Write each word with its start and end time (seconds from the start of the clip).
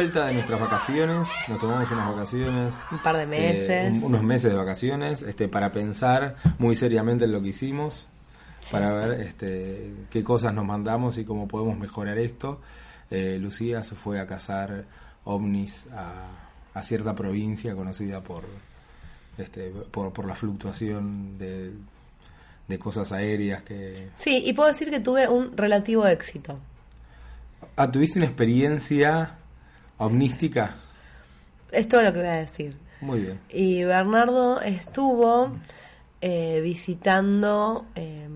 vuelta 0.00 0.26
de 0.28 0.32
nuestras 0.32 0.58
vacaciones, 0.58 1.28
nos 1.46 1.58
tomamos 1.60 1.90
unas 1.90 2.08
vacaciones. 2.14 2.74
Un 2.90 2.98
par 3.02 3.16
de 3.18 3.22
eh, 3.24 3.26
meses. 3.26 3.92
un- 3.92 4.04
unos 4.04 4.22
meses 4.22 4.50
de 4.50 4.56
vacaciones, 4.56 5.22
este, 5.22 5.46
para 5.46 5.72
pensar 5.72 6.36
muy 6.58 6.74
seriamente 6.74 7.26
en 7.26 7.32
lo 7.32 7.42
que 7.42 7.48
hicimos, 7.48 8.06
Sí. 8.62 8.72
para 8.72 8.92
ver 8.92 9.20
este, 9.20 9.92
qué 10.10 10.24
cosas 10.24 10.54
nos 10.54 10.64
mandamos 10.64 11.18
y 11.18 11.24
cómo 11.26 11.46
podemos 11.48 11.78
mejorar 11.78 12.16
esto. 12.16 12.62
Eh, 13.10 13.36
Lucía 13.40 13.84
se 13.84 13.94
fue 13.94 14.20
a 14.20 14.26
cazar 14.26 14.84
ovnis 15.24 15.86
a, 15.94 16.28
a 16.72 16.82
cierta 16.82 17.14
provincia 17.14 17.74
conocida 17.74 18.22
por, 18.22 18.44
este, 19.36 19.70
por, 19.90 20.14
por 20.14 20.24
la 20.24 20.34
fluctuación 20.34 21.36
de, 21.38 21.72
de 22.68 22.78
cosas 22.78 23.12
aéreas 23.12 23.62
que... 23.64 24.08
Sí, 24.14 24.42
y 24.46 24.54
puedo 24.54 24.68
decir 24.68 24.90
que 24.90 25.00
tuve 25.00 25.28
un 25.28 25.54
relativo 25.58 26.06
éxito. 26.06 26.58
Ah, 27.76 27.90
¿tuviste 27.90 28.18
una 28.18 28.26
experiencia 28.26 29.36
ovnística? 30.00 30.74
Es 31.70 31.88
todo 31.88 32.02
lo 32.02 32.12
que 32.12 32.18
voy 32.18 32.28
a 32.28 32.34
decir. 32.34 32.76
Muy 33.00 33.20
bien. 33.20 33.40
Y 33.48 33.84
Bernardo 33.84 34.60
estuvo 34.60 35.56
eh, 36.20 36.60
visitando 36.62 37.86
eh, 37.94 38.28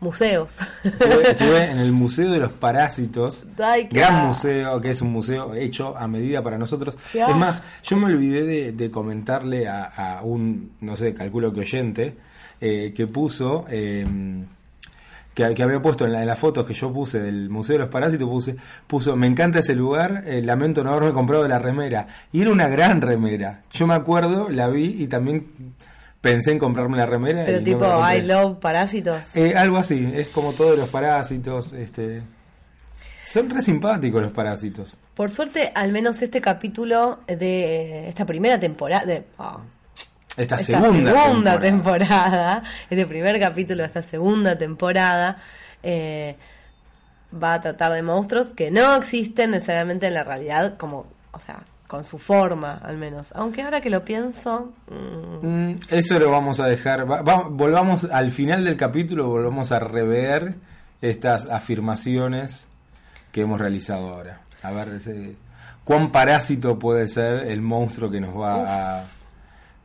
museos. 0.00 0.58
Estuve, 0.82 1.22
estuve 1.30 1.70
en 1.70 1.78
el 1.78 1.92
Museo 1.92 2.30
de 2.30 2.38
los 2.38 2.52
Parásitos, 2.52 3.46
gran 3.90 4.26
museo, 4.26 4.80
que 4.80 4.90
es 4.90 5.00
un 5.02 5.12
museo 5.12 5.54
hecho 5.54 5.96
a 5.96 6.08
medida 6.08 6.42
para 6.42 6.58
nosotros. 6.58 6.96
Es 7.12 7.36
más, 7.36 7.62
yo 7.82 7.96
me 7.96 8.06
olvidé 8.06 8.44
de, 8.44 8.72
de 8.72 8.90
comentarle 8.90 9.68
a, 9.68 9.84
a 9.84 10.22
un, 10.22 10.72
no 10.80 10.96
sé, 10.96 11.14
calculo 11.14 11.52
que 11.52 11.60
oyente, 11.60 12.16
eh, 12.60 12.92
que 12.94 13.06
puso, 13.06 13.66
eh, 13.68 14.06
que, 15.34 15.52
que 15.54 15.62
había 15.62 15.82
puesto 15.82 16.04
en, 16.06 16.12
la- 16.12 16.20
en 16.22 16.26
las 16.28 16.38
fotos 16.38 16.64
que 16.66 16.74
yo 16.74 16.92
puse 16.92 17.20
del 17.20 17.50
Museo 17.50 17.74
de 17.74 17.80
los 17.80 17.88
Parásitos, 17.88 18.28
puse, 18.28 18.56
puso, 18.86 19.16
me 19.16 19.26
encanta 19.26 19.58
ese 19.58 19.74
lugar, 19.74 20.24
eh, 20.26 20.40
lamento 20.42 20.82
no 20.84 20.92
haberme 20.92 21.12
comprado 21.12 21.46
la 21.48 21.58
remera. 21.58 22.06
Y 22.32 22.42
era 22.42 22.50
una 22.50 22.68
gran 22.68 23.00
remera. 23.00 23.62
Yo 23.72 23.86
me 23.86 23.94
acuerdo, 23.94 24.48
la 24.50 24.68
vi 24.68 24.96
y 25.02 25.06
también 25.08 25.46
pensé 26.20 26.52
en 26.52 26.58
comprarme 26.58 26.96
la 26.96 27.06
remera. 27.06 27.42
Pero 27.44 27.62
tipo. 27.62 27.84
I 28.10 28.22
love 28.22 28.58
parásitos. 28.58 29.36
Eh, 29.36 29.54
algo 29.56 29.76
así, 29.76 30.10
es 30.14 30.28
como 30.28 30.52
todos 30.52 30.78
los 30.78 30.88
parásitos, 30.88 31.72
este... 31.72 32.22
Son 33.26 33.50
re 33.50 33.62
simpáticos 33.62 34.22
los 34.22 34.32
parásitos. 34.32 34.96
Por 35.14 35.30
suerte, 35.30 35.72
al 35.74 35.90
menos 35.92 36.20
este 36.22 36.40
capítulo 36.40 37.20
de 37.26 38.06
esta 38.08 38.26
primera 38.26 38.60
temporada, 38.60 39.04
de, 39.06 39.24
oh, 39.38 39.60
Esta, 40.36 40.56
esta 40.56 40.80
segunda, 40.80 41.12
temporada. 41.12 41.60
temporada, 41.60 42.62
este 42.90 43.06
primer 43.06 43.38
capítulo 43.38 43.82
de 43.82 43.86
esta 43.86 44.02
segunda 44.02 44.56
temporada, 44.58 45.36
eh, 45.82 46.36
va 47.32 47.54
a 47.54 47.60
tratar 47.60 47.92
de 47.92 48.02
monstruos 48.02 48.52
que 48.52 48.70
no 48.70 48.94
existen 48.96 49.52
necesariamente 49.52 50.06
en 50.08 50.14
la 50.14 50.24
realidad, 50.24 50.76
como, 50.76 51.06
o 51.32 51.40
sea, 51.40 51.60
con 51.86 52.02
su 52.02 52.18
forma 52.18 52.80
al 52.82 52.96
menos. 52.96 53.32
Aunque 53.36 53.62
ahora 53.62 53.80
que 53.80 53.90
lo 53.90 54.04
pienso, 54.04 54.72
mm, 54.90 55.46
Mm, 55.46 55.80
eso 55.90 56.18
lo 56.18 56.30
vamos 56.30 56.58
a 56.60 56.66
dejar. 56.66 57.08
va- 57.10 57.22
va- 57.22 57.46
volvamos 57.48 58.04
al 58.04 58.30
final 58.30 58.64
del 58.64 58.76
capítulo, 58.76 59.28
volvamos 59.28 59.70
a 59.72 59.78
rever 59.78 60.54
estas 61.02 61.44
afirmaciones 61.46 62.66
que 63.32 63.42
hemos 63.42 63.60
realizado 63.60 64.08
ahora. 64.14 64.40
A 64.62 64.72
ver 64.72 64.88
ese- 64.88 65.36
cuán 65.84 66.10
parásito 66.10 66.78
puede 66.78 67.06
ser 67.08 67.46
el 67.48 67.60
monstruo 67.60 68.10
que 68.10 68.20
nos 68.20 68.34
va 68.34 69.00
a 69.00 69.04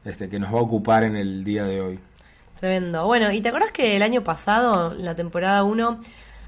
este 0.05 0.29
que 0.29 0.39
nos 0.39 0.53
va 0.53 0.59
a 0.59 0.63
ocupar 0.63 1.03
en 1.03 1.15
el 1.15 1.43
día 1.43 1.63
de 1.65 1.81
hoy. 1.81 1.99
Tremendo. 2.59 3.05
Bueno, 3.05 3.31
¿y 3.31 3.41
te 3.41 3.49
acuerdas 3.49 3.71
que 3.71 3.95
el 3.95 4.01
año 4.01 4.23
pasado, 4.23 4.93
en 4.93 5.05
la 5.05 5.15
temporada 5.15 5.63
1, 5.63 6.01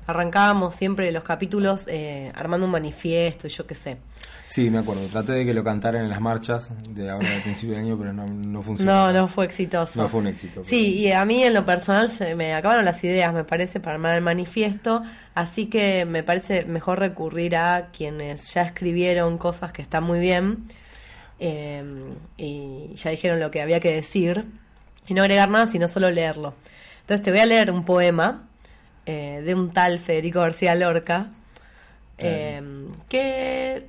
arrancábamos 0.08 0.76
siempre 0.76 1.12
los 1.12 1.24
capítulos 1.24 1.88
eh, 1.88 2.32
armando 2.36 2.66
un 2.66 2.72
manifiesto 2.72 3.48
y 3.48 3.50
yo 3.50 3.66
qué 3.66 3.76
sé? 3.76 3.98
Sí, 4.48 4.70
me 4.70 4.80
acuerdo. 4.80 5.08
Traté 5.08 5.32
de 5.32 5.46
que 5.46 5.54
lo 5.54 5.64
cantaran 5.64 6.04
en 6.04 6.10
las 6.10 6.20
marchas 6.20 6.70
de 6.90 7.10
ahora 7.10 7.30
del 7.30 7.42
principio 7.42 7.76
de 7.76 7.82
año, 7.82 7.98
pero 7.98 8.12
no, 8.12 8.28
no 8.28 8.62
funcionó. 8.62 9.08
No, 9.08 9.14
no 9.14 9.28
fue 9.30 9.46
exitoso. 9.46 10.02
No 10.02 10.10
fue 10.10 10.20
un 10.20 10.28
éxito. 10.28 10.62
Sí, 10.66 10.96
y 10.98 11.12
a 11.14 11.24
mí 11.24 11.42
en 11.42 11.54
lo 11.54 11.64
personal 11.64 12.12
se 12.12 12.36
me 12.36 12.54
acabaron 12.54 12.84
las 12.84 13.02
ideas, 13.06 13.34
me 13.34 13.46
parece, 13.46 13.80
para 13.80 13.94
armar 13.94 14.18
el 14.18 14.22
manifiesto, 14.22 15.04
así 15.36 15.68
que 15.68 16.04
me 16.04 16.24
parece 16.24 16.66
mejor 16.66 17.00
recurrir 17.00 17.56
a 17.56 17.92
quienes 17.94 18.54
ya 18.54 18.64
escribieron 18.64 19.38
cosas 19.38 19.72
que 19.72 19.82
están 19.82 20.04
muy 20.04 20.20
bien 20.20 20.66
eh, 21.44 21.84
y 22.38 22.94
ya 22.96 23.10
dijeron 23.10 23.40
lo 23.40 23.50
que 23.50 23.64
había 23.64 23.80
que 23.80 23.92
decir 23.92 24.46
y 25.08 25.16
no 25.16 25.24
agregar 25.24 25.50
nada, 25.50 25.66
sino 25.66 25.88
solo 25.88 26.12
leerlo. 26.12 26.54
Entonces 27.02 27.24
te 27.24 27.32
voy 27.32 27.40
a 27.40 27.48
leer 27.48 27.72
un 27.72 27.84
poema 27.84 28.48
eh, 29.08 29.42
de 29.44 29.56
un 29.56 29.72
tal 29.72 30.00
Federico 30.00 30.42
García 30.42 30.76
Lorca, 30.76 31.32
eh, 32.20 32.62
que 33.10 33.88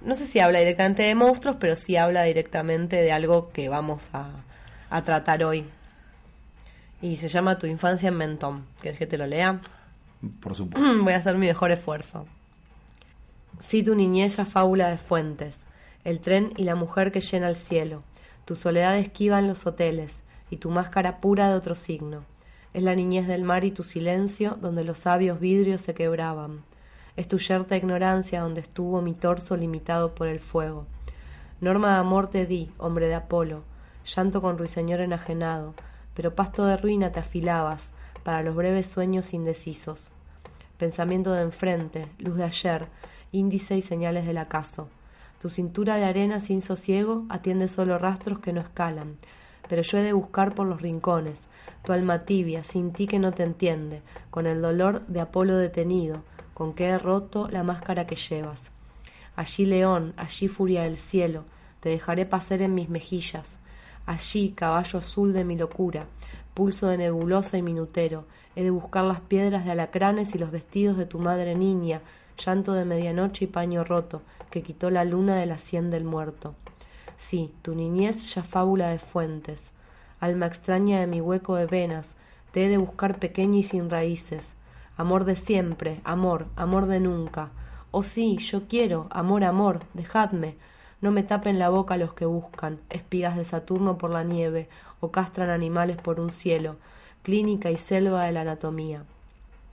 no 0.00 0.14
sé 0.14 0.26
si 0.26 0.38
habla 0.38 0.60
directamente 0.60 1.02
de 1.02 1.16
monstruos, 1.16 1.56
pero 1.58 1.74
sí 1.74 1.96
habla 1.96 2.22
directamente 2.22 3.02
de 3.02 3.10
algo 3.10 3.50
que 3.50 3.68
vamos 3.68 4.10
a, 4.12 4.30
a 4.88 5.02
tratar 5.02 5.42
hoy. 5.42 5.66
Y 7.00 7.16
se 7.16 7.26
llama 7.28 7.58
Tu 7.58 7.66
infancia 7.66 8.10
en 8.10 8.16
Mentón. 8.16 8.64
¿Quieres 8.80 9.00
que 9.00 9.08
te 9.08 9.18
lo 9.18 9.26
lea? 9.26 9.60
Por 10.40 10.54
supuesto. 10.54 10.98
Voy 11.02 11.14
a 11.14 11.16
hacer 11.16 11.36
mi 11.36 11.48
mejor 11.48 11.72
esfuerzo. 11.72 12.28
Sí, 13.60 13.82
tu 13.82 13.96
niñez 13.96 14.36
ya 14.36 14.44
fábula 14.44 14.88
de 14.88 14.98
fuentes, 14.98 15.56
el 16.04 16.20
tren 16.20 16.52
y 16.56 16.64
la 16.64 16.74
mujer 16.74 17.12
que 17.12 17.20
llena 17.20 17.48
el 17.48 17.56
cielo, 17.56 18.02
tu 18.44 18.56
soledad 18.56 18.98
esquiva 18.98 19.38
en 19.38 19.46
los 19.46 19.66
hoteles 19.66 20.16
y 20.50 20.56
tu 20.56 20.68
máscara 20.68 21.20
pura 21.20 21.48
de 21.48 21.54
otro 21.54 21.74
signo. 21.74 22.24
Es 22.74 22.82
la 22.82 22.94
niñez 22.94 23.26
del 23.26 23.44
mar 23.44 23.64
y 23.64 23.70
tu 23.70 23.84
silencio 23.84 24.56
donde 24.60 24.82
los 24.82 24.98
sabios 24.98 25.38
vidrios 25.38 25.82
se 25.82 25.94
quebraban. 25.94 26.64
Es 27.16 27.28
tu 27.28 27.38
yerta 27.38 27.76
ignorancia 27.76 28.40
donde 28.40 28.62
estuvo 28.62 29.00
mi 29.02 29.12
torso 29.12 29.56
limitado 29.56 30.14
por 30.14 30.28
el 30.28 30.40
fuego. 30.40 30.86
Norma 31.60 31.92
de 31.92 31.98
amor 31.98 32.28
te 32.28 32.46
di, 32.46 32.70
hombre 32.78 33.06
de 33.06 33.14
Apolo, 33.14 33.62
llanto 34.04 34.42
con 34.42 34.58
ruiseñor 34.58 35.00
enajenado, 35.00 35.74
pero 36.14 36.34
pasto 36.34 36.64
de 36.64 36.76
ruina 36.76 37.12
te 37.12 37.20
afilabas 37.20 37.90
para 38.24 38.42
los 38.42 38.56
breves 38.56 38.88
sueños 38.88 39.34
indecisos. 39.34 40.10
Pensamiento 40.78 41.32
de 41.32 41.42
enfrente, 41.42 42.08
luz 42.18 42.36
de 42.36 42.44
ayer, 42.44 42.88
índice 43.30 43.76
y 43.76 43.82
señales 43.82 44.26
del 44.26 44.38
acaso. 44.38 44.88
Tu 45.42 45.50
cintura 45.50 45.96
de 45.96 46.04
arena 46.04 46.38
sin 46.38 46.62
sosiego 46.62 47.24
atiende 47.28 47.66
solo 47.66 47.98
rastros 47.98 48.38
que 48.38 48.52
no 48.52 48.60
escalan, 48.60 49.16
pero 49.68 49.82
yo 49.82 49.98
he 49.98 50.02
de 50.02 50.12
buscar 50.12 50.54
por 50.54 50.68
los 50.68 50.80
rincones, 50.80 51.48
tu 51.82 51.92
alma 51.92 52.20
tibia, 52.20 52.62
sin 52.62 52.92
ti 52.92 53.08
que 53.08 53.18
no 53.18 53.32
te 53.32 53.42
entiende, 53.42 54.02
con 54.30 54.46
el 54.46 54.62
dolor 54.62 55.04
de 55.08 55.20
Apolo 55.20 55.56
detenido, 55.56 56.22
con 56.54 56.74
que 56.74 56.86
he 56.86 56.96
roto 56.96 57.48
la 57.48 57.64
máscara 57.64 58.06
que 58.06 58.14
llevas. 58.14 58.70
Allí 59.34 59.66
león, 59.66 60.14
allí 60.16 60.46
furia 60.46 60.84
del 60.84 60.96
cielo, 60.96 61.42
te 61.80 61.88
dejaré 61.88 62.24
pasar 62.24 62.62
en 62.62 62.76
mis 62.76 62.88
mejillas. 62.88 63.58
Allí, 64.06 64.52
caballo 64.52 65.00
azul 65.00 65.32
de 65.32 65.42
mi 65.42 65.56
locura, 65.56 66.06
pulso 66.54 66.86
de 66.86 66.98
nebulosa 66.98 67.58
y 67.58 67.62
minutero, 67.62 68.26
he 68.54 68.62
de 68.62 68.70
buscar 68.70 69.02
las 69.02 69.18
piedras 69.18 69.64
de 69.64 69.72
alacranes 69.72 70.36
y 70.36 70.38
los 70.38 70.52
vestidos 70.52 70.96
de 70.96 71.06
tu 71.06 71.18
madre 71.18 71.56
niña, 71.56 72.00
llanto 72.44 72.72
de 72.72 72.84
medianoche 72.84 73.44
y 73.44 73.48
paño 73.48 73.84
roto, 73.84 74.22
que 74.50 74.62
quitó 74.62 74.90
la 74.90 75.04
luna 75.04 75.36
de 75.36 75.46
la 75.46 75.58
sien 75.58 75.90
del 75.90 76.04
muerto. 76.04 76.54
Sí, 77.16 77.52
tu 77.62 77.74
niñez 77.74 78.34
ya 78.34 78.42
fábula 78.42 78.88
de 78.88 78.98
fuentes, 78.98 79.72
alma 80.20 80.46
extraña 80.46 81.00
de 81.00 81.06
mi 81.06 81.20
hueco 81.20 81.56
de 81.56 81.66
venas, 81.66 82.16
te 82.52 82.64
he 82.64 82.68
de 82.68 82.78
buscar 82.78 83.18
pequeña 83.18 83.58
y 83.58 83.62
sin 83.62 83.90
raíces. 83.90 84.54
Amor 84.96 85.24
de 85.24 85.36
siempre, 85.36 86.00
amor, 86.04 86.46
amor 86.56 86.86
de 86.86 87.00
nunca. 87.00 87.50
Oh 87.90 88.02
sí, 88.02 88.38
yo 88.38 88.68
quiero, 88.68 89.06
amor, 89.10 89.44
amor, 89.44 89.80
dejadme. 89.94 90.56
No 91.00 91.10
me 91.10 91.22
tapen 91.22 91.58
la 91.58 91.68
boca 91.70 91.96
los 91.96 92.12
que 92.12 92.26
buscan, 92.26 92.78
espigas 92.90 93.36
de 93.36 93.44
Saturno 93.44 93.98
por 93.98 94.10
la 94.10 94.22
nieve, 94.22 94.68
o 95.00 95.10
castran 95.10 95.50
animales 95.50 95.96
por 95.96 96.20
un 96.20 96.30
cielo, 96.30 96.76
clínica 97.22 97.70
y 97.70 97.76
selva 97.76 98.24
de 98.24 98.32
la 98.32 98.42
anatomía. 98.42 99.04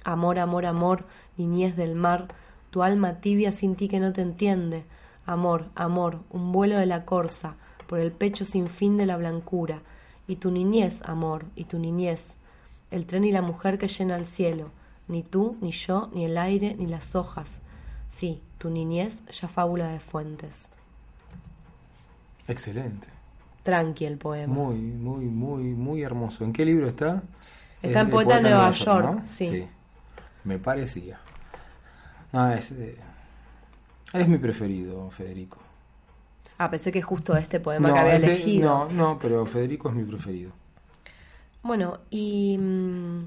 Amor, 0.03 0.39
amor, 0.39 0.65
amor, 0.65 1.03
niñez 1.37 1.75
del 1.75 1.95
mar, 1.95 2.29
tu 2.71 2.83
alma 2.83 3.15
tibia 3.21 3.51
sin 3.51 3.75
ti 3.75 3.87
que 3.87 3.99
no 3.99 4.13
te 4.13 4.21
entiende. 4.21 4.83
Amor, 5.25 5.65
amor, 5.75 6.19
un 6.31 6.51
vuelo 6.51 6.77
de 6.77 6.85
la 6.85 7.05
corza, 7.05 7.55
por 7.87 7.99
el 7.99 8.11
pecho 8.11 8.45
sin 8.45 8.67
fin 8.67 8.97
de 8.97 9.05
la 9.05 9.17
blancura. 9.17 9.81
Y 10.27 10.35
tu 10.37 10.51
niñez, 10.51 11.01
amor, 11.03 11.45
y 11.55 11.65
tu 11.65 11.79
niñez. 11.79 12.35
El 12.91 13.05
tren 13.05 13.23
y 13.25 13.31
la 13.31 13.41
mujer 13.41 13.77
que 13.77 13.87
llena 13.87 14.15
el 14.15 14.25
cielo. 14.25 14.69
Ni 15.07 15.23
tú, 15.23 15.57
ni 15.61 15.71
yo, 15.71 16.09
ni 16.13 16.25
el 16.25 16.37
aire, 16.37 16.75
ni 16.77 16.85
las 16.87 17.15
hojas. 17.15 17.59
Sí, 18.09 18.41
tu 18.59 18.69
niñez 18.69 19.21
ya 19.31 19.47
fábula 19.47 19.87
de 19.87 19.99
fuentes. 19.99 20.67
Excelente. 22.47 23.07
Tranqui 23.63 24.05
el 24.05 24.17
poema. 24.17 24.53
Muy, 24.53 24.77
muy, 24.79 25.25
muy, 25.25 25.63
muy 25.75 26.01
hermoso. 26.01 26.43
¿En 26.43 26.53
qué 26.53 26.65
libro 26.65 26.87
está? 26.87 27.21
Está 27.81 27.99
Es- 28.01 28.05
en 28.05 28.11
Poeta 28.11 28.35
de 28.37 28.41
Nueva 28.41 28.71
York, 28.71 29.15
¿no? 29.15 29.27
sí. 29.27 29.67
Me 30.43 30.57
parecía. 30.57 31.19
No, 32.31 32.51
es, 32.51 32.71
eh, 32.71 32.95
es 34.13 34.27
mi 34.27 34.37
preferido, 34.37 35.09
Federico. 35.11 35.57
Ah, 36.59 36.69
pensé 36.69 36.91
que 36.91 37.01
justo 37.01 37.35
este 37.35 37.59
poema 37.59 37.87
no, 37.87 37.93
que 37.93 37.99
había 37.99 38.15
este- 38.15 38.27
elegido. 38.27 38.69
no, 38.69 38.89
no, 38.89 39.19
pero 39.19 39.45
Federico 39.45 39.89
es 39.89 39.95
mi 39.95 40.03
preferido. 40.03 40.51
Bueno, 41.61 41.99
y 42.09 42.57
mm, 42.57 43.25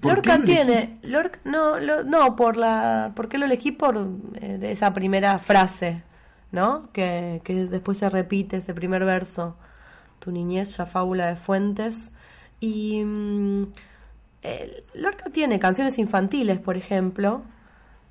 ¿Por 0.00 0.12
Lorca 0.14 0.44
tiene, 0.44 0.98
Lorca, 1.02 1.40
no, 1.44 1.78
lo- 1.80 2.04
no, 2.04 2.36
por 2.36 2.56
la, 2.56 3.12
¿por 3.16 3.28
qué 3.28 3.38
lo 3.38 3.46
elegí? 3.46 3.72
Por 3.72 3.96
eh, 4.40 4.58
esa 4.62 4.92
primera 4.94 5.38
frase, 5.40 6.02
¿no? 6.52 6.88
Que, 6.92 7.40
que 7.44 7.66
después 7.66 7.98
se 7.98 8.08
repite, 8.08 8.58
ese 8.58 8.74
primer 8.74 9.04
verso, 9.04 9.56
tu 10.20 10.30
niñez 10.32 10.76
ya 10.76 10.86
fábula 10.86 11.26
de 11.28 11.36
fuentes. 11.36 12.12
Y 12.60 13.02
mm, 13.04 13.64
eh, 14.42 14.84
Lorca 14.94 15.30
tiene 15.30 15.58
canciones 15.58 15.98
infantiles, 15.98 16.58
por 16.58 16.76
ejemplo, 16.76 17.42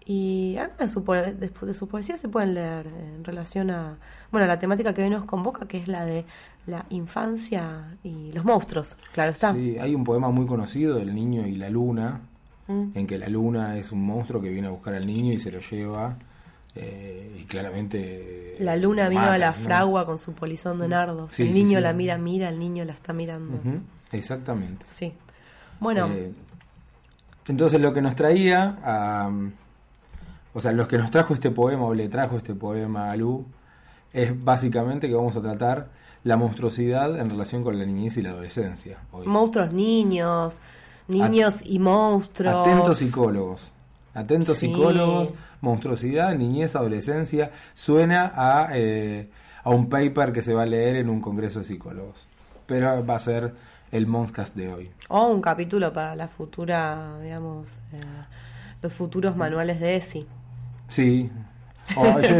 y 0.06 0.56
de 0.80 0.88
su, 0.88 1.04
poe- 1.04 1.34
de, 1.34 1.50
de 1.50 1.74
su 1.74 1.88
poesía 1.88 2.18
se 2.18 2.30
pueden 2.30 2.54
leer 2.54 2.88
en 2.88 3.24
relación 3.26 3.70
a, 3.72 3.98
bueno, 4.32 4.48
la 4.48 4.58
temática 4.60 4.94
que 4.94 5.04
hoy 5.04 5.10
nos 5.10 5.26
convoca, 5.26 5.68
que 5.68 5.78
es 5.78 5.88
la 5.88 6.06
de 6.06 6.24
la 6.66 6.86
infancia 6.90 7.96
y 8.04 8.32
los 8.32 8.46
monstruos, 8.46 8.96
claro 9.14 9.32
está. 9.32 9.54
Sí, 9.54 9.78
hay 9.80 9.96
un 9.96 10.04
poema 10.04 10.30
muy 10.32 10.46
conocido 10.46 10.96
del 10.98 11.14
niño 11.16 11.46
y 11.48 11.56
la 11.56 11.70
luna, 11.70 12.22
Mm. 12.70 12.92
en 12.98 13.08
que 13.08 13.18
la 13.18 13.30
luna 13.30 13.78
es 13.78 13.94
un 13.94 14.06
monstruo 14.06 14.42
que 14.42 14.50
viene 14.50 14.68
a 14.68 14.72
buscar 14.72 14.94
al 14.94 15.08
niño 15.08 15.32
y 15.32 15.40
se 15.40 15.52
lo 15.52 15.60
lleva. 15.62 16.18
eh, 16.76 17.38
y 17.42 17.44
claramente. 17.46 18.56
La 18.60 18.76
luna 18.76 19.08
vino 19.08 19.22
mata, 19.22 19.34
a 19.36 19.38
la 19.38 19.48
¿no? 19.52 19.56
fragua 19.56 20.06
con 20.06 20.18
su 20.20 20.34
polizón 20.34 20.78
de 20.78 20.90
nardos. 20.90 21.34
Sí, 21.34 21.44
el 21.44 21.54
niño 21.54 21.78
sí. 21.80 21.84
la 21.84 21.94
mira, 21.94 22.18
mira, 22.18 22.50
el 22.50 22.60
niño 22.60 22.84
la 22.84 22.92
está 22.92 23.14
mirando. 23.14 23.58
Exactamente. 24.12 24.86
Sí. 24.94 25.14
Bueno, 25.80 26.08
Eh, 26.12 26.32
entonces 27.48 27.80
lo 27.80 27.94
que 27.94 28.02
nos 28.02 28.16
traía, 28.16 28.78
a, 28.84 29.30
o 30.54 30.62
sea, 30.62 30.72
los 30.72 30.88
que 30.88 30.98
nos 30.98 31.12
trajo 31.12 31.34
este 31.34 31.52
poema 31.52 31.86
o 31.86 31.94
le 31.94 32.10
trajo 32.10 32.38
este 32.38 32.54
poema 32.54 33.12
a 33.12 33.16
Lu, 33.16 33.46
es 34.14 34.32
básicamente 34.44 35.08
que 35.08 35.14
vamos 35.16 35.36
a 35.36 35.42
tratar 35.42 35.88
la 36.24 36.36
monstruosidad 36.36 37.18
en 37.20 37.30
relación 37.30 37.64
con 37.64 37.78
la 37.80 37.86
niñez 37.86 38.18
y 38.18 38.22
la 38.22 38.32
adolescencia. 38.32 38.98
hoy. 39.12 39.28
monstruos 39.28 39.72
niños, 39.72 40.60
niños 41.08 41.62
y 41.64 41.80
monstruos. 41.80 42.68
Atentos 42.68 42.98
psicólogos. 42.98 43.72
Atentos 44.14 44.58
Sí. 44.58 44.68
psicólogos, 44.68 45.34
monstruosidad, 45.62 46.36
niñez, 46.36 46.76
adolescencia. 46.76 47.52
Suena 47.76 48.32
a, 48.36 48.70
eh, 48.74 49.30
a 49.64 49.70
un 49.70 49.88
paper 49.90 50.34
que 50.34 50.42
se 50.42 50.54
va 50.54 50.64
a 50.64 50.66
leer 50.66 50.96
en 50.98 51.08
un 51.10 51.22
congreso 51.22 51.60
de 51.60 51.66
psicólogos. 51.66 52.28
Pero 52.66 53.06
va 53.06 53.16
a 53.16 53.20
ser 53.20 53.54
el 53.92 54.08
Monstcast 54.08 54.56
de 54.56 54.74
hoy. 54.74 54.92
O 55.10 55.28
un 55.28 55.42
capítulo 55.42 55.94
para 55.94 56.16
la 56.16 56.28
futura, 56.28 57.20
digamos, 57.22 57.68
eh, 57.94 58.00
los 58.82 58.94
futuros 58.94 59.36
manuales 59.36 59.80
de 59.80 59.96
ESI. 59.96 60.28
Sí. 60.90 61.30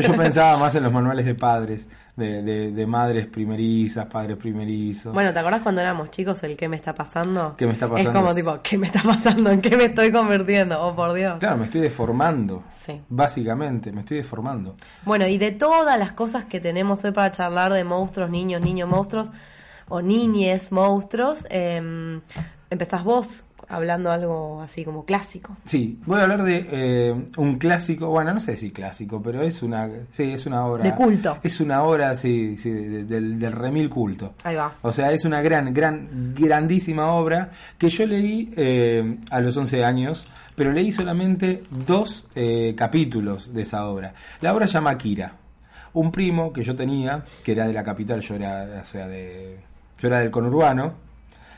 Yo 0.02 0.16
pensaba 0.16 0.58
más 0.58 0.76
en 0.76 0.84
los 0.84 0.92
manuales 0.92 1.26
de 1.26 1.34
padres, 1.34 1.88
de, 2.18 2.42
de, 2.44 2.72
de 2.72 2.88
madres 2.88 3.28
primerizas, 3.28 4.06
padres 4.08 4.36
primerizos. 4.36 5.14
Bueno, 5.14 5.32
¿te 5.32 5.40
acordás 5.40 5.62
cuando 5.62 5.80
éramos 5.80 6.12
chicos 6.12 6.44
el 6.44 6.58
qué 6.58 6.68
me 6.68 6.76
está 6.76 6.94
pasando? 6.94 7.56
¿Qué 7.58 7.66
me 7.66 7.72
está 7.72 7.88
pasando? 7.88 8.10
Es 8.10 8.16
como 8.16 8.36
tipo, 8.36 8.60
¿qué 8.62 8.78
me 8.78 8.88
está 8.88 9.02
pasando? 9.04 9.50
¿En 9.50 9.62
qué 9.62 9.78
me 9.78 9.86
estoy 9.86 10.12
convirtiendo? 10.12 10.82
Oh, 10.82 10.96
por 10.96 11.14
Dios. 11.14 11.40
Claro, 11.40 11.58
me 11.58 11.66
estoy 11.66 11.80
deformando. 11.82 12.64
Sí. 12.86 13.02
Básicamente, 13.08 13.92
me 13.94 14.02
estoy 14.02 14.18
deformando. 14.18 14.76
Bueno, 15.06 15.28
y 15.28 15.38
de 15.38 15.52
todas 15.52 15.98
las 15.98 16.12
cosas 16.12 16.46
que 16.46 16.60
tenemos 16.60 17.04
hoy 17.06 17.12
para 17.12 17.32
charlar 17.32 17.72
de 17.72 17.86
monstruos, 17.86 18.30
niños, 18.30 18.62
niños, 18.62 18.90
monstruos, 18.90 19.32
o 19.90 20.02
niñes, 20.02 20.72
monstruos, 20.72 21.46
eh, 21.50 22.20
empezás 22.70 23.04
vos 23.04 23.44
hablando 23.70 24.12
algo 24.12 24.62
así 24.62 24.86
como 24.86 25.04
clásico. 25.04 25.58
Sí, 25.66 26.00
voy 26.06 26.20
a 26.20 26.24
hablar 26.24 26.44
de 26.44 26.66
eh, 26.72 27.26
un 27.36 27.58
clásico, 27.58 28.08
bueno, 28.08 28.34
no 28.34 28.40
sé 28.40 28.56
si 28.56 28.72
clásico, 28.72 29.22
pero 29.22 29.42
es 29.42 29.62
una, 29.62 29.90
sí, 30.10 30.32
es 30.32 30.46
una 30.46 30.66
obra. 30.66 30.86
De 30.86 30.94
culto. 30.94 31.38
Es 31.44 31.60
una 31.60 31.84
obra, 31.84 32.16
sí, 32.16 32.58
sí, 32.58 32.70
de- 32.72 33.04
del, 33.04 33.38
del 33.40 33.52
remil 33.52 33.90
culto. 33.90 34.36
Ahí 34.44 34.56
va. 34.56 34.74
O 34.84 34.94
sea, 34.94 35.12
es 35.12 35.26
una 35.26 35.42
gran, 35.42 35.74
gran, 35.74 36.34
grandísima 36.34 37.12
obra 37.14 37.50
que 37.78 37.90
yo 37.90 38.06
leí 38.06 38.54
eh, 38.56 39.18
a 39.32 39.42
los 39.42 39.58
11 39.58 39.84
años, 39.84 40.26
pero 40.56 40.72
leí 40.72 40.94
solamente 40.94 41.62
dos 41.86 42.26
eh, 42.36 42.74
capítulos 42.78 43.54
de 43.54 43.64
esa 43.64 43.86
obra. 43.88 44.14
La 44.40 44.54
obra 44.54 44.66
se 44.68 44.74
llama 44.74 44.92
Akira. 44.92 45.34
Un 45.94 46.12
primo 46.12 46.54
que 46.54 46.64
yo 46.64 46.74
tenía, 46.76 47.24
que 47.44 47.52
era 47.52 47.68
de 47.68 47.74
la 47.74 47.84
capital, 47.84 48.22
yo 48.22 48.36
era, 48.36 48.80
o 48.82 48.86
sea, 48.86 49.08
de, 49.08 49.58
yo 50.00 50.08
era 50.08 50.20
del 50.20 50.32
conurbano, 50.32 51.08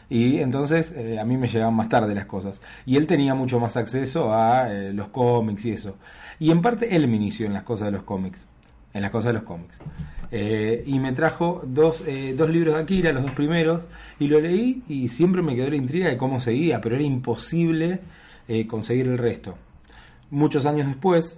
y 0.10 0.40
entonces 0.40 0.92
eh, 0.98 1.20
a 1.20 1.26
mí 1.26 1.38
me 1.38 1.48
llegaban 1.48 1.76
más 1.76 1.88
tarde 1.88 2.16
las 2.16 2.26
cosas. 2.26 2.60
Y 2.86 2.98
él 2.98 3.06
tenía 3.06 3.36
mucho 3.36 3.60
más 3.60 3.78
acceso 3.78 4.34
a 4.34 4.74
eh, 4.74 4.92
los 4.92 5.10
cómics 5.10 5.66
y 5.66 5.72
eso. 5.72 5.98
Y 6.40 6.52
en 6.52 6.62
parte 6.62 6.96
él 6.96 7.08
me 7.08 7.18
inició 7.18 7.46
en 7.46 7.54
las 7.54 7.64
cosas 7.64 7.88
de 7.88 7.92
los 7.92 8.04
cómics. 8.04 8.46
En 8.92 9.04
las 9.04 9.12
cosas 9.12 9.28
de 9.28 9.34
los 9.34 9.44
cómics. 9.44 9.80
Eh, 10.32 10.84
y 10.88 10.98
me 10.98 11.12
trajo 11.12 11.62
dos, 11.66 12.04
dos 12.36 12.50
libros 12.50 12.76
de 12.76 12.82
Akira, 12.82 13.12
los 13.12 13.24
dos 13.24 13.34
primeros, 13.34 13.84
y 14.20 14.28
lo 14.28 14.40
leí 14.40 14.84
y 14.88 15.10
siempre 15.10 15.44
me 15.44 15.56
quedó 15.56 15.70
la 15.70 15.76
intriga 15.76 16.10
de 16.10 16.18
cómo 16.18 16.40
seguía, 16.40 16.82
pero 16.82 16.96
era 16.96 17.04
imposible 17.04 18.00
conseguir 18.68 19.08
el 19.08 19.20
resto. 19.20 19.56
Muchos 20.32 20.66
años 20.66 20.88
después 20.88 21.38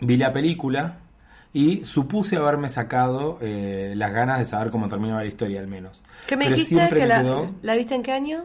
vi 0.00 0.16
la 0.16 0.32
película 0.32 1.00
y 1.58 1.84
supuse 1.86 2.36
haberme 2.36 2.68
sacado 2.68 3.38
eh, 3.40 3.94
las 3.96 4.12
ganas 4.12 4.38
de 4.38 4.44
saber 4.44 4.70
cómo 4.70 4.88
terminaba 4.88 5.22
la 5.22 5.28
historia 5.28 5.58
al 5.60 5.66
menos. 5.68 6.02
¿Qué 6.26 6.36
me 6.36 6.44
Pero 6.44 6.56
dijiste? 6.56 6.74
siempre 6.74 7.00
¿Que 7.00 7.04
me 7.06 7.08
la, 7.08 7.22
quedó- 7.22 7.50
la 7.62 7.74
viste 7.76 7.94
en 7.94 8.02
qué 8.02 8.12
año? 8.12 8.44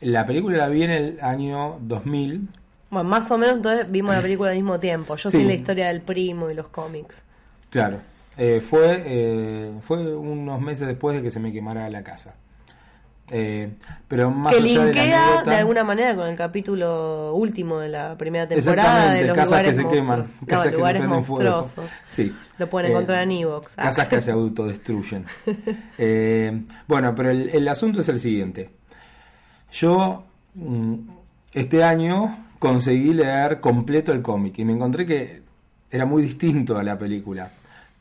La 0.00 0.24
película 0.24 0.56
la 0.56 0.68
vi 0.68 0.82
en 0.84 0.90
el 0.90 1.18
año 1.20 1.76
2000. 1.82 2.48
Bueno, 2.90 3.08
más 3.08 3.30
o 3.30 3.36
menos 3.36 3.56
entonces 3.56 3.90
vimos 3.90 4.14
la 4.14 4.22
película 4.22 4.50
al 4.50 4.56
mismo 4.56 4.78
tiempo. 4.80 5.16
Yo 5.16 5.28
Sí. 5.28 5.44
la 5.44 5.52
historia 5.52 5.88
del 5.88 6.00
primo 6.00 6.50
y 6.50 6.54
los 6.54 6.68
cómics. 6.68 7.22
Claro. 7.68 7.98
Eh, 8.38 8.62
fue, 8.66 9.02
eh, 9.04 9.72
fue 9.82 10.16
unos 10.16 10.60
meses 10.60 10.86
después 10.86 11.16
de 11.16 11.22
que 11.22 11.30
se 11.30 11.40
me 11.40 11.52
quemara 11.52 11.88
la 11.90 12.02
casa. 12.02 12.34
Eh, 13.28 13.72
pero 14.06 14.30
más 14.30 14.54
que 14.54 14.60
allá 14.60 14.68
de 14.68 14.74
la 14.78 14.84
linkea 14.84 15.24
anécdota- 15.26 15.50
de 15.50 15.56
alguna 15.56 15.82
manera 15.84 16.14
con 16.14 16.28
el 16.28 16.36
capítulo 16.36 17.34
último 17.34 17.78
de 17.80 17.88
la 17.88 18.16
primera 18.16 18.46
temporada 18.46 19.12
de 19.14 19.24
los 19.26 19.36
casas 19.36 19.62
que 19.64 19.74
se 19.74 19.88
queman. 19.88 20.20
No, 20.40 20.46
casas 20.46 20.66
que 20.72 20.76
se 20.76 20.82
fuego. 20.82 21.08
monstruosos. 21.08 21.90
Sí. 22.08 22.32
Lo 22.58 22.70
pueden 22.70 22.88
Eh, 22.90 22.92
encontrar 22.94 23.22
en 23.24 23.32
Evox. 23.32 23.72
Ah. 23.76 23.82
Casas 23.82 24.06
que 24.06 24.20
se 24.20 24.30
autodestruyen. 24.30 25.24
Eh, 25.98 26.62
bueno, 26.86 27.14
pero 27.14 27.30
el, 27.30 27.48
el 27.50 27.66
asunto 27.68 28.00
es 28.00 28.08
el 28.08 28.20
siguiente. 28.20 28.70
Yo 29.72 30.24
mm, 30.54 30.94
este 31.52 31.82
año 31.84 32.44
conseguí 32.58 33.12
leer 33.12 33.60
completo 33.60 34.12
el 34.12 34.22
cómic 34.22 34.58
y 34.58 34.64
me 34.64 34.72
encontré 34.72 35.04
que 35.04 35.42
era 35.90 36.06
muy 36.06 36.22
distinto 36.22 36.78
a 36.78 36.82
la 36.82 36.98
película. 36.98 37.50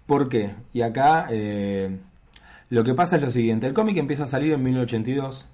¿Por 0.05 0.29
qué? 0.29 0.51
Y 0.73 0.81
acá 0.81 1.27
eh, 1.31 1.97
lo 2.69 2.83
que 2.83 2.93
pasa 2.93 3.17
es 3.17 3.21
lo 3.21 3.31
siguiente. 3.31 3.67
El 3.67 3.73
cómic 3.73 3.97
empieza 3.97 4.23
a 4.23 4.27
salir 4.27 4.53
en 4.53 4.63
1982. 4.63 5.47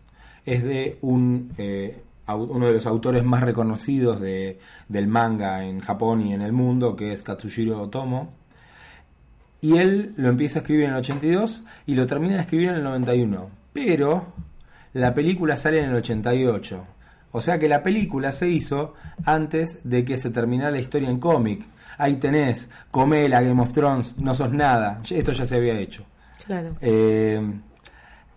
Es 0.45 0.63
de 0.63 0.97
un, 1.01 1.51
eh, 1.57 2.01
uno 2.27 2.67
de 2.67 2.73
los 2.73 2.85
autores 2.85 3.23
más 3.23 3.43
reconocidos 3.43 4.19
de, 4.19 4.59
del 4.87 5.07
manga 5.07 5.65
en 5.65 5.79
Japón 5.81 6.21
y 6.25 6.33
en 6.33 6.41
el 6.41 6.53
mundo, 6.53 6.95
que 6.95 7.11
es 7.13 7.23
Katsushiro 7.23 7.81
Otomo. 7.81 8.33
Y 9.61 9.77
él 9.77 10.13
lo 10.17 10.29
empieza 10.29 10.59
a 10.59 10.61
escribir 10.61 10.85
en 10.85 10.91
el 10.91 10.97
82 10.97 11.63
y 11.85 11.95
lo 11.95 12.07
termina 12.07 12.35
de 12.35 12.41
escribir 12.41 12.69
en 12.69 12.75
el 12.75 12.83
91. 12.83 13.49
Pero 13.73 14.33
la 14.93 15.13
película 15.13 15.57
sale 15.57 15.79
en 15.79 15.89
el 15.89 15.95
88. 15.95 16.85
O 17.33 17.41
sea 17.41 17.59
que 17.59 17.67
la 17.67 17.83
película 17.83 18.31
se 18.31 18.49
hizo 18.49 18.93
antes 19.25 19.77
de 19.83 20.03
que 20.03 20.17
se 20.17 20.31
terminara 20.31 20.71
la 20.71 20.79
historia 20.79 21.09
en 21.09 21.19
cómic. 21.19 21.65
Ahí 21.97 22.15
tenés, 22.15 22.69
comela 22.89 23.41
Game 23.41 23.61
of 23.61 23.73
Thrones, 23.73 24.17
no 24.17 24.33
sos 24.33 24.51
nada. 24.51 25.01
Esto 25.09 25.31
ya 25.31 25.45
se 25.45 25.55
había 25.55 25.77
hecho. 25.79 26.05
Eh, 26.81 27.41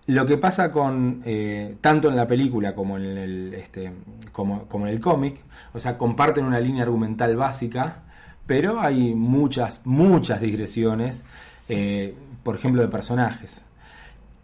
lo 0.06 0.26
que 0.26 0.36
pasa 0.36 0.70
con 0.70 1.22
eh, 1.24 1.76
tanto 1.80 2.08
en 2.08 2.16
la 2.16 2.26
película 2.26 2.74
como 2.74 2.96
en 2.96 3.18
el 3.18 3.54
este 3.54 3.92
como, 4.32 4.66
en 4.72 4.88
el 4.88 5.00
cómic, 5.00 5.36
o 5.72 5.78
sea, 5.78 5.96
comparten 5.96 6.44
una 6.44 6.60
línea 6.60 6.82
argumental 6.82 7.36
básica, 7.36 8.02
pero 8.46 8.80
hay 8.80 9.14
muchas 9.14 9.82
muchas 9.84 10.40
digresiones, 10.40 11.24
eh, 11.68 12.14
por 12.42 12.56
ejemplo, 12.56 12.82
de 12.82 12.88
personajes. 12.88 13.62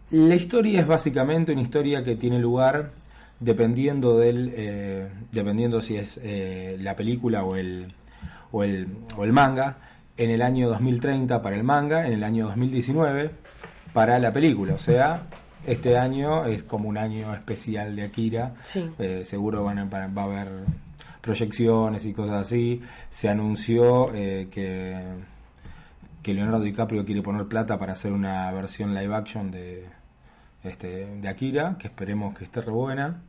La 0.09 0.35
historia 0.35 0.81
es 0.81 0.87
básicamente 0.87 1.51
una 1.51 1.61
historia 1.61 2.03
que 2.03 2.15
tiene 2.15 2.39
lugar 2.39 2.91
dependiendo 3.39 4.17
del 4.17 5.09
dependiendo 5.31 5.81
si 5.81 5.95
es 5.95 6.19
la 6.79 6.95
película 6.95 7.43
o 7.43 7.55
el 7.55 7.87
o 8.51 8.63
el 8.63 8.87
o 9.17 9.23
el 9.23 9.31
manga 9.31 9.77
en 10.23 10.29
el 10.29 10.41
año 10.41 10.69
2030 10.69 11.41
para 11.41 11.55
el 11.55 11.63
manga, 11.63 12.05
en 12.07 12.13
el 12.13 12.23
año 12.23 12.45
2019 12.47 13.31
para 13.93 14.19
la 14.19 14.31
película, 14.31 14.73
o 14.75 14.79
sea, 14.79 15.23
este 15.65 15.97
año 15.97 16.45
es 16.45 16.63
como 16.63 16.87
un 16.89 16.97
año 16.97 17.33
especial 17.33 17.95
de 17.95 18.03
Akira. 18.03 18.53
Sí. 18.63 18.89
Eh, 18.99 19.23
seguro 19.25 19.63
van 19.63 19.79
a- 19.79 19.85
va 19.85 20.07
va 20.07 20.21
a 20.21 20.25
haber 20.25 20.47
proyecciones 21.21 22.05
y 22.05 22.13
cosas 22.13 22.41
así. 22.41 22.81
Se 23.09 23.29
anunció 23.29 24.11
eh, 24.15 24.47
que, 24.51 24.95
que 26.23 26.33
Leonardo 26.33 26.61
DiCaprio 26.61 27.05
quiere 27.05 27.21
poner 27.21 27.45
plata 27.47 27.77
para 27.77 27.93
hacer 27.93 28.11
una 28.11 28.51
versión 28.51 28.93
live 28.95 29.13
action 29.15 29.51
de, 29.51 29.85
este, 30.63 31.05
de 31.21 31.27
Akira, 31.29 31.75
que 31.77 31.87
esperemos 31.87 32.35
que 32.35 32.43
esté 32.45 32.61
re 32.61 32.71
buena. 32.71 33.21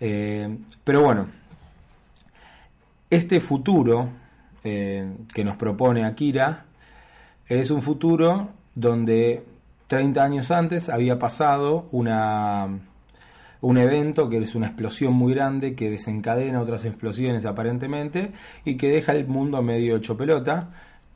Eh, 0.00 0.56
pero 0.82 1.02
bueno, 1.02 1.26
este 3.10 3.40
futuro 3.40 4.08
eh, 4.64 5.10
que 5.32 5.44
nos 5.44 5.56
propone 5.56 6.04
Akira 6.04 6.66
es 7.48 7.70
un 7.70 7.82
futuro 7.82 8.50
donde 8.74 9.42
30 9.88 10.22
años 10.22 10.50
antes 10.50 10.88
había 10.88 11.18
pasado 11.18 11.88
una, 11.90 12.68
un 13.60 13.76
evento 13.76 14.28
que 14.30 14.38
es 14.38 14.54
una 14.54 14.68
explosión 14.68 15.14
muy 15.14 15.34
grande 15.34 15.74
que 15.74 15.90
desencadena 15.90 16.60
otras 16.60 16.84
explosiones 16.84 17.44
aparentemente 17.46 18.32
y 18.64 18.76
que 18.76 18.88
deja 18.88 19.12
el 19.12 19.26
mundo 19.26 19.62
medio 19.62 19.96
hecho 19.96 20.16
pelota. 20.16 20.70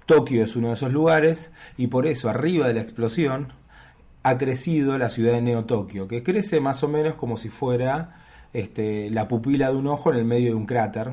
Tokio 0.06 0.44
es 0.44 0.56
uno 0.56 0.68
de 0.68 0.74
esos 0.74 0.92
lugares 0.92 1.52
y 1.76 1.86
por 1.86 2.06
eso 2.06 2.28
arriba 2.28 2.66
de 2.66 2.74
la 2.74 2.82
explosión 2.82 3.52
ha 4.24 4.38
crecido 4.38 4.98
la 4.98 5.10
ciudad 5.10 5.34
de 5.34 5.42
Neo 5.42 5.64
Tokio, 5.66 6.08
que 6.08 6.22
crece 6.22 6.60
más 6.60 6.82
o 6.82 6.88
menos 6.88 7.14
como 7.14 7.36
si 7.36 7.50
fuera 7.50 8.16
este, 8.52 9.10
la 9.10 9.28
pupila 9.28 9.70
de 9.70 9.76
un 9.76 9.86
ojo 9.86 10.10
en 10.10 10.16
el 10.16 10.24
medio 10.24 10.48
de 10.48 10.54
un 10.54 10.66
cráter, 10.66 11.12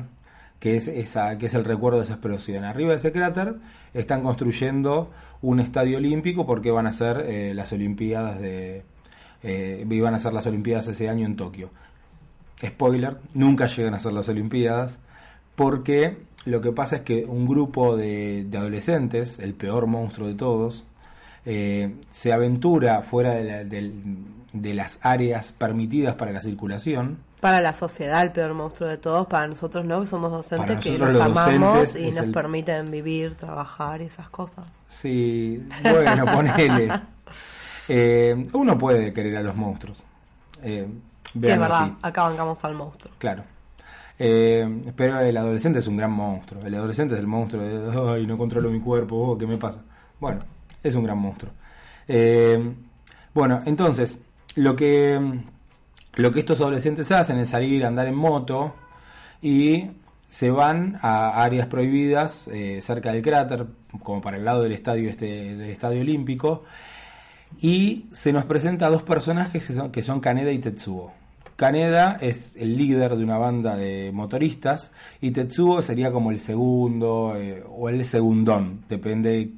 que 0.62 0.76
es, 0.76 0.86
esa, 0.86 1.38
que 1.38 1.46
es 1.46 1.54
el 1.54 1.64
recuerdo 1.64 1.98
de 1.98 2.04
esa 2.04 2.12
explosión. 2.12 2.62
Arriba 2.62 2.90
de 2.90 2.98
ese 2.98 3.10
cráter 3.10 3.56
están 3.94 4.22
construyendo 4.22 5.10
un 5.40 5.58
estadio 5.58 5.96
olímpico 5.98 6.46
porque 6.46 6.70
van 6.70 6.86
a 6.86 6.92
ser 6.92 7.24
eh, 7.26 7.52
las 7.52 7.72
Olimpiadas 7.72 8.40
de, 8.40 8.84
eh, 9.42 9.84
iban 9.90 10.14
a 10.14 10.20
ser 10.20 10.32
las 10.32 10.46
Olimpiadas 10.46 10.86
ese 10.86 11.08
año 11.08 11.26
en 11.26 11.34
Tokio. 11.34 11.70
Spoiler, 12.64 13.16
nunca 13.34 13.66
llegan 13.66 13.94
a 13.94 13.98
ser 13.98 14.12
las 14.12 14.28
Olimpiadas 14.28 15.00
porque 15.56 16.18
lo 16.44 16.60
que 16.60 16.70
pasa 16.70 16.94
es 16.94 17.02
que 17.02 17.24
un 17.24 17.48
grupo 17.48 17.96
de, 17.96 18.46
adolescentes, 18.54 19.40
el 19.40 19.54
peor 19.54 19.88
monstruo 19.88 20.28
de 20.28 20.34
todos, 20.34 20.84
eh, 21.44 21.92
se 22.12 22.32
aventura 22.32 23.02
fuera 23.02 23.32
de, 23.34 24.74
las 24.74 25.00
áreas 25.02 25.50
permitidas 25.50 26.14
para 26.14 26.30
la 26.30 26.40
circulación. 26.40 27.18
Para 27.42 27.60
la 27.60 27.74
sociedad, 27.74 28.22
el 28.22 28.30
peor 28.30 28.54
monstruo 28.54 28.88
de 28.88 28.98
todos, 28.98 29.26
para 29.26 29.48
nosotros 29.48 29.84
no, 29.84 30.00
que 30.00 30.06
somos 30.06 30.30
docentes 30.30 30.78
que 30.78 30.96
los, 30.96 31.16
amamos 31.16 31.96
y 31.96 32.12
nos 32.12 32.26
permiten 32.26 32.88
vivir, 32.88 33.34
trabajar 33.34 34.00
y 34.00 34.04
esas 34.04 34.28
cosas. 34.28 34.64
Sí, 34.86 35.66
bueno, 35.82 36.24
ponele. 36.24 36.88
Eh, 37.88 38.46
uno 38.52 38.78
puede 38.78 39.12
querer 39.12 39.38
a 39.38 39.42
los 39.42 39.56
monstruos. 39.56 40.00
Eh, 40.62 40.86
sí, 41.32 41.40
es 41.42 41.58
verdad, 41.58 41.90
acá 42.00 42.22
bancamos 42.22 42.64
al 42.64 42.74
monstruo. 42.74 43.12
Claro. 43.18 43.42
Eh, 44.20 44.92
pero 44.94 45.18
el 45.18 45.36
adolescente 45.36 45.80
es 45.80 45.88
un 45.88 45.96
gran 45.96 46.12
monstruo. 46.12 46.64
El 46.64 46.76
adolescente 46.76 47.14
es 47.14 47.20
el 47.20 47.26
monstruo 47.26 47.60
de, 47.60 48.14
ay, 48.14 48.24
no 48.24 48.38
controlo 48.38 48.70
mi 48.70 48.78
cuerpo, 48.78 49.16
oh, 49.16 49.36
¿qué 49.36 49.48
me 49.48 49.58
pasa? 49.58 49.80
Bueno, 50.20 50.44
es 50.80 50.94
un 50.94 51.02
gran 51.02 51.18
monstruo. 51.18 51.50
Eh, 52.06 52.72
bueno, 53.34 53.62
entonces, 53.66 54.20
lo 54.54 54.76
que, 54.76 55.20
lo 56.14 56.32
que 56.32 56.40
estos 56.40 56.60
adolescentes 56.60 57.10
hacen 57.12 57.38
es 57.38 57.50
salir 57.50 57.84
a 57.84 57.88
andar 57.88 58.06
en 58.06 58.14
moto 58.14 58.74
y 59.40 59.90
se 60.28 60.50
van 60.50 60.98
a 61.02 61.42
áreas 61.42 61.66
prohibidas 61.66 62.48
cerca 62.80 63.12
del 63.12 63.22
cráter, 63.22 63.66
como 64.02 64.20
para 64.22 64.38
el 64.38 64.44
lado 64.44 64.62
del 64.62 64.72
estadio, 64.72 65.10
este, 65.10 65.56
del 65.56 65.70
estadio 65.70 66.00
olímpico, 66.00 66.64
y 67.60 68.06
se 68.12 68.32
nos 68.32 68.44
presenta 68.44 68.86
a 68.86 68.90
dos 68.90 69.02
personajes 69.02 69.66
que 69.66 69.74
son, 69.74 69.92
que 69.92 70.02
son 70.02 70.20
Kaneda 70.20 70.50
y 70.50 70.58
Tetsuo. 70.58 71.12
Kaneda 71.56 72.16
es 72.20 72.56
el 72.56 72.76
líder 72.76 73.16
de 73.16 73.22
una 73.22 73.38
banda 73.38 73.76
de 73.76 74.10
motoristas 74.12 74.90
y 75.20 75.30
Tetsuo 75.30 75.82
sería 75.82 76.10
como 76.10 76.30
el 76.30 76.40
segundo 76.40 77.34
eh, 77.36 77.62
o 77.68 77.88
el 77.88 78.04
segundón, 78.04 78.84
depende 78.88 79.52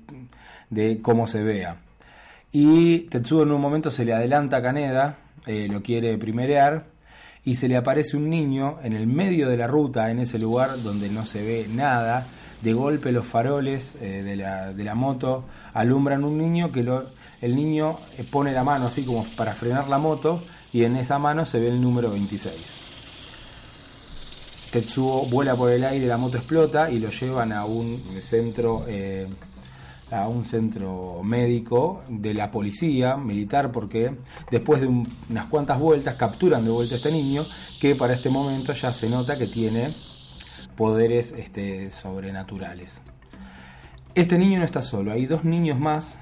de 0.70 1.00
cómo 1.00 1.26
se 1.26 1.42
vea. 1.42 1.76
Y 2.52 3.00
Tetsuo 3.10 3.42
en 3.42 3.52
un 3.52 3.60
momento 3.60 3.90
se 3.90 4.04
le 4.04 4.12
adelanta 4.12 4.58
a 4.58 4.62
Kaneda, 4.62 5.18
eh, 5.46 5.68
lo 5.70 5.82
quiere 5.82 6.16
primerear 6.18 6.86
y 7.44 7.56
se 7.56 7.68
le 7.68 7.76
aparece 7.76 8.16
un 8.16 8.30
niño 8.30 8.78
en 8.82 8.94
el 8.94 9.06
medio 9.06 9.48
de 9.48 9.56
la 9.56 9.66
ruta, 9.66 10.10
en 10.10 10.18
ese 10.18 10.38
lugar 10.38 10.82
donde 10.82 11.10
no 11.10 11.26
se 11.26 11.42
ve 11.44 11.66
nada. 11.68 12.26
De 12.62 12.72
golpe 12.72 13.12
los 13.12 13.26
faroles 13.26 13.94
eh, 14.00 14.22
de, 14.22 14.36
la, 14.36 14.72
de, 14.72 14.84
la, 14.84 14.94
moto 14.94 15.44
alumbran 15.74 16.24
un 16.24 16.38
niño 16.38 16.72
que 16.72 16.82
lo, 16.82 17.10
el 17.42 17.54
niño 17.54 17.98
eh, 18.16 18.24
pone 18.24 18.52
la 18.52 18.64
mano 18.64 18.86
así 18.86 19.04
como 19.04 19.26
para 19.36 19.54
frenar 19.54 19.86
la 19.88 19.98
moto 19.98 20.42
y 20.72 20.84
en 20.84 20.96
esa 20.96 21.18
mano 21.18 21.44
se 21.44 21.60
ve 21.60 21.68
el 21.68 21.78
número 21.78 22.10
26. 22.10 22.80
Tetsuo 24.70 25.26
vuela 25.26 25.54
por 25.54 25.70
el 25.70 25.84
aire, 25.84 26.06
la 26.06 26.16
moto 26.16 26.38
explota 26.38 26.90
y 26.90 26.98
lo 26.98 27.10
llevan 27.10 27.52
a 27.52 27.66
un 27.66 28.16
centro 28.20 28.86
a 30.14 30.28
un 30.28 30.44
centro 30.44 31.22
médico 31.22 32.02
de 32.08 32.34
la 32.34 32.50
policía 32.50 33.16
militar 33.16 33.72
porque 33.72 34.16
después 34.50 34.80
de 34.80 34.86
unas 34.86 35.46
cuantas 35.46 35.78
vueltas 35.78 36.14
capturan 36.14 36.64
de 36.64 36.70
vuelta 36.70 36.94
a 36.94 36.98
este 36.98 37.10
niño 37.10 37.44
que 37.80 37.94
para 37.94 38.14
este 38.14 38.30
momento 38.30 38.72
ya 38.72 38.92
se 38.92 39.08
nota 39.08 39.36
que 39.36 39.46
tiene 39.46 39.94
poderes 40.76 41.32
este, 41.32 41.90
sobrenaturales. 41.90 43.02
Este 44.14 44.38
niño 44.38 44.58
no 44.58 44.64
está 44.64 44.82
solo, 44.82 45.12
hay 45.12 45.26
dos 45.26 45.44
niños 45.44 45.78
más 45.78 46.20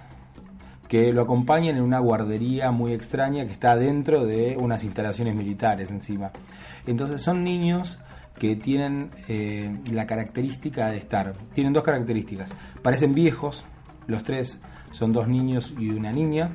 que 0.88 1.12
lo 1.12 1.22
acompañan 1.22 1.76
en 1.76 1.82
una 1.82 1.98
guardería 1.98 2.70
muy 2.70 2.92
extraña 2.92 3.46
que 3.46 3.52
está 3.52 3.76
dentro 3.76 4.26
de 4.26 4.56
unas 4.58 4.84
instalaciones 4.84 5.34
militares 5.34 5.90
encima. 5.90 6.32
Entonces 6.86 7.22
son 7.22 7.44
niños 7.44 7.98
que 8.38 8.56
tienen 8.56 9.10
eh, 9.28 9.74
la 9.92 10.06
característica 10.06 10.88
de 10.88 10.98
estar, 10.98 11.34
tienen 11.54 11.72
dos 11.72 11.82
características, 11.82 12.50
parecen 12.82 13.14
viejos, 13.14 13.64
los 14.06 14.24
tres 14.24 14.58
son 14.92 15.12
dos 15.12 15.28
niños 15.28 15.74
y 15.78 15.90
una 15.90 16.12
niña, 16.12 16.52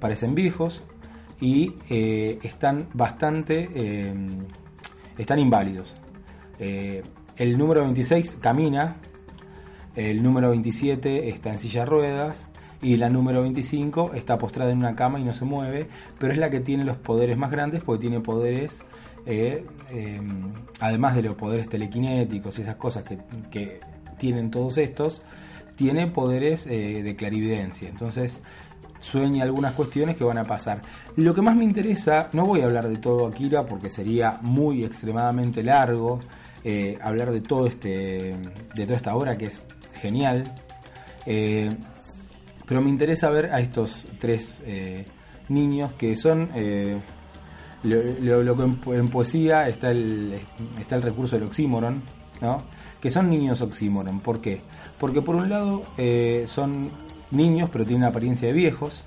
parecen 0.00 0.34
viejos 0.34 0.82
y 1.40 1.74
eh, 1.90 2.38
están 2.42 2.88
bastante, 2.94 3.68
eh, 3.74 4.14
están 5.18 5.38
inválidos. 5.38 5.96
Eh, 6.58 7.02
el 7.36 7.58
número 7.58 7.82
26 7.82 8.38
camina, 8.40 8.96
el 9.96 10.22
número 10.22 10.50
27 10.50 11.28
está 11.28 11.50
en 11.50 11.58
silla 11.58 11.80
de 11.80 11.86
ruedas. 11.86 12.48
Y 12.80 12.96
la 12.96 13.08
número 13.08 13.42
25 13.42 14.12
está 14.14 14.38
postrada 14.38 14.72
en 14.72 14.78
una 14.78 14.96
cama 14.96 15.20
y 15.20 15.22
no 15.22 15.32
se 15.32 15.44
mueve, 15.44 15.86
pero 16.18 16.32
es 16.32 16.38
la 16.40 16.50
que 16.50 16.58
tiene 16.58 16.84
los 16.84 16.96
poderes 16.96 17.38
más 17.38 17.52
grandes 17.52 17.80
porque 17.80 18.00
tiene 18.00 18.18
poderes, 18.18 18.82
además 20.80 21.14
de 21.14 21.22
los 21.22 21.36
poderes 21.36 21.68
telequinéticos 21.68 22.58
y 22.58 22.62
esas 22.62 22.74
cosas 22.74 23.04
que 23.04 23.80
tienen 24.18 24.50
todos 24.50 24.78
estos, 24.78 25.22
tiene 25.76 26.06
poderes 26.06 26.66
eh, 26.66 27.02
de 27.02 27.16
clarividencia. 27.16 27.88
Entonces 27.88 28.42
sueña 29.00 29.42
algunas 29.42 29.72
cuestiones 29.74 30.16
que 30.16 30.24
van 30.24 30.38
a 30.38 30.44
pasar. 30.44 30.82
Lo 31.16 31.34
que 31.34 31.42
más 31.42 31.56
me 31.56 31.64
interesa, 31.64 32.28
no 32.32 32.46
voy 32.46 32.60
a 32.60 32.64
hablar 32.66 32.88
de 32.88 32.98
todo 32.98 33.26
Akira 33.26 33.66
porque 33.66 33.90
sería 33.90 34.38
muy 34.42 34.84
extremadamente 34.84 35.62
largo 35.62 36.20
eh, 36.62 36.98
hablar 37.02 37.32
de 37.32 37.40
todo 37.40 37.66
este, 37.66 38.36
de 38.74 38.84
toda 38.84 38.96
esta 38.96 39.16
obra 39.16 39.36
que 39.36 39.46
es 39.46 39.64
genial. 39.94 40.54
Eh, 41.26 41.70
pero 42.66 42.80
me 42.80 42.90
interesa 42.90 43.28
ver 43.28 43.52
a 43.52 43.60
estos 43.60 44.06
tres 44.18 44.62
niños 45.48 45.92
que 45.94 46.14
son 46.14 46.48
lo, 47.82 48.56
que 48.56 48.94
en, 48.96 49.08
poesía 49.08 49.68
está 49.68 49.90
el, 49.90 50.40
está 50.78 50.94
el 50.96 51.02
recurso 51.02 51.36
del 51.36 51.46
oxímoron, 51.46 52.02
¿no? 52.40 52.62
que 53.02 53.10
son 53.10 53.28
niños 53.28 53.60
oxímoron. 53.60 54.20
¿Por 54.20 54.40
qué? 54.40 54.62
Porque 55.02 55.20
por 55.20 55.34
un 55.34 55.48
lado 55.48 55.84
eh, 55.98 56.44
son 56.46 56.92
niños, 57.32 57.70
pero 57.72 57.84
tienen 57.84 58.04
apariencia 58.04 58.46
de 58.46 58.54
viejos, 58.54 59.02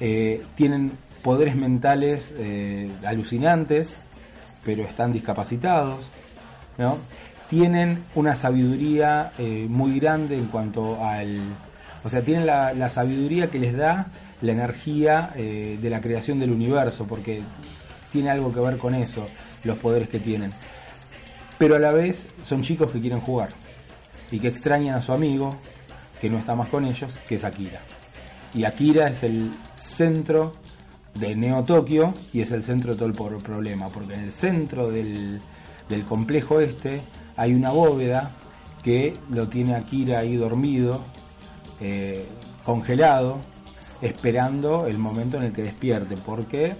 eh, 0.00 0.42
tienen 0.54 0.92
poderes 1.20 1.56
mentales 1.56 2.34
eh, 2.38 2.90
alucinantes, 3.04 3.98
pero 4.64 4.84
están 4.84 5.12
discapacitados, 5.12 6.08
¿no? 6.78 6.96
Tienen 7.50 8.02
una 8.14 8.34
sabiduría 8.34 9.32
muy 9.68 10.00
grande 10.00 10.38
en 10.38 10.46
cuanto 10.46 11.04
al... 11.04 11.54
O 12.02 12.08
sea, 12.08 12.22
tienen 12.22 12.46
la 12.46 12.88
sabiduría 12.88 13.50
que 13.50 13.58
les 13.58 13.76
da 13.76 14.06
la 14.40 14.52
energía 14.52 15.32
de 15.36 15.90
la 15.90 16.00
creación 16.00 16.40
del 16.40 16.50
universo, 16.50 17.06
porque 17.06 17.42
tiene 18.10 18.30
algo 18.30 18.54
que 18.54 18.60
ver 18.60 18.78
con 18.78 18.94
eso, 18.94 19.26
los 19.64 19.76
poderes 19.76 20.08
que 20.08 20.18
tienen. 20.18 20.52
Pero 21.58 21.76
a 21.76 21.78
la 21.78 21.90
vez 21.90 22.26
son 22.42 22.62
chicos 22.62 22.90
que 22.90 23.00
quieren 23.00 23.20
jugar 23.20 23.50
y 24.34 24.40
que 24.40 24.48
extrañan 24.48 24.96
a 24.96 25.00
su 25.00 25.12
amigo, 25.12 25.54
que 26.20 26.28
no 26.28 26.38
está 26.38 26.56
más 26.56 26.68
con 26.68 26.84
ellos, 26.84 27.20
que 27.28 27.36
es 27.36 27.44
Akira. 27.44 27.80
Y 28.52 28.64
Akira 28.64 29.06
es 29.06 29.22
el 29.22 29.52
centro 29.76 30.54
de 31.14 31.36
Neo 31.36 31.62
Tokio 31.62 32.12
y 32.32 32.40
es 32.40 32.50
el 32.50 32.64
centro 32.64 32.94
de 32.94 32.98
todo 32.98 33.08
el 33.08 33.40
problema, 33.40 33.90
porque 33.90 34.14
en 34.14 34.22
el 34.22 34.32
centro 34.32 34.90
del, 34.90 35.40
complejo 36.08 36.58
este 36.58 37.00
hay 37.36 37.54
una 37.54 37.70
bóveda 37.70 38.32
que 38.82 39.12
lo 39.30 39.46
tiene 39.46 39.76
Akira 39.76 40.18
ahí 40.18 40.34
dormido, 40.34 41.04
eh, 41.78 42.26
congelado, 42.64 43.38
esperando 44.02 44.88
el 44.88 44.98
momento 44.98 45.36
en 45.36 45.44
el 45.44 45.52
que 45.52 45.62
despierte, 45.62 46.16
porque 46.16 46.74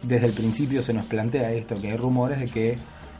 desde 0.00 0.26
el 0.26 0.32
principio 0.32 0.80
se 0.80 0.92
nos 0.92 1.06
plantea 1.06 1.50
esto, 1.50 1.74
que 1.74 1.90
hay 1.90 1.96
rumores 1.96 2.38
de 2.38 2.46
que 2.46 2.78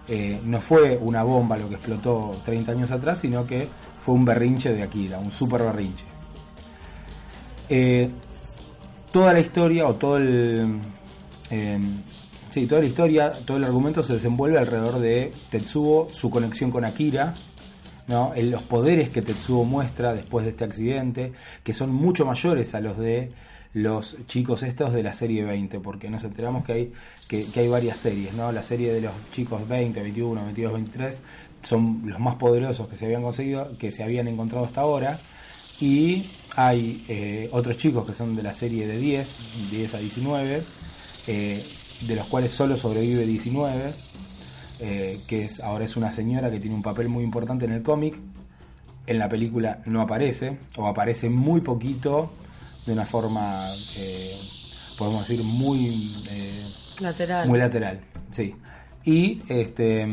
eh, 0.08 0.40
no 0.44 0.60
fue 0.60 0.96
una 0.96 1.22
bomba 1.22 1.56
lo 1.56 1.68
que 1.68 1.76
explotó 1.76 2.40
30 2.44 2.72
años 2.72 2.90
atrás, 2.90 3.18
sino 3.18 3.46
que 3.46 3.68
fue 4.00 4.14
un 4.14 4.24
berrinche 4.24 4.72
de 4.72 4.82
Akira, 4.82 5.18
un 5.18 5.30
super 5.30 5.62
berrinche. 5.62 6.04
Eh, 7.68 8.10
toda 9.10 9.32
la 9.32 9.40
historia 9.40 9.86
o 9.86 9.94
todo 9.94 10.18
el... 10.18 10.78
Eh, 11.50 11.78
sí, 12.50 12.66
toda 12.66 12.80
la 12.80 12.86
historia, 12.86 13.32
todo 13.44 13.56
el 13.56 13.64
argumento 13.64 14.02
se 14.02 14.14
desenvuelve 14.14 14.58
alrededor 14.58 14.98
de 14.98 15.32
Tetsuo, 15.50 16.08
su 16.12 16.30
conexión 16.30 16.70
con 16.70 16.84
Akira 16.84 17.34
¿no? 18.06 18.32
Los 18.36 18.62
poderes 18.62 19.10
que 19.10 19.22
Tetsuo 19.22 19.64
muestra 19.64 20.12
después 20.12 20.44
de 20.44 20.50
este 20.50 20.64
accidente, 20.64 21.32
que 21.62 21.72
son 21.72 21.90
mucho 21.90 22.26
mayores 22.26 22.74
a 22.74 22.80
los 22.80 22.98
de 22.98 23.32
los 23.74 24.16
chicos 24.26 24.62
estos 24.62 24.92
de 24.92 25.02
la 25.02 25.12
serie 25.12 25.42
20, 25.42 25.80
porque 25.80 26.08
nos 26.08 26.22
enteramos 26.22 26.64
que 26.64 26.72
hay, 26.72 26.92
que, 27.28 27.46
hay 27.56 27.68
varias 27.68 27.98
series, 27.98 28.32
¿no? 28.32 28.52
La 28.52 28.62
serie 28.62 28.92
de 28.92 29.00
los 29.00 29.12
chicos 29.32 29.68
20, 29.68 30.00
21, 30.00 30.44
22, 30.44 30.72
23 30.72 31.22
son 31.62 32.02
los 32.06 32.20
más 32.20 32.36
poderosos 32.36 32.88
que 32.88 32.96
se 32.96 33.06
habían 33.06 33.22
conseguido, 33.22 33.76
que 33.76 33.90
se 33.90 34.04
habían 34.04 34.28
encontrado 34.28 34.64
hasta 34.64 34.80
ahora, 34.80 35.20
y 35.80 36.30
hay 36.54 37.04
eh, 37.08 37.48
otros 37.50 37.76
chicos 37.76 38.06
que 38.06 38.14
son 38.14 38.36
de 38.36 38.44
la 38.44 38.54
serie 38.54 38.86
de 38.86 38.96
10, 38.96 39.36
10 39.70 39.94
a 39.94 39.98
19, 39.98 40.64
eh, 41.26 41.66
de 42.06 42.14
los 42.14 42.26
cuales 42.28 42.52
solo 42.52 42.76
sobrevive 42.76 43.26
19, 43.26 43.94
eh, 44.78 45.22
que 45.26 45.46
es 45.46 45.58
ahora 45.58 45.84
es 45.84 45.96
una 45.96 46.12
señora 46.12 46.48
que 46.48 46.60
tiene 46.60 46.76
un 46.76 46.82
papel 46.82 47.08
muy 47.08 47.24
importante 47.24 47.64
en 47.64 47.72
el 47.72 47.82
cómic, 47.82 48.14
en 49.06 49.18
la 49.18 49.28
película 49.28 49.82
no 49.86 50.00
aparece, 50.00 50.58
o 50.76 50.86
aparece 50.86 51.28
muy 51.28 51.60
poquito 51.60 52.30
de 52.86 52.92
una 52.92 53.06
forma, 53.06 53.72
eh, 53.96 54.38
podemos 54.98 55.26
decir, 55.26 55.44
muy 55.44 56.22
eh, 56.28 56.72
lateral. 57.00 57.48
Muy 57.48 57.58
lateral, 57.58 58.00
sí. 58.30 58.54
Y 59.04 59.40
este 59.48 60.06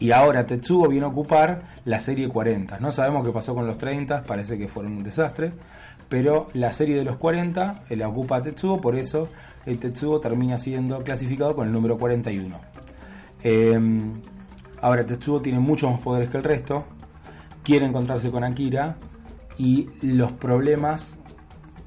y 0.00 0.12
ahora 0.12 0.46
Tetsuo 0.46 0.86
viene 0.88 1.06
a 1.06 1.08
ocupar 1.08 1.62
la 1.84 1.98
serie 1.98 2.28
40. 2.28 2.78
No 2.78 2.92
sabemos 2.92 3.26
qué 3.26 3.32
pasó 3.32 3.54
con 3.54 3.66
los 3.66 3.78
30, 3.78 4.22
parece 4.22 4.56
que 4.56 4.68
fueron 4.68 4.92
un 4.92 5.02
desastre, 5.02 5.52
pero 6.08 6.48
la 6.54 6.72
serie 6.72 6.96
de 6.96 7.04
los 7.04 7.16
40 7.16 7.82
eh, 7.88 7.96
la 7.96 8.08
ocupa 8.08 8.40
Tetsuo, 8.40 8.80
por 8.80 8.94
eso 8.94 9.28
el 9.66 9.78
Tetsuo 9.78 10.20
termina 10.20 10.56
siendo 10.56 11.02
clasificado 11.02 11.56
con 11.56 11.66
el 11.66 11.72
número 11.72 11.98
41. 11.98 12.60
ahora 14.80 15.04
Tetsuo 15.04 15.40
tiene 15.42 15.58
muchos 15.58 15.90
más 15.90 16.00
poderes 16.00 16.30
que 16.30 16.36
el 16.36 16.44
resto, 16.44 16.84
quiere 17.64 17.84
encontrarse 17.84 18.30
con 18.30 18.44
Akira 18.44 18.96
y 19.58 19.88
los 20.02 20.32
problemas 20.32 21.17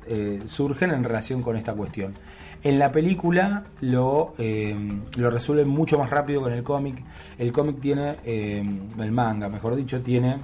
eh, 0.08 0.42
surgen 0.46 0.92
en 0.92 1.04
relación 1.04 1.42
con 1.42 1.56
esta 1.56 1.74
cuestión. 1.74 2.16
En 2.64 2.80
la 2.80 2.92
película 2.92 3.66
lo, 3.82 4.34
eh, 4.38 4.76
lo 5.18 5.30
resuelven 5.30 5.68
mucho 5.68 6.00
más 6.00 6.10
rápido 6.10 6.42
con 6.42 6.54
el 6.54 6.64
cómic. 6.64 7.04
El 7.38 7.52
cómic 7.52 7.80
tiene, 7.80 8.18
eh, 8.24 8.64
el 9.00 9.12
manga, 9.12 9.48
mejor 9.50 9.76
dicho, 9.76 10.02
tiene, 10.02 10.38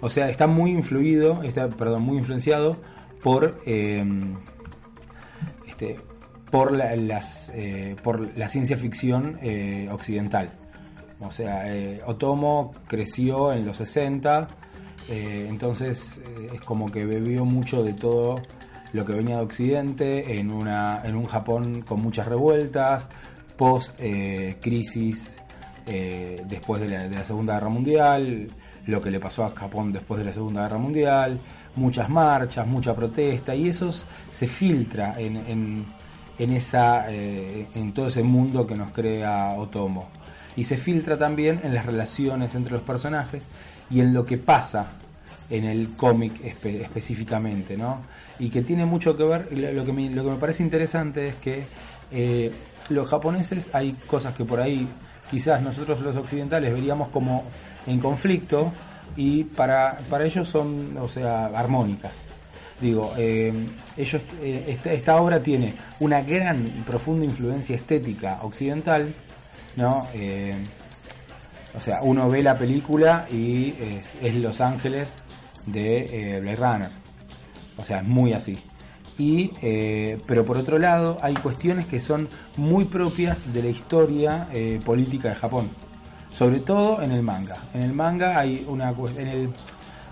o 0.00 0.08
sea, 0.08 0.28
está 0.28 0.46
muy 0.46 0.70
influido, 0.70 1.42
está, 1.42 1.68
perdón, 1.68 2.02
muy 2.02 2.18
influenciado 2.18 2.78
por, 3.22 3.60
este, 5.66 6.00
por, 6.50 6.72
las, 6.72 7.52
por 8.02 8.36
la 8.36 8.48
ciencia 8.48 8.76
ficción 8.76 9.38
occidental. 9.90 10.52
O 11.20 11.30
sea, 11.30 11.66
Otomo 12.06 12.74
creció 12.88 13.52
en 13.52 13.64
los 13.64 13.76
60 13.76 14.48
eh, 15.08 15.46
entonces 15.48 16.20
eh, 16.24 16.50
es 16.54 16.60
como 16.60 16.90
que 16.90 17.04
bebió 17.04 17.44
mucho 17.44 17.82
de 17.82 17.92
todo 17.92 18.40
lo 18.92 19.04
que 19.04 19.14
venía 19.14 19.36
de 19.36 19.42
Occidente 19.42 20.38
en, 20.38 20.50
una, 20.50 21.02
en 21.04 21.16
un 21.16 21.24
Japón 21.24 21.82
con 21.82 22.00
muchas 22.02 22.26
revueltas, 22.26 23.10
post 23.56 23.94
eh, 23.98 24.58
crisis 24.60 25.30
después 25.84 26.80
de 26.80 27.08
la, 27.08 27.24
Segunda 27.24 27.54
Guerra 27.54 27.68
Mundial, 27.68 28.46
lo 28.86 29.02
que 29.02 29.10
le 29.10 29.18
pasó 29.18 29.44
a 29.44 29.50
Japón 29.50 29.92
después 29.92 30.18
de 30.18 30.24
la 30.24 30.32
Segunda 30.32 30.62
Guerra 30.62 30.78
Mundial, 30.78 31.40
muchas 31.74 32.08
marchas, 32.08 32.66
mucha 32.68 32.94
protesta 32.94 33.52
y 33.52 33.68
eso 33.68 33.90
se 34.30 34.46
filtra 34.46 35.14
en, 35.18 35.84
en, 36.38 36.52
esa, 36.52 37.10
en 37.10 37.92
todo 37.92 38.06
ese 38.06 38.22
mundo 38.22 38.64
que 38.64 38.76
nos 38.76 38.92
crea 38.92 39.54
Otomo. 39.56 40.08
Y 40.54 40.64
se 40.64 40.76
filtra 40.76 41.18
también 41.18 41.60
en 41.64 41.74
las 41.74 41.84
relaciones 41.84 42.54
entre 42.54 42.74
los 42.74 42.82
personajes 42.82 43.48
y 43.92 44.00
en 44.00 44.14
lo 44.14 44.24
que 44.24 44.38
pasa 44.38 44.92
en 45.50 45.64
el 45.64 45.90
cómic 45.96 46.32
específicamente, 46.44 47.76
¿no? 47.76 47.98
Y 48.38 48.48
que 48.48 48.62
tiene 48.62 48.86
mucho 48.86 49.16
que 49.16 49.24
ver, 49.24 49.52
lo 49.52 49.84
que 49.84 49.92
me, 49.92 50.08
lo 50.08 50.24
que 50.24 50.30
me 50.30 50.36
parece 50.36 50.62
interesante 50.62 51.28
es 51.28 51.34
que 51.36 51.64
eh, 52.10 52.50
los 52.88 53.08
japoneses 53.08 53.70
hay 53.74 53.92
cosas 54.06 54.34
que 54.34 54.44
por 54.44 54.60
ahí 54.60 54.88
quizás 55.30 55.60
nosotros 55.60 56.00
los 56.00 56.16
occidentales 56.16 56.72
veríamos 56.72 57.08
como 57.08 57.44
en 57.86 58.00
conflicto 58.00 58.72
y 59.14 59.44
para, 59.44 59.98
para 60.08 60.24
ellos 60.24 60.48
son, 60.48 60.96
o 60.96 61.08
sea, 61.08 61.46
armónicas. 61.46 62.24
Digo, 62.80 63.12
eh, 63.18 63.52
ellos, 63.96 64.22
eh, 64.40 64.64
esta, 64.68 64.90
esta, 64.92 65.16
obra 65.20 65.40
tiene 65.40 65.74
una 66.00 66.22
gran 66.22 66.66
y 66.66 66.80
profunda 66.80 67.26
influencia 67.26 67.76
estética 67.76 68.38
occidental, 68.42 69.14
¿no? 69.76 70.08
O 71.74 71.80
sea, 71.80 72.00
uno 72.02 72.28
ve 72.28 72.42
la 72.42 72.58
película 72.58 73.26
y 73.30 73.74
es, 74.20 74.34
Los 74.36 74.60
Ángeles 74.60 75.18
de 75.66 76.36
eh, 76.36 76.40
Blade 76.40 76.56
Runner. 76.56 76.90
O 77.78 77.84
sea, 77.84 77.98
es 77.98 78.04
muy 78.04 78.32
así. 78.32 78.58
Y, 79.18 79.52
eh, 79.62 80.18
pero 80.26 80.44
por 80.44 80.58
otro 80.58 80.78
lado, 80.78 81.18
hay 81.22 81.34
cuestiones 81.34 81.86
que 81.86 82.00
son 82.00 82.28
muy 82.56 82.84
propias 82.86 83.52
de 83.52 83.62
la 83.62 83.68
historia 83.68 84.48
eh, 84.52 84.80
política 84.84 85.28
de 85.28 85.34
Japón. 85.34 85.70
Sobre 86.32 86.60
todo 86.60 87.02
en 87.02 87.12
el 87.12 87.22
manga. 87.22 87.56
En 87.74 87.82
el 87.82 87.92
manga 87.92 88.38
hay 88.38 88.64
una 88.66 88.94
en 89.16 89.52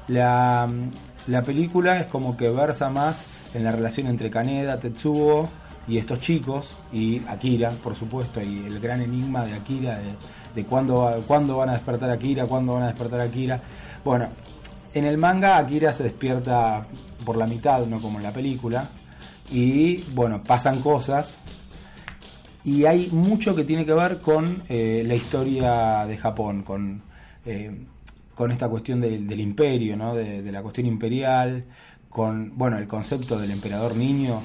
la, 0.09 0.69
la 1.27 1.43
película 1.43 1.99
es 1.99 2.07
como 2.07 2.37
que 2.37 2.51
versa 2.51 2.91
más 2.91 3.25
en 3.55 3.65
la 3.65 3.73
relación 3.73 4.07
entre 4.07 4.31
Kaneda, 4.31 4.79
Tetsuo 4.79 5.49
y 5.91 5.99
estos 5.99 6.21
chicos, 6.21 6.77
y 6.93 7.21
Akira, 7.27 7.71
por 7.71 7.97
supuesto, 7.97 8.41
y 8.41 8.65
el 8.65 8.79
gran 8.79 9.03
enigma 9.03 9.45
de 9.45 9.55
Akira, 9.55 9.99
de, 9.99 10.15
de 10.55 10.65
cuándo, 10.65 11.21
cuándo 11.27 11.57
van 11.57 11.71
a 11.71 11.73
despertar 11.73 12.11
Akira, 12.11 12.47
cuándo 12.47 12.75
van 12.75 12.85
a 12.85 12.87
despertar 12.87 13.21
Akira. 13.21 13.61
Bueno, 14.05 14.29
en 14.95 15.05
el 15.05 15.19
manga 15.19 15.59
Akira 15.59 15.93
se 15.93 16.05
despierta 16.05 16.87
por 17.25 17.37
la 17.37 17.49
mitad, 17.49 17.85
no 17.87 18.01
como 18.01 18.19
en 18.19 18.23
la 18.23 18.31
película, 18.31 18.89
y 19.51 20.05
bueno, 20.15 20.45
pasan 20.45 20.81
cosas. 20.81 21.39
Y 22.63 22.85
hay 22.85 23.09
mucho 23.11 23.57
que 23.57 23.65
tiene 23.65 23.85
que 23.85 23.93
ver 23.93 24.21
con 24.21 24.63
eh, 24.69 25.03
la 25.05 25.17
historia 25.17 26.07
de 26.07 26.17
Japón, 26.19 26.63
con, 26.63 27.03
eh, 27.45 27.85
con 28.37 28.53
esta 28.53 28.69
cuestión 28.69 29.01
del, 29.01 29.41
imperio, 29.41 29.97
¿no? 29.97 30.15
de, 30.15 30.43
de 30.43 30.53
la 30.53 30.63
cuestión 30.63 30.87
imperial, 30.87 31.65
con 32.09 32.57
bueno 32.57 32.79
el 32.79 32.87
concepto 32.87 33.41
del 33.41 33.51
emperador 33.51 33.97
niño, 33.97 34.43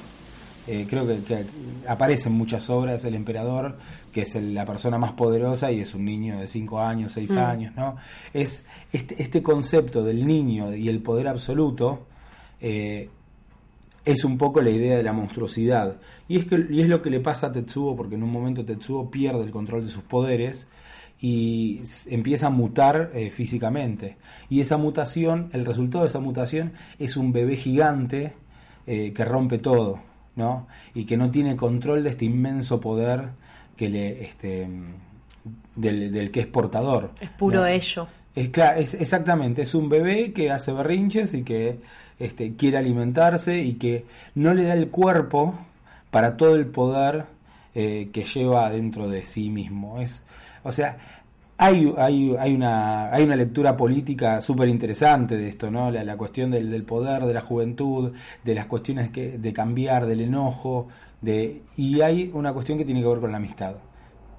eh, 0.66 0.86
creo 0.88 1.06
que, 1.06 1.46
aparece 1.86 2.28
en 2.28 2.34
muchas 2.34 2.68
obras 2.70 3.04
el 3.04 3.14
emperador, 3.14 3.78
que 4.12 4.22
es 4.22 4.34
la 4.34 4.66
persona 4.66 4.98
más 4.98 5.12
poderosa 5.12 5.70
y 5.70 5.80
es 5.80 5.94
un 5.94 6.04
niño 6.04 6.40
de 6.40 6.48
5 6.48 6.80
años, 6.80 7.12
6 7.12 7.30
mm. 7.30 7.38
años, 7.38 7.76
¿no? 7.76 7.96
Es 8.34 8.64
este, 8.92 9.22
este, 9.22 9.42
concepto 9.42 10.02
del 10.02 10.26
niño 10.26 10.74
y 10.74 10.88
el 10.88 11.00
poder 11.02 11.28
absoluto 11.28 12.06
eh, 12.60 13.08
es 14.04 14.24
un 14.24 14.36
poco 14.38 14.60
la 14.60 14.70
idea 14.70 14.96
de 14.96 15.04
la 15.04 15.12
monstruosidad. 15.12 15.98
Y 16.26 16.38
es, 16.38 16.46
que, 16.46 16.66
y 16.68 16.80
es 16.80 16.88
lo 16.88 17.00
que 17.00 17.10
le 17.10 17.20
pasa 17.20 17.48
a 17.48 17.52
Tetsuo, 17.52 17.94
porque 17.94 18.16
en 18.16 18.24
un 18.24 18.32
momento 18.32 18.64
Tetsuo 18.64 19.08
pierde 19.08 19.44
el 19.44 19.52
control 19.52 19.84
de 19.84 19.92
sus 19.92 20.02
poderes 20.02 20.66
y 21.20 21.82
empieza 22.06 22.48
a 22.48 22.50
mutar 22.50 23.12
eh, 23.14 23.30
físicamente. 23.30 24.16
Y 24.50 24.60
esa 24.60 24.78
mutación, 24.78 25.48
el 25.52 25.64
resultado 25.64 26.02
de 26.02 26.08
esa 26.08 26.20
mutación 26.20 26.72
es 26.98 27.16
un 27.16 27.32
bebé 27.32 27.56
gigante 27.56 28.32
que 28.86 29.24
rompe 29.24 29.58
todo. 29.58 29.98
¿No? 30.36 30.68
Y 30.94 31.04
que 31.04 31.16
no 31.16 31.30
tiene 31.30 31.56
control 31.56 32.04
de 32.04 32.10
este 32.10 32.26
inmenso 32.26 32.80
poder 32.80 33.30
que 33.76 33.88
le, 33.88 34.22
este, 34.22 34.68
del, 35.74 36.30
que 36.30 36.40
es 36.40 36.46
portador. 36.46 37.10
Es 37.20 37.30
puro 37.30 37.66
ello. 37.66 38.06
Es, 38.34 38.50
claro, 38.50 38.78
es, 38.78 38.94
exactamente, 38.94 39.62
es 39.62 39.74
un 39.74 39.88
bebé 39.88 40.32
que 40.32 40.50
hace 40.50 40.72
berrinches 40.72 41.34
y 41.34 41.42
que 41.42 41.80
este, 42.18 42.54
quiere 42.54 42.76
alimentarse 42.78 43.58
y 43.58 43.74
que 43.74 44.04
no 44.34 44.54
le 44.54 44.64
da 44.64 44.74
el 44.74 44.90
cuerpo 44.90 45.58
para 46.10 46.36
todo 46.36 46.54
el 46.54 46.66
poder 46.66 47.24
eh, 47.74 48.10
que 48.12 48.24
lleva 48.24 48.70
dentro 48.70 49.08
de 49.08 49.24
sí 49.24 49.50
mismo. 49.50 50.00
Es, 50.00 50.22
o 50.62 50.72
sea, 50.72 50.98
hay, 51.58 51.92
hay, 51.96 52.36
hay, 52.38 52.54
una, 52.54 53.12
hay 53.12 53.24
una 53.24 53.36
lectura 53.36 53.76
política 53.76 54.40
súper 54.40 54.68
interesante 54.68 55.36
de 55.36 55.48
esto, 55.48 55.70
¿no? 55.70 55.90
La, 55.90 56.16
cuestión 56.16 56.50
del, 56.50 56.70
del, 56.70 56.84
poder, 56.84 57.24
de 57.24 57.32
la 57.32 57.40
juventud, 57.40 58.12
de 58.44 58.54
las 58.54 58.66
cuestiones 58.66 59.10
que, 59.10 59.38
de 59.38 59.52
cambiar, 59.52 60.06
del 60.06 60.20
enojo, 60.20 60.88
de, 61.20 61.62
y 61.76 62.00
hay 62.02 62.30
una 62.34 62.52
cuestión 62.52 62.76
que 62.76 62.84
tiene 62.84 63.00
que 63.00 63.08
ver 63.08 63.20
con 63.20 63.30
la 63.30 63.38
amistad. 63.38 63.76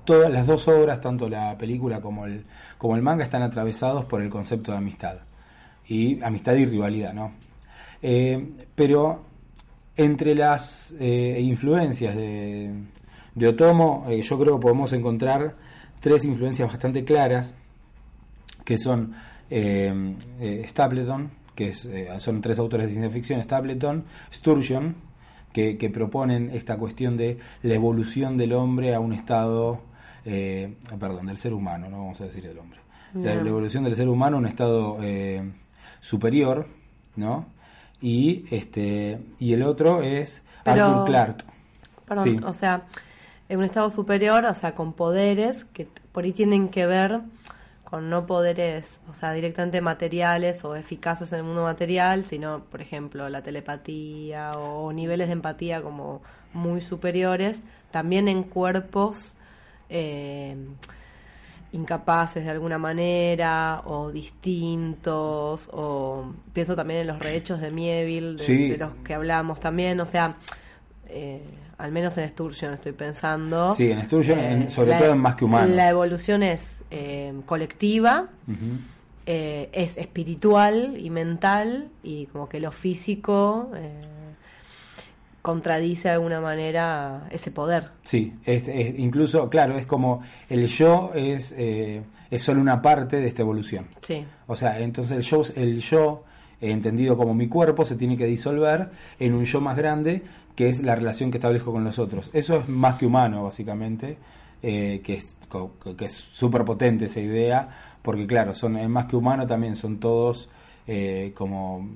Todas 0.06 0.32
las 0.32 0.46
dos 0.46 0.68
obras, 0.68 1.02
tanto 1.02 1.28
la 1.28 1.58
película 1.58 2.02
como 2.02 2.26
el, 2.26 2.46
como 2.78 2.96
el 2.96 3.02
manga, 3.02 3.24
están 3.24 3.42
atravesados 3.42 4.06
por 4.06 4.22
el 4.22 4.30
concepto 4.30 4.72
de 4.72 4.78
amistad. 4.78 5.18
Y 5.88 6.22
amistad 6.24 6.54
y 6.54 6.66
rivalidad, 6.66 7.14
¿no? 7.14 7.32
Eh, 8.02 8.52
pero 8.76 9.26
entre 9.96 10.36
las 10.36 10.94
eh, 11.00 11.40
influencias 11.42 12.16
de, 12.16 12.72
de 13.34 13.48
Otomo, 13.48 14.06
eh, 14.08 14.22
yo 14.22 14.40
creo 14.40 14.58
que 14.58 14.62
podemos 14.62 14.94
encontrar 14.94 15.56
tres 16.00 16.26
influencias 16.26 16.68
bastante 16.68 17.04
claras, 17.04 17.56
que 18.64 18.78
son 18.78 19.14
eh, 19.50 20.16
eh, 20.40 20.66
Stapleton, 20.68 21.32
que 21.56 21.70
eh, 21.86 22.10
son 22.20 22.42
tres 22.42 22.60
autores 22.60 22.88
de 22.88 22.94
ciencia 22.94 23.12
ficción, 23.12 23.42
Stapleton, 23.42 24.06
Sturgeon, 24.34 24.96
que, 25.54 25.90
proponen 25.92 26.52
esta 26.52 26.78
cuestión 26.78 27.18
de 27.18 27.40
la 27.64 27.74
evolución 27.74 28.38
del 28.38 28.54
hombre 28.54 28.94
a 28.94 29.00
un 29.00 29.12
estado, 29.14 29.82
perdón, 30.24 31.26
del 31.26 31.40
ser 31.40 31.54
humano, 31.54 31.90
no 31.90 31.98
vamos 31.98 32.22
a 32.22 32.26
decir 32.26 32.46
el 32.46 32.60
hombre, 32.60 32.80
la 33.16 33.34
evolución 33.34 33.84
del 33.84 33.96
ser 33.96 34.08
humano 34.08 34.38
a 34.38 34.40
un 34.40 34.46
estado 34.46 35.00
eh, 35.02 35.42
superior, 36.00 36.68
¿no? 37.16 37.48
Y 38.02 38.46
este 38.52 39.20
y 39.40 39.54
el 39.54 39.64
otro 39.64 40.04
es 40.04 40.44
Pero- 40.64 40.86
Arthur 40.86 41.06
Clarke. 41.06 41.46
Perdón, 42.06 42.24
Sí. 42.24 42.40
o 42.46 42.54
sea, 42.54 42.84
en 43.50 43.60
un 43.60 43.64
estado 43.66 43.90
superior, 43.90 44.46
o 44.46 44.54
sea, 44.54 44.76
con 44.76 44.94
poderes 44.94 45.66
que 45.66 45.88
por 46.12 46.24
ahí 46.26 46.34
tienen 46.34 46.70
que 46.70 46.86
ver 46.86 47.22
con 47.84 48.10
no 48.10 48.26
poderes, 48.26 49.00
o 49.10 49.14
sea, 49.14 49.32
directamente 49.32 49.80
materiales 49.80 50.66
o 50.66 50.76
eficaces 50.76 51.32
en 51.32 51.40
el 51.40 51.44
mundo 51.46 51.64
material, 51.64 52.26
sino, 52.26 52.66
por 52.66 52.82
ejemplo, 52.82 53.30
la 53.30 53.42
telepatía 53.44 54.52
o 54.52 54.92
niveles 54.92 55.28
de 55.28 55.34
empatía 55.34 55.82
como 55.82 56.22
muy 56.54 56.82
superiores, 56.82 57.64
también 57.92 58.28
en 58.28 58.44
cuerpos 58.44 59.38
eh, 59.90 60.58
incapaces 61.72 62.44
de 62.44 62.50
alguna 62.52 62.78
manera 62.78 63.82
o 63.86 64.12
distintos 64.12 65.70
o 65.72 66.34
pienso 66.54 66.76
también 66.76 67.02
en 67.02 67.08
los 67.08 67.20
rehechos 67.20 67.62
de 67.62 67.72
Mieville 67.72 68.36
de, 68.38 68.44
Sí. 68.44 68.70
de 68.70 68.78
los 68.78 68.94
que 69.04 69.14
hablamos 69.14 69.60
también 69.60 70.00
o 70.00 70.06
sea 70.06 70.36
eh, 71.08 71.42
al 71.78 71.92
menos 71.92 72.18
en 72.18 72.28
Sturgeon 72.30 72.74
estoy 72.74 72.92
pensando 72.94 73.72
Sí, 73.72 73.92
en 73.92 74.04
Sturgeon, 74.04 74.40
en- 74.40 74.62
Eh, 74.64 74.70
sobre 74.70 74.92
la- 74.92 75.00
todo 75.00 75.12
en 75.12 75.20
Más 75.20 75.36
que 75.36 75.46
Humano. 75.46 75.74
la 75.76 75.90
evolución 75.90 76.44
es 76.44 76.84
eh, 76.90 77.34
colectiva 77.46 78.30
eh, 79.26 79.70
es 79.74 79.98
espiritual 79.98 80.96
y 80.98 81.10
mental 81.10 81.90
y 82.02 82.28
como 82.28 82.48
que 82.48 82.60
lo 82.62 82.72
físico 82.72 83.70
eh, 83.76 83.92
contradice 85.42 86.08
de 86.10 86.14
alguna 86.16 86.42
manera 86.42 87.28
ese 87.30 87.52
poder 87.52 87.90
Sí, 88.04 88.34
es- 88.46 88.68
es- 88.68 88.98
incluso, 89.00 89.50
claro, 89.50 89.78
es 89.78 89.86
como 89.86 90.22
el 90.50 90.68
yo 90.68 91.12
es, 91.14 91.54
eh, 91.58 92.02
es 92.32 92.42
solo 92.42 92.60
una 92.62 92.82
parte 92.82 93.18
de 93.22 93.28
esta 93.28 93.42
evolución. 93.44 93.88
sí 94.02 94.26
O 94.48 94.56
sea, 94.56 94.80
entonces 94.80 95.18
el 95.18 95.24
yo, 95.24 95.42
el 95.56 95.80
yo, 95.82 96.24
entendido 96.60 97.16
como 97.18 97.34
mi 97.34 97.48
cuerpo, 97.48 97.86
se 97.86 97.96
tiene 97.96 98.18
que 98.18 98.26
disolver 98.26 98.90
en 99.20 99.34
un 99.36 99.46
yo 99.46 99.62
más 99.62 99.78
grande, 99.78 100.24
que 100.58 100.68
es 100.70 100.82
la 100.84 100.96
relación 100.96 101.30
que 101.32 101.38
establezco 101.38 101.72
con 101.72 101.84
los 101.86 102.00
otros. 102.00 102.30
Eso 102.34 102.58
es 102.58 102.68
más 102.68 102.96
que 102.96 103.06
humano, 103.06 103.44
básicamente, 103.44 104.18
eh, 104.62 105.02
que 105.04 105.14
es 105.14 105.38
que 105.96 106.06
es 106.06 106.14
súper 106.14 106.66
potente 106.66 107.06
esa 107.06 107.22
idea, 107.22 107.70
porque 108.02 108.26
claro, 108.28 108.54
son 108.54 108.92
más 108.92 109.06
que 109.06 109.16
humano 109.16 109.46
también 109.46 109.76
son 109.76 110.00
todos 110.00 110.50
eh, 110.88 111.32
como 111.36 111.88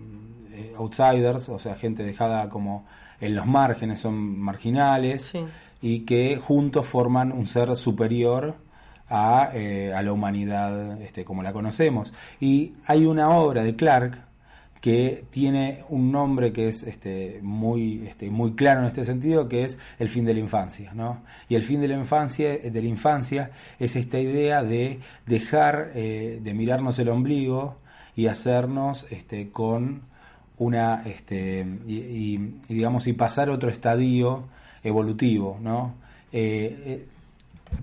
eh, 0.53 0.73
outsiders, 0.77 1.49
o 1.49 1.57
sea, 1.57 1.75
gente 1.75 2.03
dejada 2.03 2.49
como 2.49 2.85
en 3.19 3.35
los 3.35 3.47
márgenes, 3.47 3.99
son 3.99 4.39
marginales 4.39 5.23
Sí. 5.23 5.39
y 5.81 6.01
que 6.01 6.37
juntos 6.37 6.85
forman 6.85 7.31
un 7.31 7.47
ser 7.47 7.75
superior 7.75 8.55
a, 9.09 9.49
eh, 9.53 9.91
a 9.93 10.01
la 10.03 10.13
humanidad 10.13 11.01
este, 11.01 11.25
como 11.25 11.41
la 11.41 11.51
conocemos. 11.51 12.13
Y 12.39 12.73
hay 12.85 13.05
una 13.07 13.29
obra 13.31 13.63
de 13.63 13.75
Clark 13.75 14.17
que 14.81 15.23
tiene 15.29 15.83
un 15.89 16.11
nombre 16.11 16.51
que 16.51 16.67
es 16.67 16.81
este, 16.83 17.39
muy, 17.43 18.03
este, 18.07 18.29
muy 18.31 18.53
claro 18.53 18.81
en 18.81 18.87
este 18.87 19.05
sentido, 19.05 19.47
que 19.47 19.63
es 19.63 19.77
el 19.99 20.09
fin 20.09 20.25
de 20.25 20.33
la 20.33 20.39
infancia. 20.39 20.91
¿no? 20.95 21.21
Y 21.47 21.55
el 21.55 21.61
fin 21.61 21.81
de 21.81 21.87
la 21.87 21.95
infancia, 21.95 22.57
de 22.57 22.81
la 22.81 22.87
infancia 22.87 23.51
es 23.79 23.95
esta 23.95 24.19
idea 24.19 24.63
de 24.63 24.99
dejar 25.27 25.91
eh, 25.93 26.39
de 26.43 26.53
mirarnos 26.55 26.97
el 26.97 27.09
ombligo 27.09 27.77
y 28.15 28.25
hacernos 28.25 29.05
este, 29.11 29.51
con 29.51 30.01
una 30.57 31.03
este 31.05 31.65
y, 31.87 32.37
digamos 32.67 33.07
y 33.07 33.13
pasar 33.13 33.49
otro 33.49 33.69
estadio 33.69 34.45
evolutivo 34.83 35.57
no 35.61 35.93
Eh, 36.33 36.83
eh, 36.85 37.05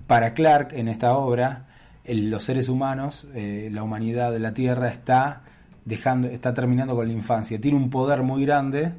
para 0.07 0.33
Clark 0.33 0.73
en 0.73 0.87
esta 0.87 1.15
obra 1.17 1.65
el- 2.03 2.29
los 2.31 2.43
seres 2.43 2.67
humanos 2.69 3.27
la 3.33 3.83
humanidad 3.83 4.31
de 4.31 4.39
la 4.39 4.53
tierra 4.53 4.89
está 4.89 5.41
dejando 5.89 6.27
está 6.27 6.53
terminando 6.53 6.95
con 6.95 7.07
la 7.07 7.13
infancia. 7.13 7.59
Tiene 7.59 7.77
un 7.77 7.89
poder 7.89 8.23
muy 8.23 8.45
grande 8.45 8.93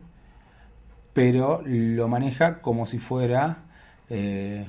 pero 1.13 1.63
lo 1.65 2.09
maneja 2.09 2.61
como 2.61 2.87
si 2.87 2.99
fuera 2.99 3.59
eh, 4.09 4.67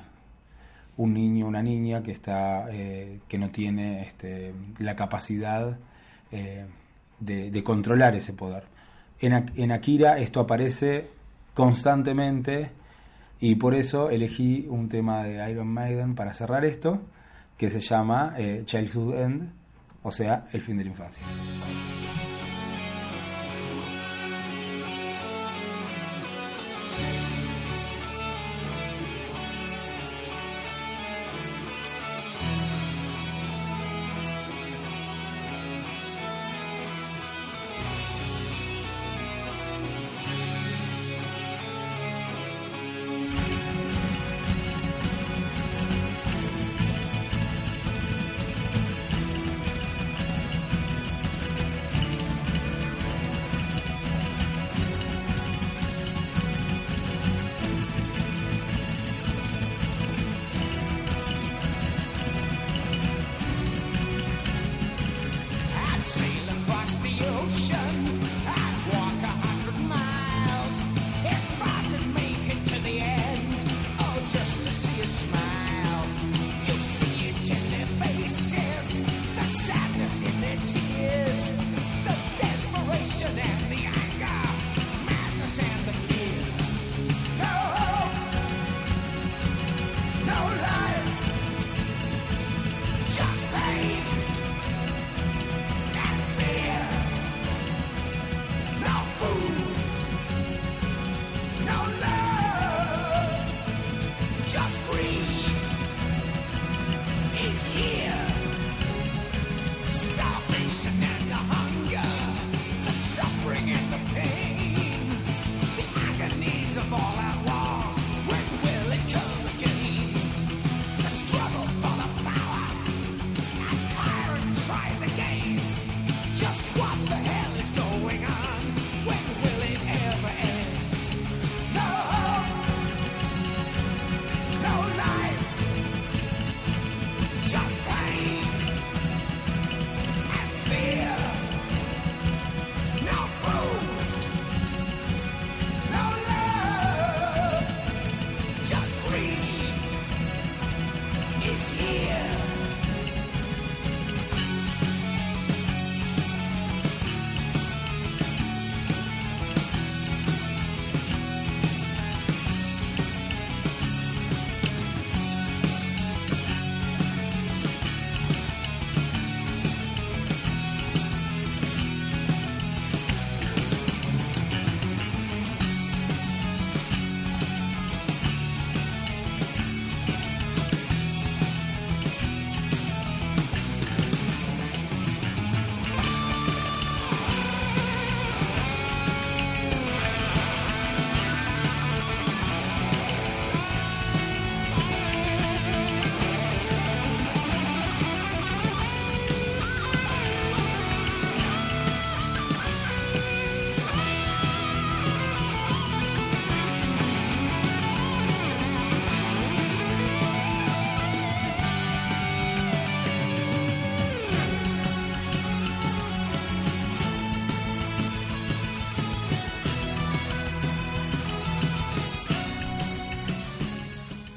un 0.98 1.14
niño 1.14 1.48
una 1.48 1.62
niña 1.62 2.04
que 2.04 2.12
está 2.12 2.68
eh, 2.72 3.20
que 3.28 3.38
no 3.38 3.50
tiene 3.50 4.04
este, 4.04 4.54
la 4.80 4.96
capacidad 4.96 5.78
eh, 6.32 6.66
de, 7.20 7.52
de 7.52 7.64
controlar 7.64 8.16
ese 8.16 8.34
poder. 8.34 8.64
En, 9.20 9.52
en 9.56 9.72
Akira 9.72 10.18
esto 10.18 10.40
aparece 10.40 11.10
constantemente 11.54 12.72
y 13.40 13.56
por 13.56 13.76
eso 13.76 14.10
elegí 14.10 14.68
un 14.70 14.90
tema 14.90 15.24
de 15.24 15.52
Iron 15.52 15.68
Maiden 15.68 16.16
para 16.16 16.34
cerrar 16.34 16.66
esto 16.66 17.02
que 17.58 17.70
se 17.70 17.80
llama 17.80 18.36
Childhood 18.66 19.20
End 19.20 19.61
o 20.04 20.12
sea 20.12 20.48
el 20.52 20.62
fin 20.62 20.78
de 20.78 20.84
la 20.84 20.90
infancia 20.90 21.24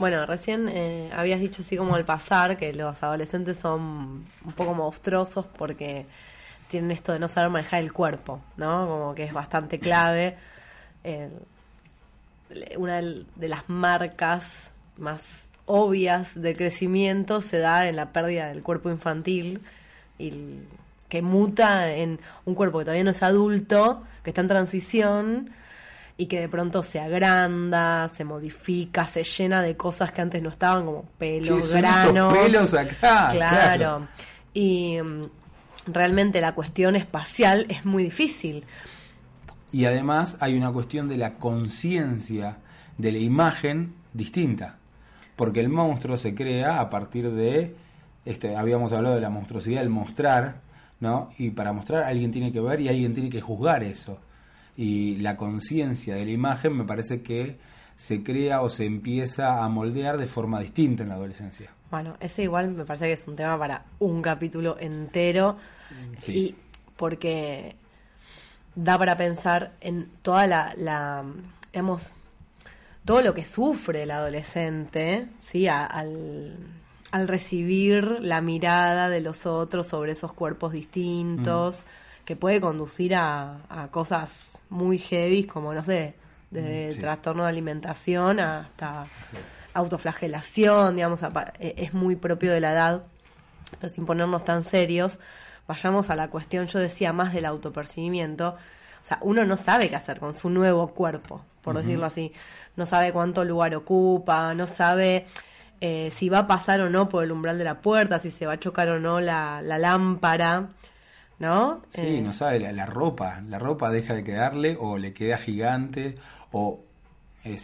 Bueno, 0.04 0.26
recién 0.26 0.68
eh, 0.68 1.10
habías 1.16 1.40
dicho 1.40 1.62
así 1.62 1.78
como 1.78 1.94
al 1.94 2.04
pasar 2.04 2.58
que 2.58 2.74
los 2.74 3.02
adolescentes 3.02 3.56
son 3.56 4.26
un 4.44 4.52
poco 4.54 4.74
monstruosos 4.74 5.46
porque 5.46 6.04
tienen 6.68 6.90
esto 6.90 7.14
de 7.14 7.18
no 7.18 7.26
saber 7.26 7.48
manejar 7.48 7.80
el 7.80 7.94
cuerpo, 7.94 8.42
¿no? 8.58 8.86
Como 8.86 9.14
que 9.14 9.24
es 9.24 9.32
bastante 9.32 9.78
clave. 9.78 10.36
Eh, 11.04 11.30
una 12.76 13.00
de 13.00 13.48
las 13.48 13.66
marcas 13.70 14.70
más 14.98 15.22
obvias 15.64 16.38
de 16.38 16.54
crecimiento 16.54 17.40
se 17.40 17.56
da 17.56 17.88
en 17.88 17.96
la 17.96 18.12
pérdida 18.12 18.48
del 18.48 18.62
cuerpo 18.62 18.90
infantil 18.90 19.62
y 20.18 20.34
que 21.08 21.22
muta 21.22 21.94
en 21.94 22.20
un 22.44 22.54
cuerpo 22.54 22.80
que 22.80 22.84
todavía 22.84 23.04
no 23.04 23.12
es 23.12 23.22
adulto, 23.22 24.02
que 24.22 24.32
está 24.32 24.42
en 24.42 24.48
transición 24.48 25.50
y 26.16 26.27
que 26.27 26.40
de 26.40 26.48
pronto 26.48 26.83
se 26.83 27.00
agranda, 27.00 28.09
se 28.09 28.24
modifica, 28.24 29.07
se 29.07 29.24
llena 29.24 29.62
de 29.62 29.77
cosas 29.77 30.12
que 30.12 30.20
antes 30.20 30.42
no 30.42 30.50
estaban, 30.50 30.85
como 30.85 31.03
pelos, 31.18 31.72
granos. 31.72 32.33
pelos 32.33 32.74
acá. 32.74 33.29
Claro. 33.33 34.09
Y 34.53 34.98
mm, 35.03 35.24
realmente 35.87 36.40
la 36.40 36.55
cuestión 36.55 36.94
espacial 36.94 37.66
es 37.68 37.85
muy 37.85 38.05
difícil. 38.05 38.64
Y 39.72 39.87
además 39.87 40.37
hay 40.38 40.57
una 40.57 40.70
cuestión 40.70 41.09
de 41.09 41.16
la 41.16 41.35
conciencia 41.35 42.59
de 42.96 43.11
la 43.11 43.18
imagen 43.18 43.94
distinta. 44.12 44.79
Porque 45.35 45.59
el 45.59 45.68
monstruo 45.68 46.16
se 46.16 46.33
crea 46.33 46.81
a 46.81 46.90
partir 46.90 47.33
de, 47.33 47.74
este, 48.24 48.57
habíamos 48.57 48.92
hablado 48.92 49.16
de 49.16 49.20
la 49.20 49.31
monstruosidad, 49.31 49.83
el 49.83 49.90
mostrar, 49.90 50.61
¿no? 51.00 51.31
Y 51.38 51.50
para 51.50 51.72
mostrar 51.72 52.05
alguien 52.05 52.31
tiene 52.31 52.53
que 52.53 52.61
ver 52.61 52.81
y 52.81 52.88
alguien 52.88 53.14
tiene 53.14 53.31
que 53.31 53.40
juzgar 53.40 53.83
eso. 53.83 54.20
Y 54.76 55.16
la 55.16 55.37
conciencia 55.37 56.14
de 56.14 56.24
la 56.24 56.30
imagen 56.30 56.76
me 56.76 56.84
parece 56.84 57.22
que 57.22 57.56
se 57.96 58.22
crea 58.22 58.62
o 58.62 58.70
se 58.70 58.87
empieza 58.87 59.62
a 59.62 59.68
moldear 59.68 60.18
de 60.18 60.26
forma 60.26 60.60
distinta 60.60 61.02
en 61.02 61.10
la 61.10 61.14
adolescencia. 61.14 61.70
Bueno, 61.90 62.16
ese 62.20 62.42
igual 62.42 62.70
me 62.72 62.84
parece 62.84 63.06
que 63.06 63.12
es 63.12 63.28
un 63.28 63.37
tema 63.37 63.58
para 63.58 63.84
un 64.00 64.20
capítulo 64.20 64.76
entero. 64.80 65.56
Sí. 66.18 66.32
Y 66.32 66.54
porque 66.96 67.76
da 68.74 68.98
para 68.98 69.16
pensar 69.16 69.72
en 69.80 70.08
toda 70.22 70.46
la, 70.46 70.74
la 70.76 71.24
digamos, 71.72 72.12
todo 73.04 73.20
lo 73.22 73.34
que 73.34 73.44
sufre 73.44 74.02
el 74.02 74.10
adolescente, 74.10 75.28
¿sí? 75.38 75.68
al, 75.68 76.56
al, 77.12 77.28
recibir 77.28 78.18
la 78.20 78.40
mirada 78.40 79.08
de 79.08 79.20
los 79.20 79.46
otros 79.46 79.88
sobre 79.88 80.12
esos 80.12 80.32
cuerpos 80.32 80.72
distintos, 80.72 81.84
mm. 81.84 82.03
Que 82.24 82.37
puede 82.37 82.60
conducir 82.60 83.14
a, 83.14 83.58
a, 83.68 83.88
cosas 83.88 84.62
muy 84.70 84.98
heavy, 84.98 85.44
como, 85.44 85.74
no 85.74 85.84
sé, 85.84 86.14
de 86.50 86.96
trastorno 87.00 87.42
de 87.42 87.48
alimentación 87.48 88.40
hasta 88.40 89.06
autoflagelación, 89.74 90.96
digamos, 90.96 91.20
e, 91.58 91.74
es 91.76 91.92
muy 91.92 92.16
propio 92.16 92.52
de 92.52 92.60
la 92.60 92.72
edad, 92.72 93.02
pero 93.80 93.92
sin 93.92 94.06
ponernos 94.06 94.44
tan 94.44 94.62
serios, 94.64 95.18
vayamos 95.66 96.10
a 96.10 96.16
la 96.16 96.28
cuestión, 96.28 96.66
yo 96.68 96.78
decía 96.78 97.12
más 97.12 97.34
del 97.34 97.44
autopercibimiento, 97.44 98.56
o 99.04 99.06
sea, 99.06 99.18
uno 99.20 99.44
no 99.44 99.56
sabe 99.56 99.90
qué 99.90 99.96
hacer 99.96 100.18
con 100.18 100.32
su 100.32 100.48
nuevo 100.48 100.88
cuerpo, 100.88 101.44
por 101.60 101.76
decirlo 101.76 102.06
así. 102.06 102.32
No 102.74 102.87
sabe 102.87 103.12
cuánto 103.12 103.44
lugar 103.44 103.74
ocupa, 103.74 104.54
no 104.54 104.66
sabe 104.66 105.26
eh, 105.82 106.10
si 106.10 106.30
va 106.30 106.38
a 106.38 106.46
pasar 106.46 106.80
o 106.80 106.88
no 106.88 107.10
por 107.10 107.22
el 107.22 107.30
umbral 107.30 107.58
de 107.58 107.64
la 107.64 107.82
puerta, 107.82 108.18
si 108.18 108.30
se 108.30 108.46
va 108.46 108.54
a 108.54 108.58
chocar 108.58 108.88
o 108.88 108.98
no 108.98 109.20
la, 109.20 109.60
lámpara, 109.60 110.68
¿no? 111.38 111.82
Sí, 111.90 112.02
eh, 112.02 112.20
no 112.22 112.32
sabe 112.32 112.60
la, 112.72 112.86
ropa, 112.86 113.42
la 113.48 113.58
ropa 113.58 113.90
deja 113.90 114.14
de 114.14 114.24
quedarle 114.24 114.76
o 114.78 114.98
le 114.98 115.12
queda 115.12 115.38
gigante 115.38 116.14
o 116.52 116.80
eh, 117.44 117.58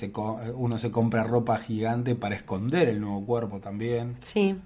uno 0.54 0.78
se 0.78 0.90
compra 0.90 1.24
ropa 1.24 1.56
gigante 1.58 2.14
para 2.14 2.34
esconder 2.34 2.88
el 2.88 3.00
nuevo 3.00 3.24
cuerpo 3.24 3.60
también. 3.60 4.16
Sí. 4.20 4.56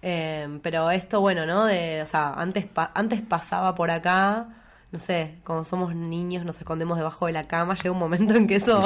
pero 0.00 0.90
esto, 0.90 1.20
bueno, 1.20 1.46
¿no? 1.46 1.64
De, 1.64 2.02
o 2.02 2.06
sea, 2.06 2.34
antes, 2.34 2.66
antes 2.94 3.20
pasaba 3.22 3.74
por 3.74 3.90
acá, 3.90 4.48
no 4.92 4.98
sé, 4.98 5.36
cuando 5.44 5.64
somos 5.64 5.94
niños 5.94 6.44
nos 6.44 6.58
escondemos 6.58 6.98
debajo 6.98 7.26
de 7.26 7.32
la 7.32 7.44
cama, 7.44 7.74
llega 7.74 7.92
un 7.92 7.98
momento 7.98 8.34
en 8.34 8.48
que 8.48 8.56
eso 8.56 8.82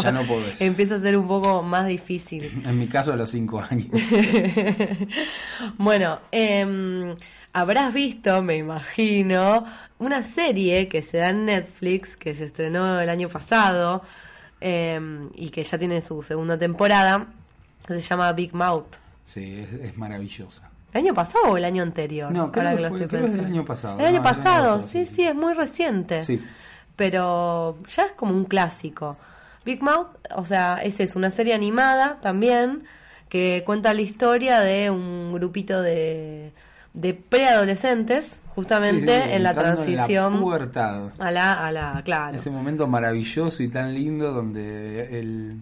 empieza 0.61 0.97
a 0.97 1.01
ser 1.01 1.17
un 1.17 1.27
poco 1.27 1.63
más 1.63 1.87
difícil. 1.87 2.63
En 2.67 2.79
mi 2.79 2.89
caso 2.89 3.13
a 3.13 3.17
los 3.17 3.31
cinco 3.31 3.61
años. 3.61 3.89
bueno, 5.79 6.19
eh, 6.31 7.17
habrás 7.55 7.95
visto, 7.95 8.43
me 8.43 8.57
imagino, 8.57 9.65
una 9.99 10.23
serie 10.23 10.89
que 10.89 11.01
se 11.01 11.19
da 11.19 11.31
en 11.31 11.47
Netflix, 11.47 12.17
que 12.17 12.35
se 12.35 12.45
estrenó 12.47 13.01
el 13.01 13.09
año 13.09 13.29
pasado 13.29 14.03
em, 14.61 15.31
y 15.37 15.49
que 15.51 15.63
ya 15.65 15.79
tiene 15.79 16.03
su 16.03 16.23
segunda 16.23 16.59
temporada, 16.59 17.29
que 17.87 17.95
se 17.95 18.03
llama 18.03 18.33
Big 18.33 18.53
Mouth. 18.55 18.97
Sí, 19.25 19.67
es 19.81 19.97
maravillosa. 19.97 20.69
¿El 20.93 21.05
año 21.05 21.15
pasado 21.15 21.53
o 21.53 21.57
el 21.57 21.65
año 21.65 21.83
anterior? 21.83 22.31
No, 22.31 22.53
creo, 22.53 22.77
que, 22.77 22.89
fue, 22.89 23.09
creo 23.09 23.27
es 23.27 23.33
del 23.33 23.45
año 23.47 23.65
pasado. 23.65 23.99
El 24.01 24.07
año 24.07 24.23
pasado, 24.23 24.83
sí, 24.83 25.07
sí, 25.07 25.23
es 25.23 25.35
muy 25.35 25.55
reciente. 25.55 26.25
Sí. 26.25 26.41
Pero 26.97 27.79
ya 27.89 28.07
es 28.07 28.13
como 28.13 28.33
un 28.33 28.45
clásico. 28.45 29.17
Big 29.65 29.83
Mouth, 29.83 30.15
o 30.35 30.45
sea, 30.45 30.81
esa 30.83 31.05
es 31.05 31.17
una 31.17 31.31
serie 31.31 31.55
animada 31.55 32.19
también 32.21 32.85
que 33.29 33.63
cuenta 33.65 33.95
la 33.95 34.03
historia 34.03 34.61
de 34.61 34.91
un 34.91 35.33
grupito 35.33 35.83
de, 35.83 36.53
de 36.95 37.13
preadolescentes 37.15 38.41
justamente 38.55 39.35
en 39.35 39.43
la 39.43 39.55
transición 39.55 40.43
a 41.19 41.31
la 41.31 41.67
a 41.67 41.73
la 41.73 42.03
claro 42.05 42.37
ese 42.37 42.51
momento 42.51 42.87
maravilloso 42.87 43.63
y 43.63 43.69
tan 43.69 43.93
lindo 43.95 44.33
donde 44.33 45.19
el 45.19 45.61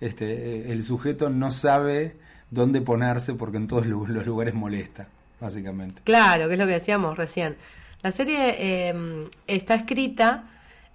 este 0.00 0.72
el 0.72 0.82
sujeto 0.82 1.30
no 1.30 1.50
sabe 1.50 2.16
dónde 2.52 2.82
ponerse 2.82 3.34
porque 3.34 3.56
en 3.56 3.66
todos 3.66 3.86
los 3.86 4.26
lugares 4.26 4.54
molesta, 4.54 5.08
básicamente. 5.40 6.02
Claro, 6.04 6.46
que 6.46 6.54
es 6.54 6.58
lo 6.60 6.66
que 6.66 6.72
decíamos 6.72 7.16
recién. 7.16 7.56
La 8.02 8.12
serie 8.12 8.88
em, 8.88 9.28
está 9.46 9.74
escrita 9.74 10.44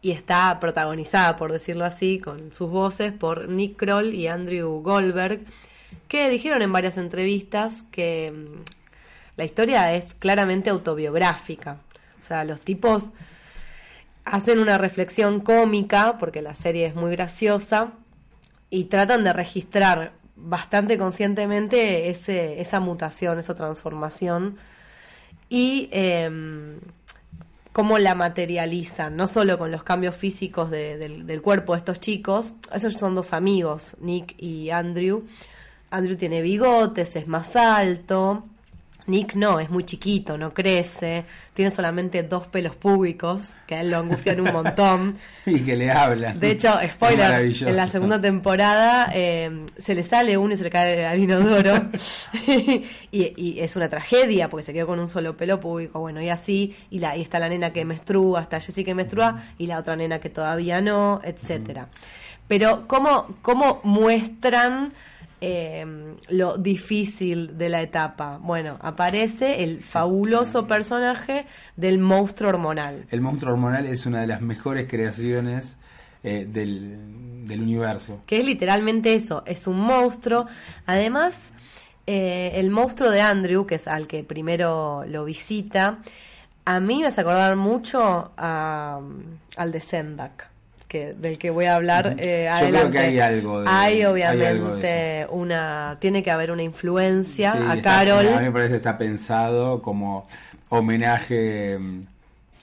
y 0.02 0.12
está 0.12 0.60
protagonizada, 0.60 1.36
por 1.36 1.52
decirlo 1.52 1.84
así, 1.84 2.20
con 2.20 2.54
sus 2.54 2.70
voces 2.70 3.12
por 3.12 3.50
Nick 3.50 3.78
Kroll 3.78 4.14
y 4.14 4.28
Andrew 4.28 4.82
Goldberg, 4.82 5.42
que 6.08 6.30
dijeron 6.30 6.62
en 6.62 6.72
varias 6.72 6.98
entrevistas 6.98 7.84
que 7.92 8.28
em, 8.28 8.64
la 9.38 9.46
historia 9.46 9.94
es 9.94 10.14
claramente 10.14 10.70
autobiográfica. 10.70 11.78
O 12.22 12.26
sea, 12.26 12.44
los 12.44 12.60
tipos 12.62 13.04
hacen 14.26 14.60
una 14.60 14.78
reflexión 14.78 15.40
cómica, 15.40 16.18
porque 16.20 16.42
la 16.42 16.54
serie 16.54 16.88
es 16.88 16.96
muy 16.96 17.12
graciosa, 17.12 17.94
y 18.70 18.86
tratan 18.86 19.24
de 19.24 19.32
registrar 19.32 20.12
bastante 20.36 20.98
conscientemente 20.98 22.10
ese, 22.10 22.60
esa 22.60 22.80
mutación, 22.80 23.40
esa 23.40 23.56
transformación 23.56 24.58
y 25.50 25.90
eh, 25.92 26.78
cómo 27.78 28.00
la 28.00 28.16
materializan, 28.16 29.16
no 29.16 29.28
solo 29.28 29.58
con 29.58 29.72
los 29.72 29.84
cambios 29.84 30.16
físicos 30.16 30.72
del, 30.72 31.42
cuerpo 31.44 31.74
de 31.74 31.78
estos 31.78 32.00
chicos, 32.00 32.54
esos 32.74 32.96
son 32.96 33.14
dos 33.14 33.34
amigos, 33.34 33.96
Nick 34.00 34.34
y 34.42 34.72
Andrew. 34.72 35.26
Andrew 35.92 36.18
tiene 36.18 36.42
bigotes, 36.42 37.16
es 37.16 37.28
más 37.28 37.56
alto, 37.56 38.44
Nick 39.08 39.36
no, 39.36 39.60
es 39.60 39.70
muy 39.70 39.86
chiquito, 39.86 40.38
no 40.38 40.54
crece, 40.54 41.24
tiene 41.54 41.72
solamente 41.72 42.24
dos 42.24 42.48
pelos 42.48 42.76
públicos, 42.76 43.54
que 43.66 43.76
a 43.76 43.82
él 43.82 43.90
lo 43.90 44.00
angustian 44.00 44.42
un 44.42 44.52
montón. 44.52 45.18
y 45.46 45.62
que 45.62 45.78
le 45.78 45.90
hablan. 45.90 46.38
De 46.40 46.52
hecho, 46.52 46.78
spoiler, 46.92 47.42
en 47.42 47.76
la 47.76 47.88
segunda 47.88 48.20
temporada 48.20 49.10
eh, 49.14 49.62
se 49.82 49.96
le 49.96 50.04
sale 50.04 50.38
uno 50.38 50.54
y 50.54 50.58
se 50.58 50.64
le 50.66 50.70
cae 50.70 51.06
al 51.06 51.20
inodoro. 51.20 51.86
y, 53.12 53.56
es 53.60 53.76
una 53.78 53.88
tragedia 53.88 54.50
porque 54.50 54.66
se 54.66 54.74
quedó 54.74 54.88
con 54.88 55.00
un 55.00 55.08
solo 55.08 55.38
pelo 55.38 55.60
público, 55.60 56.02
bueno, 56.02 56.22
y 56.22 56.30
así, 56.30 56.76
y, 56.90 57.00
la, 57.00 57.16
y 57.16 57.22
está 57.22 57.40
la 57.40 57.48
nena 57.48 57.72
que 57.72 57.86
menstrua, 57.86 58.42
está 58.42 58.60
Jessie 58.60 58.84
que 58.84 58.94
menstrua, 58.94 59.42
y 59.58 59.68
la 59.68 59.80
otra 59.80 59.96
nena 59.96 60.20
que 60.20 60.30
todavía 60.30 60.82
no, 60.82 61.22
etcétera. 61.24 61.88
Pero, 62.50 62.88
¿cómo, 62.88 63.38
cómo 63.42 63.80
muestran 63.84 64.94
eh, 65.40 66.16
lo 66.30 66.58
difícil 66.58 67.58
de 67.58 67.70
la 67.70 67.82
etapa. 67.82 68.40
Bueno, 68.42 68.78
aparece 68.82 69.64
el 69.64 69.82
fabuloso 69.82 70.68
personaje 70.68 71.46
del 71.76 72.00
monstruo 72.00 72.50
hormonal. 72.50 73.06
El 73.12 73.22
monstruo 73.22 73.54
hormonal 73.54 73.86
es 73.86 74.06
una 74.06 74.22
de 74.22 74.28
las 74.28 74.42
mejores 74.42 74.88
creaciones 74.90 75.78
eh, 76.24 76.48
del, 76.50 77.46
del, 77.46 77.62
universo. 77.62 78.22
Que 78.26 78.40
es 78.40 78.46
literalmente 78.46 79.14
eso, 79.14 79.44
es 79.46 79.68
un 79.68 79.80
monstruo. 79.80 80.48
Además, 80.88 81.36
eh, 82.08 82.54
el 82.56 82.72
monstruo 82.72 83.12
de 83.12 83.22
Andrew, 83.22 83.68
que 83.68 83.76
es 83.76 83.88
al 83.88 84.08
que 84.08 84.24
primero 84.24 85.06
lo 85.08 85.24
visita, 85.24 86.00
a 86.66 86.80
mí 86.80 87.02
me 87.02 87.08
hace 87.08 87.22
acordar 87.22 87.56
mucho 87.56 88.32
a, 88.38 89.00
al 89.56 89.72
de 89.72 89.80
Sendak 89.82 90.57
que 90.88 91.14
del 91.14 91.38
que 91.38 91.50
voy 91.50 91.66
a 91.66 91.76
hablar 91.76 92.16
eh, 92.18 92.50
Yo 92.62 92.68
creo 92.68 92.92
que 92.92 93.00
hay 93.00 93.20
algo. 93.20 93.64
hay 93.66 94.06
obviamente 94.06 95.28
una, 95.30 95.98
tiene 96.00 96.24
que 96.24 96.32
haber 96.32 96.52
una 96.52 96.64
influencia 96.64 97.72
a 97.72 97.82
Carol. 97.82 98.28
A 98.28 98.40
mí 98.40 98.46
me 98.46 98.52
parece 98.52 98.72
que 98.72 98.78
está 98.78 98.98
pensado 98.98 99.82
como 99.82 100.28
homenaje, 100.70 101.78
mm, 101.78 102.02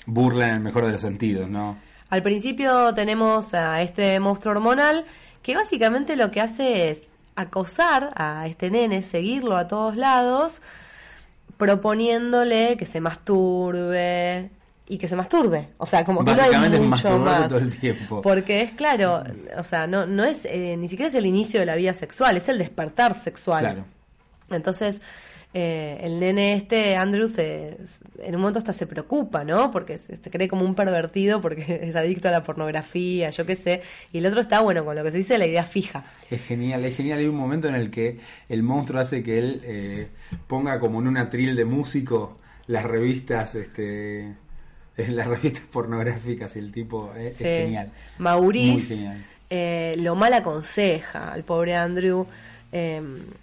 burla 0.07 0.49
en 0.49 0.55
el 0.57 0.61
mejor 0.61 0.87
de 0.87 0.93
los 0.93 1.01
sentidos, 1.01 1.49
¿no? 1.49 1.79
Al 2.11 2.23
principio 2.23 2.95
tenemos 2.95 3.55
a 3.55 3.83
este 3.83 4.19
monstruo 4.21 4.53
hormonal 4.53 5.05
que 5.43 5.55
básicamente 5.55 6.17
lo 6.17 6.31
que 6.31 6.41
hace 6.41 6.91
es 6.91 7.03
acosar 7.37 8.11
a 8.17 8.47
este 8.47 8.71
nene, 8.71 9.03
seguirlo 9.03 9.57
a 9.57 9.67
todos 9.67 9.97
lados, 9.97 10.63
proponiéndole 11.57 12.77
que 12.77 12.87
se 12.87 13.01
masturbe 13.01 14.51
y 14.87 14.99
que 14.99 15.09
se 15.09 15.17
masturbe. 15.17 15.69
O 15.79 15.87
sea, 15.87 16.05
como 16.05 16.21
que 16.21 16.27
no 16.27 16.33
hay 16.33 16.51
Básicamente 16.51 16.81
mucho 16.81 17.19
más. 17.19 17.49
todo 17.49 17.59
el 17.59 17.77
tiempo. 17.77 18.21
Porque 18.21 18.63
es 18.63 18.73
claro, 18.73 19.23
o 19.57 19.65
sea, 19.65 19.87
no, 19.87 20.07
no 20.07 20.25
es, 20.25 20.45
eh, 20.45 20.77
ni 20.77 20.89
siquiera 20.89 21.09
es 21.09 21.15
el 21.15 21.27
inicio 21.27 21.61
de 21.61 21.67
la 21.67 21.77
vida 21.77 21.95
sexual, 21.95 22.37
es 22.37 22.49
el 22.49 22.59
despertar 22.59 23.19
sexual. 23.19 23.61
Claro. 23.61 23.85
Entonces, 24.51 25.01
eh, 25.57 26.01
el 26.03 26.19
nene 26.19 26.55
este, 26.55 26.97
Andrew, 26.97 27.29
se, 27.29 27.79
en 28.19 28.35
un 28.35 28.41
momento 28.41 28.59
hasta 28.59 28.73
se 28.73 28.87
preocupa, 28.87 29.45
¿no? 29.45 29.71
Porque 29.71 29.99
se, 29.99 30.19
se 30.19 30.31
cree 30.31 30.49
como 30.49 30.65
un 30.65 30.75
pervertido 30.75 31.41
porque 31.41 31.81
es 31.83 31.97
adicto 31.97 32.29
a 32.29 32.33
la 32.33 32.43
pornografía, 32.43 33.31
yo 33.31 33.47
qué 33.47 33.57
sé. 33.57 33.83
Y 34.13 34.19
el 34.19 34.27
otro 34.27 34.41
está, 34.41 34.61
bueno, 34.61 34.85
con 34.85 34.97
lo 34.97 35.03
que 35.03 35.13
se 35.13 35.19
dice 35.19 35.39
la 35.39 35.47
idea 35.47 35.65
fija. 35.65 36.03
Es 36.29 36.43
genial, 36.45 36.85
es 36.85 36.97
genial. 36.97 37.21
Hay 37.21 37.27
un 37.27 37.37
momento 37.37 37.69
en 37.69 37.77
el 37.77 37.91
que 37.91 38.19
el 38.49 38.63
monstruo 38.63 39.01
hace 39.01 39.23
que 39.23 39.39
él 39.39 39.61
eh, 39.65 40.09
ponga 40.47 40.79
como 40.79 41.01
en 41.01 41.07
un 41.07 41.17
atril 41.17 41.57
de 41.57 41.65
músico 41.65 42.39
las 42.67 42.85
revistas, 42.85 43.55
este, 43.55 44.35
eh, 44.97 45.09
las 45.11 45.27
revistas 45.29 45.63
pornográficas 45.71 46.57
y 46.57 46.59
el 46.61 46.73
tipo 46.73 47.13
eh, 47.17 47.29
es, 47.29 47.37
Sí. 47.37 47.45
genial. 47.45 47.91
Maurice 48.19 49.11
eh, 49.51 49.95
lo 49.99 50.15
mal 50.17 50.33
aconseja 50.33 51.33
al 51.33 51.45
pobre 51.45 51.77
Andrew. 51.77 52.27
Eh, 52.73 53.01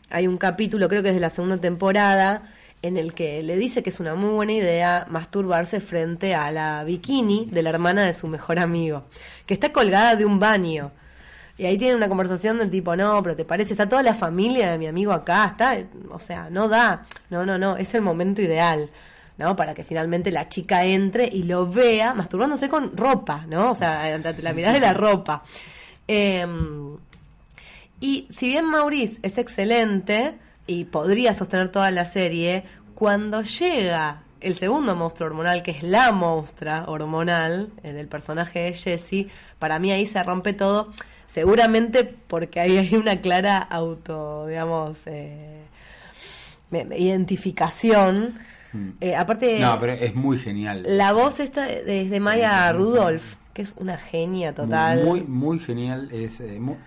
hay 0.09 0.27
un 0.27 0.37
capítulo, 0.37 0.89
creo 0.89 1.01
que 1.03 1.09
es 1.09 1.15
de 1.15 1.21
la 1.21 1.29
segunda 1.29 1.57
temporada, 1.57 2.49
en 2.81 2.97
el 2.97 3.13
que 3.13 3.43
le 3.43 3.55
dice 3.57 3.83
que 3.83 3.91
es 3.91 3.99
una 3.99 4.15
muy 4.15 4.31
buena 4.31 4.53
idea 4.53 5.05
masturbarse 5.09 5.79
frente 5.79 6.33
a 6.35 6.51
la 6.51 6.83
bikini 6.83 7.47
de 7.51 7.61
la 7.63 7.69
hermana 7.69 8.03
de 8.03 8.13
su 8.13 8.27
mejor 8.27 8.59
amigo, 8.59 9.03
que 9.45 9.53
está 9.53 9.71
colgada 9.71 10.15
de 10.15 10.25
un 10.25 10.39
baño. 10.39 10.91
Y 11.57 11.65
ahí 11.65 11.77
tiene 11.77 11.95
una 11.95 12.09
conversación 12.09 12.57
del 12.57 12.71
tipo, 12.71 12.95
no, 12.95 13.21
pero 13.21 13.35
te 13.35 13.45
parece, 13.45 13.73
está 13.73 13.87
toda 13.87 14.01
la 14.01 14.15
familia 14.15 14.71
de 14.71 14.79
mi 14.79 14.87
amigo 14.87 15.11
acá, 15.13 15.45
está, 15.45 15.77
o 16.09 16.19
sea, 16.19 16.49
no 16.49 16.67
da, 16.67 17.05
no, 17.29 17.45
no, 17.45 17.59
no, 17.59 17.77
es 17.77 17.93
el 17.93 18.01
momento 18.01 18.41
ideal, 18.41 18.89
¿no? 19.37 19.55
Para 19.55 19.73
que 19.73 19.83
finalmente 19.83 20.31
la 20.31 20.49
chica 20.49 20.85
entre 20.85 21.27
y 21.27 21.43
lo 21.43 21.67
vea 21.67 22.13
masturbándose 22.13 22.69
con 22.69 22.95
ropa, 22.95 23.45
¿no? 23.47 23.71
O 23.71 23.75
sea, 23.75 24.13
ante 24.13 24.41
la 24.41 24.53
mirada 24.53 24.73
de 24.73 24.79
la 24.79 24.93
ropa. 24.93 25.43
Em, 26.07 26.97
y 27.99 28.27
si 28.29 28.47
bien 28.47 28.65
Maurice 28.65 29.19
es 29.23 29.37
excelente 29.37 30.33
y 30.67 30.85
podría 30.85 31.33
sostener 31.33 31.69
toda 31.69 31.91
la 31.91 32.05
serie, 32.05 32.63
cuando 32.95 33.41
llega 33.43 34.23
el 34.41 34.55
segundo 34.55 34.95
monstruo 34.95 35.27
hormonal, 35.27 35.63
que 35.63 35.71
es 35.71 35.83
la 35.83 36.11
monstrua 36.11 36.85
hormonal 36.87 37.69
eh, 37.83 37.93
del 37.93 38.07
personaje 38.07 38.59
de 38.59 38.73
Jessie, 38.73 39.29
para 39.59 39.79
mí 39.79 39.91
ahí 39.91 40.05
se 40.05 40.21
rompe 40.23 40.53
todo, 40.53 40.91
seguramente 41.31 42.03
porque 42.03 42.59
ahí 42.59 42.77
hay 42.77 42.95
una 42.95 43.21
clara 43.21 43.57
auto, 43.59 44.47
digamos, 44.47 44.97
eh, 45.05 45.61
identificación. 46.71 48.39
Eh, 48.99 49.15
aparte. 49.15 49.59
No, 49.59 49.79
pero 49.79 49.93
es 49.93 50.15
muy 50.15 50.37
genial. 50.39 50.83
la 50.87 51.13
voz 51.13 51.39
esta 51.39 51.69
es 51.69 52.09
de 52.09 52.19
Maya 52.19 52.71
Rudolph, 52.73 53.23
que 53.53 53.61
es 53.63 53.73
una 53.77 53.97
genia 53.97 54.53
total. 54.53 55.03
Muy, 55.05 55.21
muy 55.21 55.59
genial. 55.59 56.09
Es, 56.11 56.39
eh, 56.39 56.59
mu- 56.59 56.77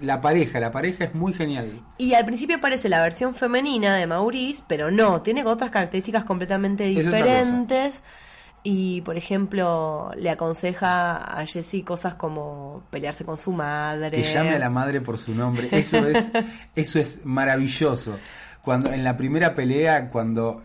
la 0.00 0.20
pareja, 0.20 0.58
la 0.60 0.72
pareja 0.72 1.04
es 1.04 1.14
muy 1.14 1.32
genial. 1.34 1.80
Y 1.98 2.14
al 2.14 2.24
principio 2.24 2.58
parece 2.58 2.88
la 2.88 3.00
versión 3.00 3.34
femenina 3.34 3.94
de 3.96 4.06
Maurice, 4.06 4.62
pero 4.66 4.90
no, 4.90 5.22
tiene 5.22 5.44
otras 5.44 5.70
características 5.70 6.24
completamente 6.24 6.84
diferentes. 6.84 8.00
Y, 8.66 9.02
por 9.02 9.16
ejemplo, 9.18 10.10
le 10.16 10.30
aconseja 10.30 11.16
a 11.18 11.44
Jessie 11.44 11.82
cosas 11.84 12.14
como 12.14 12.82
pelearse 12.90 13.22
con 13.24 13.36
su 13.36 13.52
madre. 13.52 14.10
Que 14.22 14.22
llame 14.32 14.50
a 14.54 14.58
la 14.58 14.70
madre 14.70 15.00
por 15.02 15.18
su 15.18 15.34
nombre. 15.34 15.68
Eso 15.70 15.98
es, 16.06 16.32
eso 16.74 16.98
es 16.98 17.20
maravilloso. 17.24 18.16
Cuando 18.62 18.90
en 18.90 19.04
la 19.04 19.16
primera 19.18 19.52
pelea, 19.52 20.08
cuando 20.08 20.62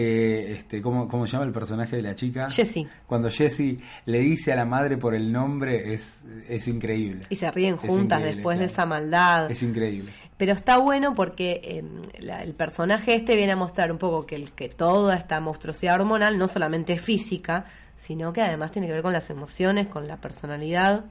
eh, 0.00 0.54
este, 0.56 0.80
¿cómo, 0.80 1.08
¿cómo 1.08 1.26
se 1.26 1.32
llama 1.32 1.44
el 1.44 1.50
personaje 1.50 1.96
de 1.96 2.02
la 2.02 2.14
chica? 2.14 2.48
Jessie. 2.48 2.86
Cuando 3.08 3.30
Jessie 3.32 3.78
le 4.06 4.20
dice 4.20 4.52
a 4.52 4.56
la 4.56 4.64
madre 4.64 4.96
por 4.96 5.12
el 5.12 5.32
nombre, 5.32 5.92
es, 5.92 6.24
es 6.48 6.68
increíble. 6.68 7.26
Y 7.30 7.34
se 7.36 7.50
ríen 7.50 7.76
juntas 7.76 8.22
después 8.22 8.60
de 8.60 8.66
esa 8.66 8.86
maldad. 8.86 9.50
Es 9.50 9.62
increíble. 9.64 10.12
Pero 10.36 10.52
está 10.52 10.78
bueno 10.78 11.16
porque 11.16 11.60
eh, 11.64 11.84
la- 12.20 12.44
el 12.44 12.54
personaje 12.54 13.16
este 13.16 13.34
viene 13.34 13.52
a 13.52 13.56
mostrar 13.56 13.90
un 13.90 13.98
poco 13.98 14.24
que, 14.24 14.36
el, 14.36 14.52
que 14.52 14.68
toda 14.68 15.16
esta 15.16 15.40
monstruosidad 15.40 16.00
hormonal 16.00 16.38
no 16.38 16.46
solamente 16.46 16.92
es 16.92 17.02
física, 17.02 17.64
sino 17.96 18.32
que 18.32 18.40
además 18.42 18.70
tiene 18.70 18.86
que 18.86 18.92
ver 18.92 19.02
con 19.02 19.12
las 19.12 19.30
emociones, 19.30 19.88
con 19.88 20.06
la 20.06 20.18
personalidad. 20.18 21.06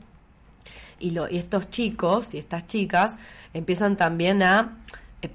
Y, 1.00 1.12
lo, 1.12 1.30
y 1.30 1.38
estos 1.38 1.70
chicos 1.70 2.30
y 2.34 2.38
estas 2.38 2.68
chicas 2.68 3.18
empiezan 3.54 3.98
también 3.98 4.42
a 4.44 4.78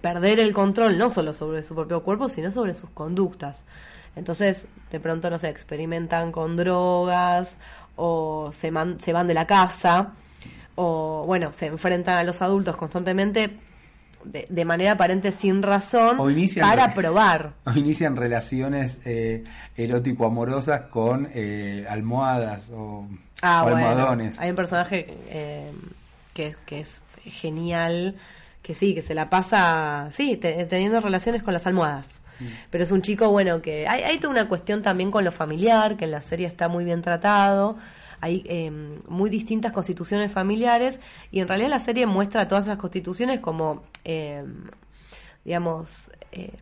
perder 0.01 0.39
el 0.41 0.53
control, 0.53 0.97
no 0.99 1.11
solo 1.11 1.33
sobre 1.33 1.62
su 1.62 1.74
propio 1.74 2.03
cuerpo, 2.03 2.28
sino 2.28 2.51
sobre 2.51 2.74
sus 2.74 2.91
conductas. 2.91 3.64
Entonces, 4.14 4.66
de 4.91 5.01
pronto, 5.01 5.30
no 5.30 5.39
sé, 5.39 5.49
experimentan 5.49 6.33
con 6.33 6.57
drogas 6.57 7.59
o 7.97 8.51
se, 8.53 8.70
man- 8.70 9.01
se 9.01 9.12
van 9.12 9.26
de 9.26 9.35
la 9.35 9.47
casa 9.47 10.12
o, 10.74 11.24
bueno, 11.26 11.53
se 11.53 11.66
enfrentan 11.66 12.16
a 12.18 12.24
los 12.24 12.41
adultos 12.43 12.76
constantemente 12.76 13.57
de, 14.24 14.47
de 14.49 14.64
manera 14.64 14.93
aparente 14.93 15.33
sin 15.33 15.62
razón 15.62 16.16
para 16.61 16.95
probar. 16.95 17.55
O 17.66 17.72
inician 17.72 18.16
relaciones 18.16 19.01
eh, 19.05 19.43
erótico-amorosas 19.76 20.83
con 20.83 21.28
eh, 21.35 21.87
almohadas 21.89 22.70
o, 22.72 23.07
Ah, 23.45 23.62
o 23.64 23.70
bueno. 23.70 23.78
almohadones. 23.89 24.39
Hay 24.39 24.51
un 24.51 24.57
personaje 24.57 25.07
eh, 25.28 25.72
que, 26.35 26.55
que 26.66 26.80
es 26.80 27.01
genial, 27.24 28.14
que 28.62 28.74
sí, 28.74 28.94
que 28.94 29.02
se 29.02 29.14
la 29.14 29.28
pasa, 29.28 30.08
sí, 30.12 30.36
te- 30.36 30.64
teniendo 30.66 31.00
relaciones 31.00 31.42
con 31.42 31.52
las 31.52 31.66
almohadas. 31.66 32.20
Mm. 32.40 32.44
Pero 32.70 32.84
es 32.84 32.90
un 32.92 33.02
chico, 33.02 33.28
bueno, 33.30 33.60
que 33.60 33.86
hay, 33.88 34.02
hay 34.02 34.18
toda 34.18 34.30
una 34.32 34.48
cuestión 34.48 34.82
también 34.82 35.10
con 35.10 35.24
lo 35.24 35.32
familiar, 35.32 35.96
que 35.96 36.04
en 36.04 36.12
la 36.12 36.22
serie 36.22 36.46
está 36.46 36.68
muy 36.68 36.84
bien 36.84 37.02
tratado. 37.02 37.76
Hay 38.20 38.44
eh, 38.46 38.70
muy 39.08 39.30
distintas 39.30 39.72
constituciones 39.72 40.30
familiares 40.30 41.00
y 41.32 41.40
en 41.40 41.48
realidad 41.48 41.70
la 41.70 41.80
serie 41.80 42.06
muestra 42.06 42.46
todas 42.46 42.66
esas 42.66 42.78
constituciones 42.78 43.40
como, 43.40 43.82
eh, 44.04 44.44
digamos, 45.44 46.12
eh, 46.30 46.52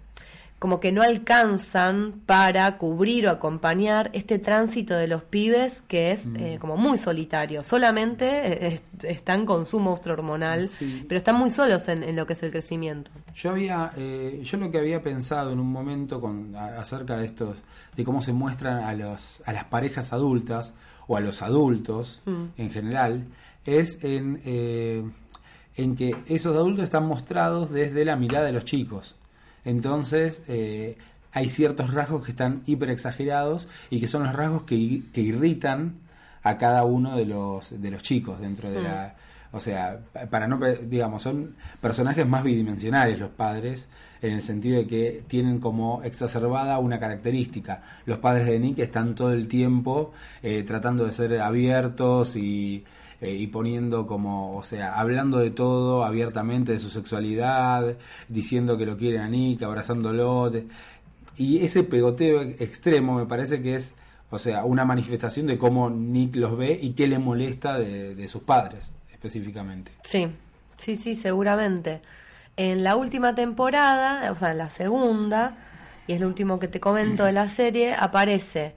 como 0.61 0.79
que 0.79 0.93
no 0.93 1.03
alcanzan 1.03 2.21
para 2.27 2.77
cubrir 2.79 3.27
o 3.27 3.31
acompañar 3.31 4.11
este 4.13 4.39
tránsito 4.39 4.95
de 4.95 5.09
los 5.09 5.23
pibes 5.25 5.83
que 5.89 6.13
es 6.13 6.29
eh, 6.37 6.59
como 6.61 6.77
muy 6.77 6.99
solitario. 6.99 7.65
Solamente 7.65 8.27
eh, 8.67 8.75
est- 8.75 9.05
están 9.05 9.47
con 9.47 9.65
su 9.67 9.81
monstruo 9.81 10.13
hormonal, 10.15 10.69
Sí. 10.69 11.05
pero 11.09 11.17
están 11.19 11.37
muy 11.37 11.51
solos 11.51 11.89
en, 11.89 12.03
en 12.05 12.15
lo 12.15 12.27
que 12.27 12.35
es 12.35 12.43
el 12.43 12.51
crecimiento. 12.53 13.11
Yo 13.35 13.51
había, 13.51 13.91
eh, 13.97 14.41
yo 14.45 14.59
lo 14.59 14.71
que 14.71 14.79
había 14.79 15.03
pensado 15.03 15.51
en 15.53 15.59
un 15.61 15.73
momento 15.73 16.21
con 16.21 16.55
a- 16.55 16.79
acerca 16.81 17.17
de 17.17 17.25
estos, 17.27 17.57
de 17.97 18.05
cómo 18.05 18.21
se 18.23 18.33
muestran 18.35 18.85
a 18.85 18.93
los, 18.95 19.43
a 19.47 19.53
las 19.55 19.65
parejas 19.65 20.13
adultas 20.13 20.75
o 21.07 21.17
a 21.17 21.21
los 21.21 21.41
adultos 21.43 22.21
Mm. 22.27 22.45
en 22.59 22.71
general, 22.71 23.25
es 23.65 24.05
en, 24.05 24.41
eh, 24.45 25.03
en 25.77 25.97
que 25.97 26.15
esos 26.27 26.55
adultos 26.55 26.85
están 26.85 27.07
mostrados 27.07 27.71
desde 27.71 28.05
la 28.05 28.17
mirada 28.17 28.45
de 28.45 28.53
los 28.53 28.65
chicos. 28.67 29.17
Entonces 29.65 30.43
eh, 30.49 30.97
hay 31.33 31.49
ciertos 31.49 31.93
rasgos 31.93 32.25
que 32.25 32.31
están 32.33 32.63
hiper 32.67 32.91
exagerados 32.91 33.69
y 33.91 34.01
que 34.01 34.07
son 34.07 34.25
los 34.25 34.35
rasgos 34.35 34.63
que, 34.65 35.03
que 35.13 35.21
irritan 35.21 35.95
a 36.43 36.57
cada 36.59 36.85
uno 36.85 37.17
de 37.17 37.27
los 37.27 37.81
de 37.81 37.91
los 37.91 38.03
chicos 38.03 38.41
dentro 38.41 38.71
de 38.71 38.83
la 38.83 39.15
o 39.53 39.61
sea 39.61 40.01
pa- 40.13 40.27
para 40.27 40.47
no 40.49 40.59
digamos 40.83 41.23
son 41.23 41.55
personajes 41.81 42.27
más 42.27 42.43
bidimensionales 42.43 43.19
los 43.19 43.31
padres 43.31 43.89
en 44.23 44.33
el 44.33 44.43
sentido 44.43 44.79
de 44.79 44.87
que 44.87 45.25
tienen 45.29 45.61
como 45.61 46.03
exacerbada 46.03 46.79
una 46.79 46.99
característica. 47.01 47.83
Los 48.07 48.19
padres 48.19 48.47
de 48.47 48.59
Nick 48.61 48.79
están 48.81 49.15
todo 49.15 49.33
el 49.33 49.49
tiempo 49.49 50.13
eh, 50.43 50.63
tratando 50.63 51.07
de 51.07 51.13
ser 51.13 51.41
abiertos 51.41 52.37
y 52.37 52.85
eh, 53.21 53.35
y 53.35 53.47
poniendo 53.49 54.07
como, 54.07 54.57
o 54.57 54.65
sea, 54.65 54.95
hablando 54.99 55.39
de 55.39 55.51
todo 55.51 56.05
abiertamente 56.05 56.73
de 56.73 56.79
su 56.79 56.91
sexualidad, 56.91 57.97
diciendo 58.29 58.79
que 58.79 58.87
lo 58.87 58.97
quieren 58.97 59.21
a 59.21 59.29
Nick, 59.29 59.63
abrazándolo. 59.63 60.51
y 61.37 61.65
ese 61.65 61.83
pegoteo 61.83 62.41
extremo 62.43 63.15
me 63.15 63.27
parece 63.27 63.61
que 63.63 63.77
es, 63.77 63.95
o 64.31 64.39
sea, 64.39 64.65
una 64.65 64.85
manifestación 64.85 65.47
de 65.47 65.59
cómo 65.59 65.91
Nick 65.91 66.37
los 66.37 66.57
ve 66.57 66.79
y 66.81 66.91
qué 66.91 67.07
le 67.07 67.19
molesta 67.19 67.79
de, 67.79 68.15
de 68.15 68.29
sus 68.29 68.43
padres, 68.43 68.95
específicamente. 69.13 69.93
Sí, 70.03 70.29
sí, 70.79 70.97
sí, 70.97 71.15
seguramente. 71.15 72.01
En 72.57 72.85
la 72.85 72.97
última 72.97 73.35
temporada, 73.35 74.31
o 74.33 74.37
sea, 74.37 74.53
en 74.53 74.59
la 74.59 74.71
segunda, 74.71 75.57
y 76.07 76.15
es 76.15 76.21
lo 76.21 76.27
último 76.27 76.59
que 76.59 76.69
te 76.69 76.81
comento 76.81 77.25
de 77.25 77.33
la 77.33 77.49
serie, 77.57 77.95
aparece, 77.95 78.75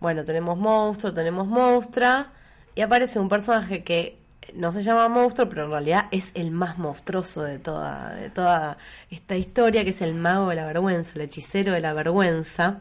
bueno, 0.00 0.24
tenemos 0.24 0.58
monstruo, 0.58 1.14
tenemos 1.14 1.46
monstrua, 1.46 2.32
y 2.76 2.80
aparece 2.82 3.18
un 3.18 3.28
personaje 3.28 3.82
que 3.82 4.16
no 4.54 4.70
se 4.72 4.84
llama 4.84 5.08
monstruo, 5.08 5.48
pero 5.48 5.64
en 5.64 5.70
realidad 5.72 6.04
es 6.12 6.30
el 6.34 6.52
más 6.52 6.78
monstruoso 6.78 7.42
de 7.42 7.58
toda, 7.58 8.14
de 8.14 8.30
toda 8.30 8.78
esta 9.10 9.34
historia, 9.36 9.82
que 9.82 9.90
es 9.90 10.00
el 10.02 10.14
mago 10.14 10.50
de 10.50 10.54
la 10.56 10.66
vergüenza, 10.66 11.10
el 11.16 11.22
hechicero 11.22 11.72
de 11.72 11.80
la 11.80 11.92
vergüenza, 11.94 12.78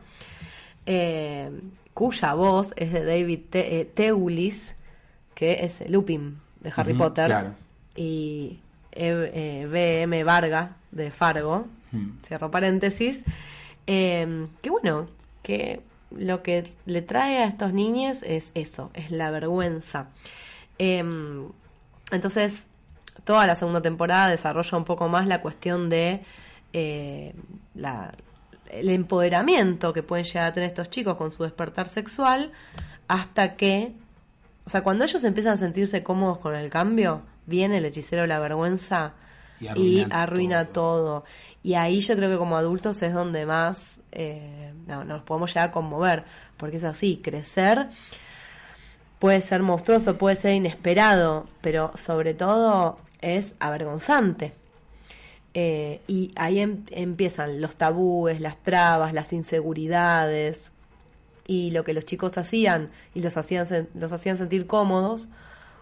eh, 0.85 1.49
cuya 1.93 2.33
voz 2.35 2.73
es 2.75 2.91
de 2.93 3.03
David 3.03 3.39
Te- 3.49 3.79
eh, 3.79 3.85
Teulis, 3.85 4.75
que 5.33 5.65
es 5.65 5.81
Lupin 5.89 6.37
de 6.59 6.71
Harry 6.75 6.93
Potter. 6.93 7.25
claro. 7.27 7.55
Y 7.95 8.59
eh, 8.91 9.67
B.M. 9.71 10.23
Varga 10.23 10.75
de 10.91 11.09
Fargo, 11.11 11.65
Hmm. 11.91 12.17
cierro 12.27 12.51
paréntesis, 12.51 13.23
eh, 13.87 14.47
que 14.61 14.69
bueno, 14.69 15.07
que 15.43 15.79
lo 16.12 16.43
que 16.43 16.70
le 16.86 17.01
trae 17.01 17.39
a 17.39 17.47
estos 17.47 17.74
niños 17.74 18.24
es 18.24 18.51
eso, 18.53 18.91
es 18.93 19.12
la 19.12 19.32
vergüenza. 19.32 20.08
Eh, 20.80 21.03
entonces, 22.12 22.66
toda 23.24 23.47
la 23.47 23.56
segunda 23.56 23.82
temporada 23.82 24.28
desarrolla 24.30 24.78
un 24.78 24.86
poco 24.86 25.08
más 25.08 25.28
la 25.28 25.41
cuestión 25.41 25.89
de 25.89 26.22
eh, 26.78 27.34
la- 27.74 28.14
el 28.70 28.89
empoderamiento 28.89 29.93
que 29.93 30.03
pueden 30.03 30.26
llegar 30.26 30.47
a 30.47 30.53
tener 30.53 30.70
estos 30.70 30.89
chicos 30.89 31.16
con 31.16 31.32
su 31.32 31.43
despertar 31.43 31.88
sexual 31.88 32.51
hasta 33.08 33.56
que, 33.56 33.93
o 34.66 34.70
sea, 34.70 34.84
cuando 34.84 35.06
ellos 35.06 35.24
empiezan 35.24 35.53
a 35.53 35.58
sentirse 35.58 36.03
cómodos 36.03 36.39
con 36.39 36.53
el 36.56 36.70
cambio, 36.70 37.22
viene 37.45 37.78
el 37.78 37.86
hechicero 37.86 38.24
de 38.24 38.28
la 38.28 38.39
vergüenza 38.39 39.14
Y 39.62 39.68
y 39.68 39.70
arruina 40.01 40.22
arruina, 40.22 40.66
todo. 40.66 40.74
todo. 41.22 41.26
Y 41.64 41.76
ahí 41.76 42.01
yo 42.01 42.16
creo 42.18 42.30
que 42.30 42.38
como 42.38 42.58
adultos 42.58 43.01
es 43.03 43.14
donde 43.14 43.45
más 43.45 43.99
eh, 44.16 44.74
no, 44.88 45.03
nos 45.03 45.22
podemos 45.24 45.51
llegar 45.51 45.70
a 45.70 45.72
conmover, 45.72 46.24
porque 46.57 46.78
es 46.78 46.84
así, 46.84 47.20
crecer 47.24 47.89
puede 49.20 49.41
ser 49.41 49.63
monstruoso, 49.63 50.18
puede 50.18 50.36
ser 50.36 50.53
inesperado, 50.53 51.47
pero 51.61 51.91
sobre 51.95 52.34
todo 52.34 52.99
es 53.22 53.53
avergonzante. 53.59 54.53
Eh, 55.53 56.01
y 56.07 56.32
ahí 56.36 56.59
em- 56.59 56.84
empiezan 56.91 57.61
los 57.61 57.76
tabúes, 57.76 58.41
las 58.41 58.57
trabas, 58.57 59.13
las 59.13 59.32
inseguridades 59.34 60.74
y 61.47 61.72
lo 61.72 61.84
que 61.84 61.93
los 61.93 62.05
chicos 62.05 62.38
hacían 62.38 62.91
y 63.13 63.22
los 63.22 63.38
hacían, 63.38 63.66
los 63.93 64.11
hacían 64.11 64.38
sentir 64.38 64.68
cómodos 64.68 65.30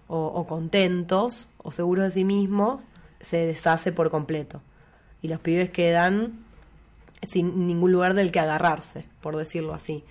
o, 0.07 0.27
o 0.27 0.45
contentos 0.45 1.49
o 1.57 1.71
seguros 1.71 2.05
de 2.05 2.11
sí 2.11 2.23
mismos, 2.23 2.83
se 3.19 3.45
deshace 3.45 3.91
por 3.91 4.11
completo. 4.11 4.61
Y 5.21 5.27
los 5.29 5.39
pibes 5.39 5.69
quedan 5.71 6.42
sin 7.25 7.67
ningún 7.67 7.91
lugar 7.91 8.13
del 8.13 8.31
que 8.31 8.39
agarrarse, 8.39 9.05
por 9.21 9.35
decirlo 9.35 9.73
así. 9.73 10.03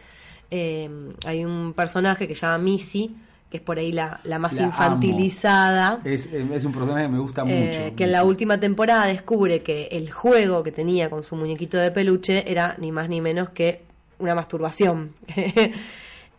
Eh, 0.50 0.88
hay 1.24 1.44
un 1.44 1.72
personaje 1.74 2.28
que 2.28 2.34
se 2.34 2.42
llama 2.42 2.58
Missy, 2.58 3.16
que 3.50 3.58
es 3.58 3.62
por 3.62 3.78
ahí 3.78 3.92
la, 3.92 4.20
la 4.24 4.38
más 4.38 4.54
La 4.54 4.62
infantilizada. 4.62 6.00
Es, 6.04 6.26
eh, 6.32 6.46
es 6.52 6.64
un 6.64 6.72
personaje 6.72 7.04
que 7.04 7.08
me 7.12 7.18
gusta 7.18 7.42
Eh, 7.46 7.66
mucho. 7.84 7.96
que 7.96 8.04
en 8.04 8.12
la 8.12 8.24
última 8.24 8.58
temporada 8.58 9.06
descubre 9.06 9.62
que 9.62 9.88
el 9.92 10.10
juego 10.10 10.62
que 10.62 10.72
tenía 10.72 11.10
con 11.10 11.22
su 11.22 11.36
muñequito 11.36 11.76
de 11.76 11.90
peluche 11.90 12.50
era 12.50 12.76
ni 12.78 12.92
más 12.92 13.08
ni 13.08 13.20
menos 13.20 13.50
que 13.50 13.82
una 14.18 14.34
masturbación. 14.34 15.14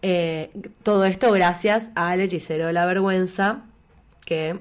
Eh, 0.06 0.52
todo 0.84 1.06
esto 1.06 1.32
gracias 1.32 1.86
al 1.96 2.20
hechicero 2.20 2.68
de 2.68 2.74
la 2.74 2.86
vergüenza 2.86 3.62
que, 4.26 4.60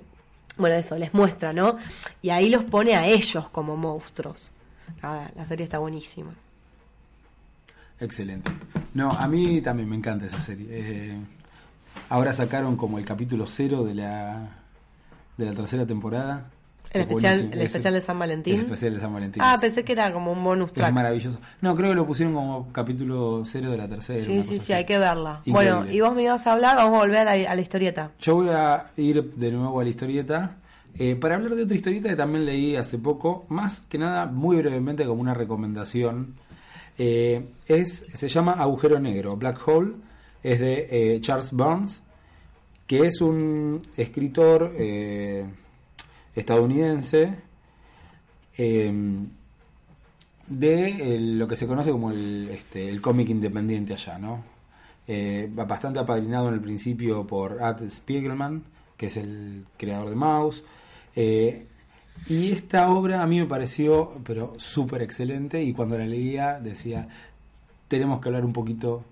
bueno, 0.56 0.76
eso 0.76 0.96
les 0.98 1.12
muestra, 1.14 1.52
¿no? 1.52 1.78
Y 2.22 2.30
ahí 2.30 2.48
los 2.48 2.62
pone 2.62 2.94
a 2.94 3.08
ellos 3.08 3.48
como 3.48 3.76
monstruos. 3.76 4.51
Nada, 5.02 5.30
la 5.36 5.46
serie 5.46 5.64
está 5.64 5.78
buenísima. 5.78 6.32
Excelente. 8.00 8.50
No, 8.94 9.12
a 9.12 9.28
mí 9.28 9.60
también 9.60 9.88
me 9.88 9.96
encanta 9.96 10.26
esa 10.26 10.40
serie. 10.40 10.66
Eh, 10.70 11.16
ahora 12.08 12.32
sacaron 12.32 12.76
como 12.76 12.98
el 12.98 13.04
capítulo 13.04 13.46
cero 13.46 13.84
de 13.84 13.94
la, 13.94 14.48
de 15.36 15.44
la 15.44 15.52
tercera 15.52 15.86
temporada. 15.86 16.50
El 16.90 17.02
Es 17.02 17.08
especial, 17.08 17.38
el 17.52 17.52
Es- 17.60 17.66
especial 17.66 17.94
de 17.94 18.00
San 18.02 18.18
Valentín. 18.18 18.54
El 18.56 18.60
especial 18.62 18.94
de 18.94 19.00
San 19.00 19.14
Valentín. 19.14 19.42
Ah, 19.42 19.56
pensé 19.58 19.82
que 19.84 19.92
era 19.92 20.12
como 20.12 20.32
un 20.32 20.44
bonus 20.44 20.68
es 20.70 20.74
track. 20.74 20.92
maravilloso. 20.92 21.38
No, 21.62 21.74
creo 21.76 21.90
que 21.90 21.94
lo 21.94 22.06
pusieron 22.06 22.34
como 22.34 22.70
capítulo 22.72 23.44
cero 23.46 23.70
de 23.70 23.78
la 23.78 23.88
tercera. 23.88 24.22
Sí, 24.22 24.42
sí, 24.42 24.48
sí, 24.56 24.58
así. 24.60 24.72
hay 24.74 24.84
que 24.84 24.98
verla. 24.98 25.40
Increíble. 25.44 25.72
Bueno, 25.76 25.90
y 25.92 26.00
vos 26.00 26.14
me 26.14 26.24
ibas 26.24 26.46
a 26.46 26.52
hablar, 26.52 26.76
vamos 26.76 26.96
a 26.96 26.98
volver 27.02 27.18
a 27.28 27.36
la, 27.36 27.50
a 27.50 27.54
la 27.54 27.60
historieta. 27.62 28.10
Yo 28.20 28.34
voy 28.34 28.48
a 28.50 28.90
ir 28.96 29.22
de 29.36 29.52
nuevo 29.52 29.80
a 29.80 29.84
la 29.84 29.88
historieta 29.90 30.56
eh, 30.98 31.16
para 31.16 31.36
hablar 31.36 31.54
de 31.54 31.64
otra 31.64 31.76
historieta 31.76 32.08
que 32.08 32.16
también 32.16 32.44
leí 32.44 32.76
hace 32.76 32.98
poco, 32.98 33.46
más 33.48 33.80
que 33.82 33.98
nada, 33.98 34.26
muy 34.26 34.56
brevemente 34.56 35.06
como 35.06 35.20
una 35.20 35.34
recomendación. 35.34 36.34
Eh, 36.98 37.48
es, 37.66 38.06
se 38.14 38.28
llama 38.28 38.52
Agujero 38.52 39.00
Negro, 39.00 39.36
Black 39.36 39.66
Hole, 39.66 39.94
es 40.42 40.60
de 40.60 40.88
eh, 40.90 41.20
Charles 41.20 41.52
Burns, 41.52 42.02
que 42.86 43.06
es 43.06 43.20
un 43.20 43.86
escritor 43.96 44.72
estadounidense 46.34 47.34
eh, 48.58 48.92
de 50.46 51.18
lo 51.18 51.48
que 51.48 51.56
se 51.56 51.66
conoce 51.66 51.90
como 51.90 52.10
el, 52.10 52.48
este, 52.50 52.88
el 52.88 53.00
cómic 53.00 53.30
independiente 53.30 53.94
allá, 53.94 54.18
¿no? 54.18 54.44
Bastante 55.50 55.98
apadrinado 55.98 56.48
en 56.48 56.54
el 56.54 56.60
principio 56.60 57.26
por 57.26 57.62
Art 57.62 57.80
Spiegelman, 57.88 58.62
que 58.96 59.06
es 59.06 59.16
el 59.16 59.64
creador 59.76 60.10
de 60.10 60.16
Mouse. 60.16 60.62
Eh, 61.16 61.66
y 62.28 62.52
esta 62.52 62.90
obra 62.90 63.22
a 63.22 63.26
mí 63.26 63.38
me 63.40 63.46
pareció, 63.46 64.12
pero 64.24 64.52
súper 64.56 65.02
excelente, 65.02 65.62
y 65.62 65.72
cuando 65.72 65.98
la 65.98 66.06
leía 66.06 66.60
decía, 66.60 67.08
tenemos 67.88 68.20
que 68.20 68.28
hablar 68.28 68.44
un 68.44 68.52
poquito 68.52 69.04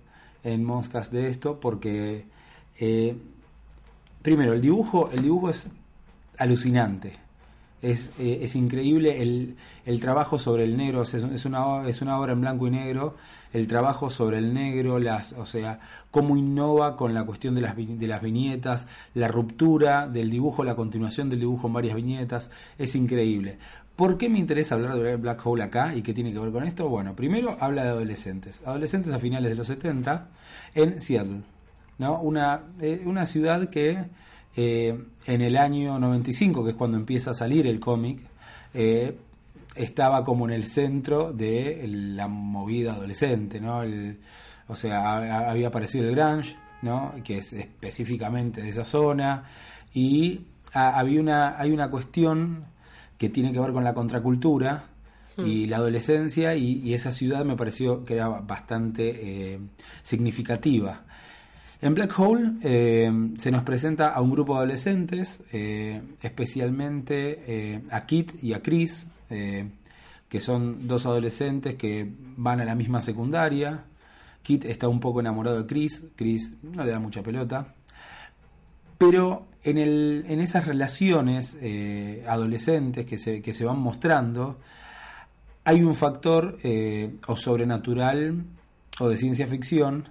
en 0.43 0.63
Monscast 0.63 1.11
de 1.11 1.29
esto, 1.29 1.59
porque 1.59 2.25
eh, 2.79 3.15
primero, 4.21 4.53
el 4.53 4.61
dibujo, 4.61 5.09
el 5.11 5.23
dibujo 5.23 5.49
es 5.49 5.67
alucinante. 6.37 7.13
Es, 7.81 8.11
eh, 8.19 8.39
es 8.43 8.55
increíble 8.55 9.23
el, 9.23 9.55
el 9.85 9.99
trabajo 9.99 10.37
sobre 10.37 10.63
el 10.63 10.77
negro, 10.77 11.01
es, 11.01 11.13
una, 11.45 11.87
es 11.87 12.01
una 12.01 12.19
obra 12.19 12.33
en 12.33 12.41
blanco 12.41 12.67
y 12.67 12.71
negro, 12.71 13.15
el 13.53 13.67
trabajo 13.67 14.09
sobre 14.09 14.37
el 14.37 14.53
negro, 14.53 14.99
las, 14.99 15.33
o 15.33 15.45
sea, 15.45 15.79
cómo 16.09 16.37
innova 16.37 16.95
con 16.95 17.13
la 17.13 17.23
cuestión 17.23 17.55
de 17.55 17.61
las, 17.61 17.75
de 17.75 18.07
las 18.07 18.21
viñetas, 18.21 18.87
la 19.13 19.27
ruptura 19.27 20.07
del 20.07 20.29
dibujo, 20.29 20.63
la 20.63 20.75
continuación 20.75 21.29
del 21.29 21.39
dibujo 21.39 21.67
en 21.67 21.73
varias 21.73 21.95
viñetas, 21.95 22.49
es 22.77 22.95
increíble. 22.95 23.57
¿Por 23.95 24.17
qué 24.17 24.29
me 24.29 24.39
interesa 24.39 24.75
hablar 24.75 24.97
de 24.97 25.15
Black 25.17 25.45
Hole 25.45 25.63
acá 25.63 25.95
y 25.95 26.01
qué 26.01 26.13
tiene 26.13 26.33
que 26.33 26.39
ver 26.39 26.51
con 26.51 26.63
esto? 26.63 26.89
Bueno, 26.89 27.15
primero 27.15 27.57
habla 27.59 27.83
de 27.83 27.89
adolescentes, 27.89 28.61
adolescentes 28.65 29.13
a 29.13 29.19
finales 29.19 29.51
de 29.51 29.55
los 29.55 29.67
70 29.67 30.27
en 30.73 31.01
Seattle, 31.01 31.41
¿no? 31.97 32.19
Una, 32.19 32.63
eh, 32.79 33.03
una 33.05 33.25
ciudad 33.25 33.69
que 33.69 34.05
eh, 34.55 34.99
en 35.27 35.41
el 35.41 35.55
año 35.57 35.99
95, 35.99 36.63
que 36.63 36.71
es 36.71 36.75
cuando 36.75 36.97
empieza 36.97 37.31
a 37.31 37.33
salir 37.33 37.67
el 37.67 37.79
cómic, 37.79 38.21
eh, 38.73 39.17
estaba 39.75 40.23
como 40.25 40.45
en 40.47 40.53
el 40.53 40.65
centro 40.65 41.31
de 41.33 41.85
la 41.87 42.27
movida 42.27 42.93
adolescente, 42.93 43.59
¿no? 43.61 43.83
El- 43.83 44.19
o 44.67 44.75
sea, 44.75 44.99
ha- 45.17 45.49
había 45.51 45.67
aparecido 45.67 46.07
el 46.07 46.15
grunge, 46.15 46.55
¿no? 46.81 47.13
Que 47.23 47.37
es 47.39 47.53
específicamente 47.53 48.61
de 48.61 48.69
esa 48.69 48.85
zona 48.85 49.43
y 49.93 50.41
ha- 50.73 50.97
había 50.99 51.19
una 51.21 51.59
hay 51.59 51.71
una 51.71 51.89
cuestión 51.89 52.65
que 53.17 53.29
tiene 53.29 53.51
que 53.53 53.59
ver 53.59 53.71
con 53.73 53.83
la 53.83 53.93
contracultura 53.93 54.85
y 55.37 55.65
la 55.67 55.77
adolescencia 55.77 56.55
y, 56.55 56.81
y 56.83 56.93
esa 56.93 57.11
ciudad 57.11 57.45
me 57.45 57.55
pareció 57.55 58.03
que 58.03 58.15
era 58.15 58.27
bastante 58.27 59.53
eh, 59.53 59.59
significativa. 60.03 61.03
En 61.81 61.95
Black 61.95 62.13
Hole 62.19 62.51
eh, 62.63 63.11
se 63.37 63.49
nos 63.49 63.63
presenta 63.63 64.09
a 64.09 64.21
un 64.21 64.29
grupo 64.31 64.53
de 64.53 64.59
adolescentes, 64.59 65.41
eh, 65.51 66.01
especialmente 66.21 67.41
eh, 67.47 67.81
a 67.89 68.05
Kit 68.05 68.33
y 68.43 68.53
a 68.53 68.61
Chris, 68.61 69.07
eh, 69.31 69.69
que 70.29 70.39
son 70.39 70.87
dos 70.87 71.05
adolescentes 71.05 71.75
que 71.75 72.09
van 72.37 72.61
a 72.61 72.65
la 72.65 72.75
misma 72.75 73.01
secundaria. 73.01 73.85
Kit 74.43 74.65
está 74.65 74.87
un 74.87 74.99
poco 74.99 75.19
enamorado 75.19 75.61
de 75.61 75.65
Chris, 75.65 76.03
Chris 76.15 76.53
no 76.61 76.83
le 76.83 76.91
da 76.91 76.99
mucha 76.99 77.21
pelota. 77.21 77.73
Pero 78.97 79.47
en, 79.63 80.39
esas 80.39 80.67
relaciones 80.67 81.57
eh, 81.61 82.23
adolescentes 82.27 83.05
que 83.05 83.17
se, 83.17 83.65
van 83.65 83.79
mostrando, 83.79 84.59
hay 85.63 85.81
un 85.81 85.95
factor 85.95 86.57
eh, 86.63 87.15
o 87.27 87.35
sobrenatural 87.35 88.43
o 88.99 89.09
de 89.09 89.17
ciencia 89.17 89.47
ficción 89.47 90.07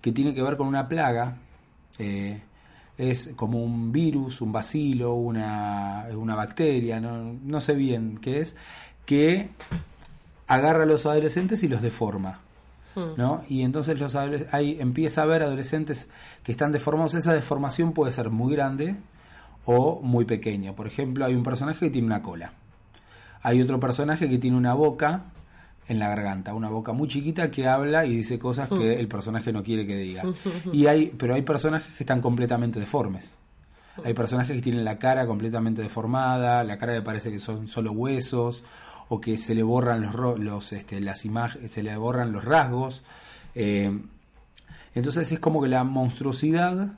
que 0.00 0.12
tiene 0.12 0.34
que 0.34 0.42
ver 0.42 0.56
con 0.56 0.66
una 0.66 0.88
plaga. 0.88 1.38
Es 2.98 3.32
como 3.36 3.62
un 3.62 3.92
virus, 3.92 4.40
un 4.40 4.52
bacilo, 4.52 5.14
una, 5.14 6.06
una 6.16 6.34
bacteria, 6.34 7.00
no, 7.00 7.34
no 7.42 7.60
sé 7.60 7.74
bien 7.74 8.18
qué 8.18 8.40
es, 8.40 8.56
que 9.04 9.50
agarra 10.46 10.84
a 10.84 10.86
los 10.86 11.06
adolescentes 11.06 11.62
y 11.62 11.68
los 11.68 11.82
deforma. 11.82 12.40
¿no? 13.16 13.42
Y 13.48 13.62
entonces 13.62 13.98
los 13.98 14.14
hay, 14.14 14.78
empieza 14.80 15.20
a 15.20 15.24
haber 15.24 15.42
adolescentes 15.42 16.08
que 16.42 16.52
están 16.52 16.72
deformados. 16.72 17.14
Esa 17.14 17.34
deformación 17.34 17.92
puede 17.92 18.12
ser 18.12 18.30
muy 18.30 18.54
grande 18.54 18.96
o 19.64 20.00
muy 20.00 20.24
pequeña. 20.24 20.74
Por 20.74 20.86
ejemplo, 20.86 21.24
hay 21.24 21.34
un 21.34 21.42
personaje 21.42 21.80
que 21.86 21.90
tiene 21.90 22.06
una 22.06 22.22
cola. 22.22 22.52
Hay 23.42 23.60
otro 23.60 23.80
personaje 23.80 24.28
que 24.28 24.38
tiene 24.38 24.56
una 24.56 24.74
boca 24.74 25.24
en 25.86 25.98
la 25.98 26.08
garganta, 26.08 26.54
una 26.54 26.70
boca 26.70 26.92
muy 26.92 27.08
chiquita 27.08 27.50
que 27.50 27.66
habla 27.66 28.06
y 28.06 28.16
dice 28.16 28.38
cosas 28.38 28.68
que 28.68 28.98
el 28.98 29.08
personaje 29.08 29.52
no 29.52 29.62
quiere 29.62 29.86
que 29.86 29.96
diga. 29.96 30.22
Y 30.72 30.86
hay, 30.86 31.12
pero 31.16 31.34
hay 31.34 31.42
personajes 31.42 31.94
que 31.96 32.04
están 32.04 32.20
completamente 32.20 32.80
deformes. 32.80 33.36
Hay 34.04 34.14
personajes 34.14 34.56
que 34.56 34.62
tienen 34.62 34.84
la 34.84 34.98
cara 34.98 35.26
completamente 35.26 35.82
deformada, 35.82 36.64
la 36.64 36.78
cara 36.78 36.94
que 36.94 37.02
parece 37.02 37.30
que 37.30 37.38
son 37.38 37.68
solo 37.68 37.92
huesos, 37.92 38.64
o 39.08 39.20
que 39.20 39.38
se 39.38 39.54
le 39.54 39.62
borran 39.62 40.02
los, 40.02 40.38
los 40.38 40.72
este, 40.72 41.00
las 41.00 41.24
imágenes, 41.24 41.72
se 41.72 41.82
le 41.82 41.96
borran 41.96 42.32
los 42.32 42.44
rasgos. 42.44 43.04
Eh, 43.54 43.96
entonces 44.94 45.30
es 45.30 45.38
como 45.38 45.62
que 45.62 45.68
la 45.68 45.84
monstruosidad 45.84 46.92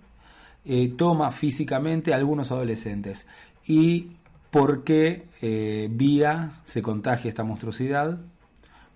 eh, 0.64 0.92
toma 0.96 1.30
físicamente 1.32 2.12
a 2.12 2.16
algunos 2.16 2.50
adolescentes. 2.52 3.26
Y 3.66 4.12
porque 4.50 5.26
eh, 5.42 5.88
vía 5.90 6.52
se 6.64 6.82
contagia 6.82 7.28
esta 7.28 7.44
monstruosidad 7.44 8.18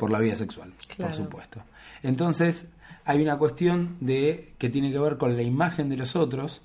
por 0.01 0.11
la 0.11 0.19
vía 0.19 0.35
sexual, 0.35 0.73
Claro. 0.97 1.13
por 1.15 1.25
supuesto. 1.25 1.63
Entonces, 2.03 2.71
hay 3.05 3.21
una 3.23 3.37
cuestión 3.37 3.97
de 4.01 4.55
que 4.59 4.71
tiene 4.71 4.91
que 4.91 4.99
ver 4.99 5.19
con 5.19 5.37
la 5.37 5.43
imagen 5.43 5.91
de 5.91 5.97
los 5.99 6.17
otros, 6.17 6.63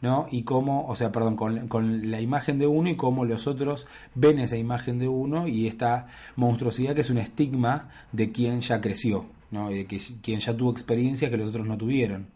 ¿no? 0.00 0.26
Y 0.30 0.42
cómo, 0.42 0.86
o 0.88 0.96
sea, 0.96 1.12
perdón, 1.12 1.36
con, 1.36 1.68
con 1.68 2.10
la 2.10 2.20
imagen 2.20 2.58
de 2.58 2.66
uno 2.66 2.90
y 2.90 2.96
cómo 2.96 3.24
los 3.24 3.46
otros 3.46 3.86
ven 4.16 4.40
esa 4.40 4.56
imagen 4.56 4.98
de 4.98 5.06
uno 5.08 5.46
y 5.46 5.68
esta 5.68 6.08
monstruosidad 6.34 6.94
que 6.96 7.02
es 7.02 7.10
un 7.10 7.18
estigma 7.18 7.88
de 8.10 8.32
quien 8.32 8.60
ya 8.60 8.80
creció, 8.80 9.26
¿no? 9.52 9.70
Y 9.70 9.74
de 9.78 9.86
que, 9.86 10.00
quien 10.20 10.40
ya 10.40 10.52
tuvo 10.56 10.72
experiencias 10.72 11.30
que 11.30 11.36
los 11.36 11.50
otros 11.50 11.66
no 11.66 11.78
tuvieron. 11.78 12.26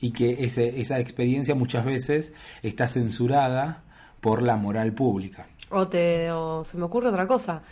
Y 0.00 0.12
que 0.12 0.44
ese, 0.44 0.80
esa 0.80 0.98
experiencia 1.00 1.54
muchas 1.56 1.84
veces 1.84 2.32
está 2.62 2.86
censurada 2.88 3.82
por 4.20 4.40
la 4.42 4.56
moral 4.56 4.92
pública. 4.92 5.46
O, 5.68 5.88
te, 5.88 6.30
o 6.32 6.64
se 6.64 6.76
me 6.78 6.84
ocurre 6.84 7.08
otra 7.08 7.26
cosa. 7.26 7.62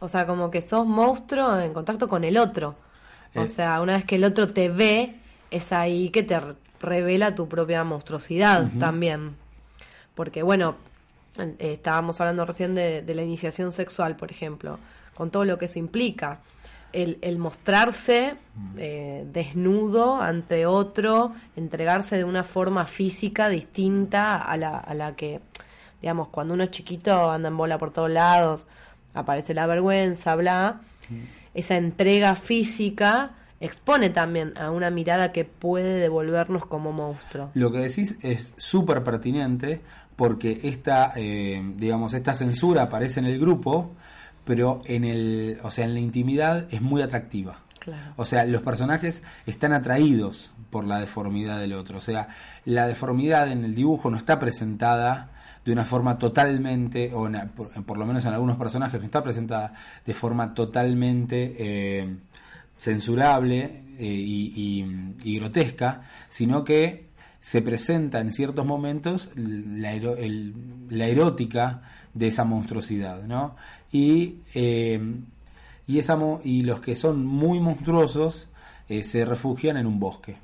O 0.00 0.08
sea, 0.08 0.26
como 0.26 0.50
que 0.50 0.62
sos 0.62 0.86
monstruo 0.86 1.58
en 1.60 1.72
contacto 1.72 2.08
con 2.08 2.24
el 2.24 2.36
otro. 2.38 2.74
O 3.34 3.42
Eh. 3.42 3.48
sea, 3.48 3.80
una 3.80 3.94
vez 3.96 4.04
que 4.04 4.16
el 4.16 4.24
otro 4.24 4.46
te 4.48 4.68
ve, 4.68 5.16
es 5.50 5.72
ahí 5.72 6.10
que 6.10 6.22
te 6.22 6.38
re- 6.40 6.54
revela 6.80 7.34
tu 7.34 7.48
propia 7.48 7.84
monstruosidad 7.84 8.68
también. 8.78 9.36
Porque, 10.14 10.42
bueno, 10.42 10.74
eh, 11.38 11.54
estábamos 11.58 12.20
hablando 12.20 12.44
recién 12.44 12.74
de, 12.74 13.02
de 13.02 13.14
la 13.14 13.22
iniciación 13.22 13.72
sexual, 13.72 14.16
por 14.16 14.30
ejemplo, 14.30 14.78
con 15.14 15.30
todo 15.30 15.44
lo 15.44 15.56
que 15.58 15.66
eso 15.66 15.78
implica. 15.78 16.40
El, 16.92 17.16
el 17.22 17.38
mostrarse 17.38 18.34
eh, 18.76 19.24
desnudo 19.32 20.20
ante 20.20 20.66
otro, 20.66 21.32
entregarse 21.56 22.16
de 22.18 22.24
una 22.24 22.44
forma 22.44 22.84
física 22.86 23.48
distinta 23.48 24.36
a 24.36 24.56
la, 24.58 24.76
a 24.76 24.92
la 24.92 25.16
que, 25.16 25.40
digamos, 26.02 26.28
cuando 26.28 26.52
uno 26.52 26.64
es 26.64 26.70
chiquito 26.70 27.30
anda 27.30 27.48
en 27.48 27.56
bola 27.56 27.78
por 27.78 27.92
todos 27.92 28.10
lados, 28.10 28.66
aparece 29.14 29.54
la 29.54 29.66
vergüenza, 29.66 30.34
bla. 30.36 30.80
Esa 31.54 31.76
entrega 31.76 32.34
física 32.34 33.32
expone 33.60 34.10
también 34.10 34.56
a 34.58 34.70
una 34.70 34.90
mirada 34.90 35.32
que 35.32 35.44
puede 35.44 35.94
devolvernos 36.00 36.66
como 36.66 36.92
monstruo. 36.92 37.50
Lo 37.54 37.70
que 37.70 37.78
decís 37.78 38.16
es 38.22 38.54
súper 38.56 39.04
pertinente 39.04 39.80
porque 40.16 40.60
esta, 40.64 41.12
eh, 41.16 41.62
digamos, 41.76 42.12
esta 42.14 42.34
censura 42.34 42.82
aparece 42.82 43.20
en 43.20 43.26
el 43.26 43.38
grupo, 43.38 43.92
pero 44.44 44.80
en 44.86 45.04
el, 45.04 45.58
o 45.62 45.70
sea, 45.70 45.84
en 45.84 45.94
la 45.94 46.00
intimidad 46.00 46.66
es 46.72 46.82
muy 46.82 47.02
atractiva. 47.02 47.58
Claro. 47.78 48.12
O 48.16 48.24
sea, 48.24 48.44
los 48.44 48.62
personajes 48.62 49.22
están 49.46 49.72
atraídos 49.72 50.52
por 50.70 50.84
la 50.84 51.00
deformidad 51.00 51.60
del 51.60 51.74
otro. 51.74 51.98
O 51.98 52.00
sea, 52.00 52.28
la 52.64 52.86
deformidad 52.86 53.50
en 53.50 53.64
el 53.64 53.74
dibujo 53.74 54.10
no 54.10 54.16
está 54.16 54.38
presentada 54.38 55.30
de 55.64 55.72
una 55.72 55.84
forma 55.84 56.18
totalmente, 56.18 57.12
o 57.14 57.30
por, 57.86 57.98
lo 57.98 58.06
menos 58.06 58.24
en 58.24 58.32
algunos 58.32 58.56
personajes, 58.56 59.00
no 59.00 59.06
está 59.06 59.22
presentada 59.22 59.74
de 60.04 60.14
forma 60.14 60.54
totalmente 60.54 61.54
eh, 61.58 62.16
censurable 62.78 63.82
eh, 63.98 64.04
y, 64.04 64.84
y- 65.22 65.36
grotesca, 65.38 66.02
sino 66.28 66.64
que 66.64 67.06
se 67.40 67.62
presenta 67.62 68.20
en 68.20 68.32
ciertos 68.32 68.66
momentos 68.66 69.30
la, 69.36 69.92
erótica 71.06 71.82
de 72.14 72.28
esa 72.28 72.44
monstruosidad, 72.44 73.22
¿no? 73.22 73.56
Y, 73.92 74.36
eh, 74.54 75.00
y, 75.86 75.98
esa 75.98 76.18
y 76.44 76.62
los 76.62 76.80
que 76.80 76.96
son 76.96 77.24
muy 77.26 77.60
monstruosos 77.60 78.48
eh, 78.88 79.02
se 79.04 79.24
refugian 79.24 79.76
en 79.76 79.86
un 79.86 80.00
bosque. 80.00 80.36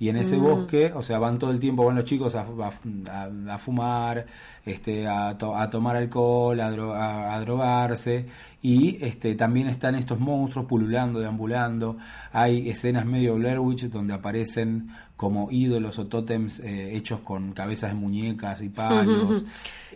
Y 0.00 0.08
en 0.08 0.16
ese 0.16 0.36
bosque, 0.38 0.92
o 0.94 1.02
sea, 1.02 1.18
van 1.18 1.38
todo 1.38 1.50
el 1.50 1.60
tiempo, 1.60 1.84
van 1.84 1.94
los 1.96 2.06
chicos 2.06 2.34
a, 2.34 2.40
a- 2.40 2.72
a- 3.12 3.54
a 3.54 3.58
fumar, 3.58 4.24
este, 4.64 5.06
a, 5.06 5.36
to- 5.36 5.54
a 5.54 5.68
tomar 5.68 5.94
alcohol, 5.94 6.58
a- 6.58 7.34
a 7.34 7.40
drogarse, 7.40 8.24
y 8.62 8.96
este, 9.04 9.34
también 9.34 9.68
están 9.68 9.94
estos 9.94 10.18
monstruos 10.18 10.66
pululando, 10.66 11.20
deambulando. 11.20 11.98
Hay 12.32 12.70
escenas 12.70 13.04
medio 13.04 13.34
Blair 13.36 13.58
Witch 13.60 13.90
donde 13.90 14.14
aparecen 14.14 14.88
como 15.20 15.48
ídolos 15.50 15.98
o 15.98 16.06
tótems 16.06 16.60
eh, 16.60 16.96
hechos 16.96 17.20
con 17.20 17.52
cabezas 17.52 17.90
de 17.90 17.94
muñecas 17.96 18.62
y 18.62 18.68
palos. 18.80 19.44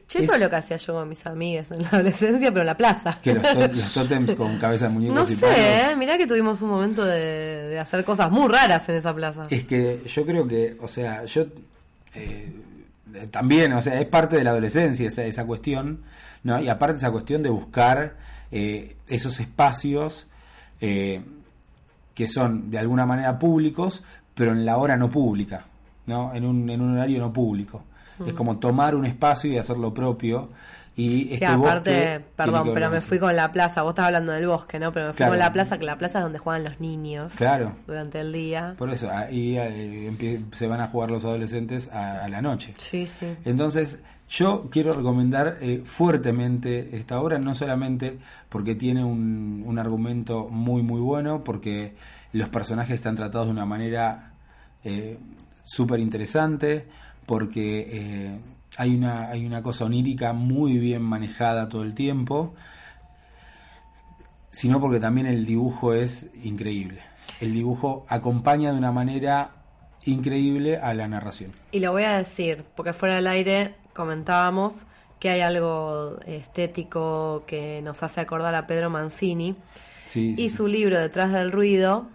Che, 0.07 0.19
eso 0.23 0.35
Es- 0.35 0.41
lo 0.41 0.51
que 0.51 0.57
hacía 0.57 0.77
yo 0.77 0.93
con 0.93 1.09
mis 1.09 1.25
amigas 1.25 1.71
en 1.71 1.81
la 1.83 1.89
adolescencia, 1.93 2.51
pero 2.51 2.61
en 2.61 2.67
la 2.67 2.77
plaza. 2.77 3.19
Que 3.23 3.33
los, 3.33 3.43
tótems 3.95 4.35
con 4.35 4.59
cabezas 4.59 4.91
de 4.91 4.95
muñecos 4.95 5.17
No 5.31 5.35
y 5.35 5.37
palos. 5.39 5.57
sé, 5.57 5.81
¿eh? 5.93 5.97
mirá 5.97 6.19
que 6.19 6.27
tuvimos 6.27 6.61
un 6.61 6.69
momento 6.69 7.03
de, 7.07 7.69
de 7.69 7.79
hacer 7.79 8.05
cosas 8.05 8.31
muy 8.31 8.49
raras 8.53 8.87
en 8.91 8.97
esa 8.97 9.15
plaza. 9.15 9.47
Es 9.49 9.65
que 9.65 10.03
yo 10.07 10.27
creo 10.27 10.47
que, 10.47 10.77
o 10.83 10.89
sea, 10.89 11.25
yo 11.25 11.47
eh, 12.15 12.53
también, 13.31 13.73
o 13.73 13.81
sea, 13.81 13.99
es 13.99 14.07
parte 14.07 14.37
de 14.37 14.45
la 14.45 14.51
adolescencia 14.51 15.09
esa, 15.09 15.25
esa 15.25 15.47
cuestión, 15.47 16.03
¿no? 16.43 16.61
Y 16.61 16.69
aparte 16.69 16.99
esa 16.99 17.11
cuestión 17.11 17.43
de 17.43 17.49
buscar 17.49 18.17
eh, 18.53 18.97
esos 19.09 19.41
espacios 19.41 20.27
eh, 20.83 21.23
que 22.15 22.29
son 22.29 22.71
de 22.71 22.79
alguna 22.79 23.07
manera 23.07 23.39
públicos, 23.39 24.05
pero 24.35 24.53
en 24.53 24.65
la 24.65 24.77
hora 24.77 24.97
no 24.97 25.09
pública, 25.11 25.65
¿no? 26.07 26.35
En 26.35 26.45
un, 26.45 26.69
en 26.71 26.81
un 26.81 26.97
horario 26.97 27.21
no 27.21 27.33
público. 27.33 27.83
Es 28.27 28.33
como 28.33 28.59
tomar 28.59 28.95
un 28.95 29.05
espacio 29.07 29.51
y 29.53 29.59
hacer 29.59 29.77
lo 29.77 29.93
propio. 29.93 30.51
Y 30.97 31.33
este 31.35 31.47
aparte, 31.47 31.67
bosque 31.67 31.91
tiene 31.91 32.21
perdón, 32.37 32.71
pero 32.73 32.89
me 32.89 33.01
fui 33.01 33.19
con 33.19 33.35
la 33.35 33.51
plaza. 33.51 33.83
Vos 33.83 33.91
estabas 33.91 34.11
hablando 34.11 34.31
del 34.31 34.47
bosque, 34.47 34.79
¿no? 34.79 34.93
Pero 34.93 35.07
me 35.07 35.13
fui 35.13 35.17
Claro. 35.17 35.33
con 35.33 35.39
la 35.41 35.53
plaza, 35.53 35.79
que 35.79 35.85
la 35.85 35.99
plaza 35.99 36.19
es 36.19 36.23
donde 36.25 36.39
juegan 36.39 36.63
los 36.63 36.79
niños 36.79 37.33
Claro. 37.35 37.73
durante 37.89 38.21
el 38.21 38.33
día. 38.33 38.77
Por 38.79 38.91
eso, 38.91 39.11
ahí 39.11 39.59
eh, 39.59 40.09
empie- 40.13 40.45
se 40.55 40.69
van 40.69 40.81
a 40.81 40.87
jugar 40.87 41.11
los 41.11 41.25
adolescentes 41.25 41.91
a- 41.93 42.25
a 42.25 42.29
la 42.29 42.41
noche. 42.41 42.75
Sí, 42.77 43.09
sí. 43.09 43.27
Entonces, 43.45 44.01
yo 44.29 44.69
quiero 44.71 44.93
recomendar 44.93 45.57
eh, 45.61 45.83
fuertemente 45.85 46.91
esta 46.97 47.21
obra, 47.21 47.39
no 47.41 47.57
solamente 47.57 48.19
porque 48.49 48.77
tiene 48.77 49.03
un, 49.05 49.65
un 49.67 49.79
argumento 49.81 50.47
muy, 50.49 50.83
muy 50.83 51.01
bueno, 51.01 51.43
porque 51.43 51.97
los 52.35 52.49
personajes 52.49 52.97
están 52.97 53.15
tratados 53.15 53.47
de 53.47 53.53
una 53.53 53.65
manera 53.65 54.33
eh, 54.83 55.19
súper 55.65 56.01
interesante, 56.01 56.87
porque 57.27 57.89
eh, 57.91 58.39
hay, 58.77 58.97
una, 58.97 59.29
hay 59.29 59.47
una 59.47 59.63
cosa 59.63 59.85
onírica 59.85 60.33
muy 60.33 60.79
bien 60.79 61.01
manejada 61.01 61.69
todo 61.69 61.85
el 61.85 61.95
tiempo, 61.95 62.55
sino 64.51 64.81
porque 64.81 64.99
también 64.99 65.29
el 65.29 65.47
dibujo 65.47 65.95
es 65.95 66.31
increíble. 66.43 67.03
El 67.41 67.53
dibujo 67.55 68.05
acompaña 68.09 68.73
de 68.73 68.79
una 68.79 68.91
manera 68.91 69.53
increíble 70.05 70.77
a 70.79 70.93
la 70.93 71.07
narración. 71.07 71.53
Y 71.71 71.79
lo 71.79 71.93
voy 71.93 72.03
a 72.03 72.19
decir, 72.19 72.65
porque 72.75 72.93
fuera 72.93 73.15
del 73.15 73.29
aire 73.29 73.77
comentábamos 73.95 74.87
que 75.21 75.31
hay 75.31 75.41
algo 75.41 76.19
estético 76.27 77.45
que 77.47 77.81
nos 77.83 78.03
hace 78.03 78.21
acordar 78.21 78.57
a 78.57 78.67
Pedro 78.67 78.91
Mancini. 78.91 79.55
Sí, 80.05 80.35
Y 80.37 80.51
sí, 80.51 80.57
su 80.57 80.67
libro 80.67 80.99
Detrás 80.99 81.33
del 81.33 81.53
Ruido, 81.53 82.09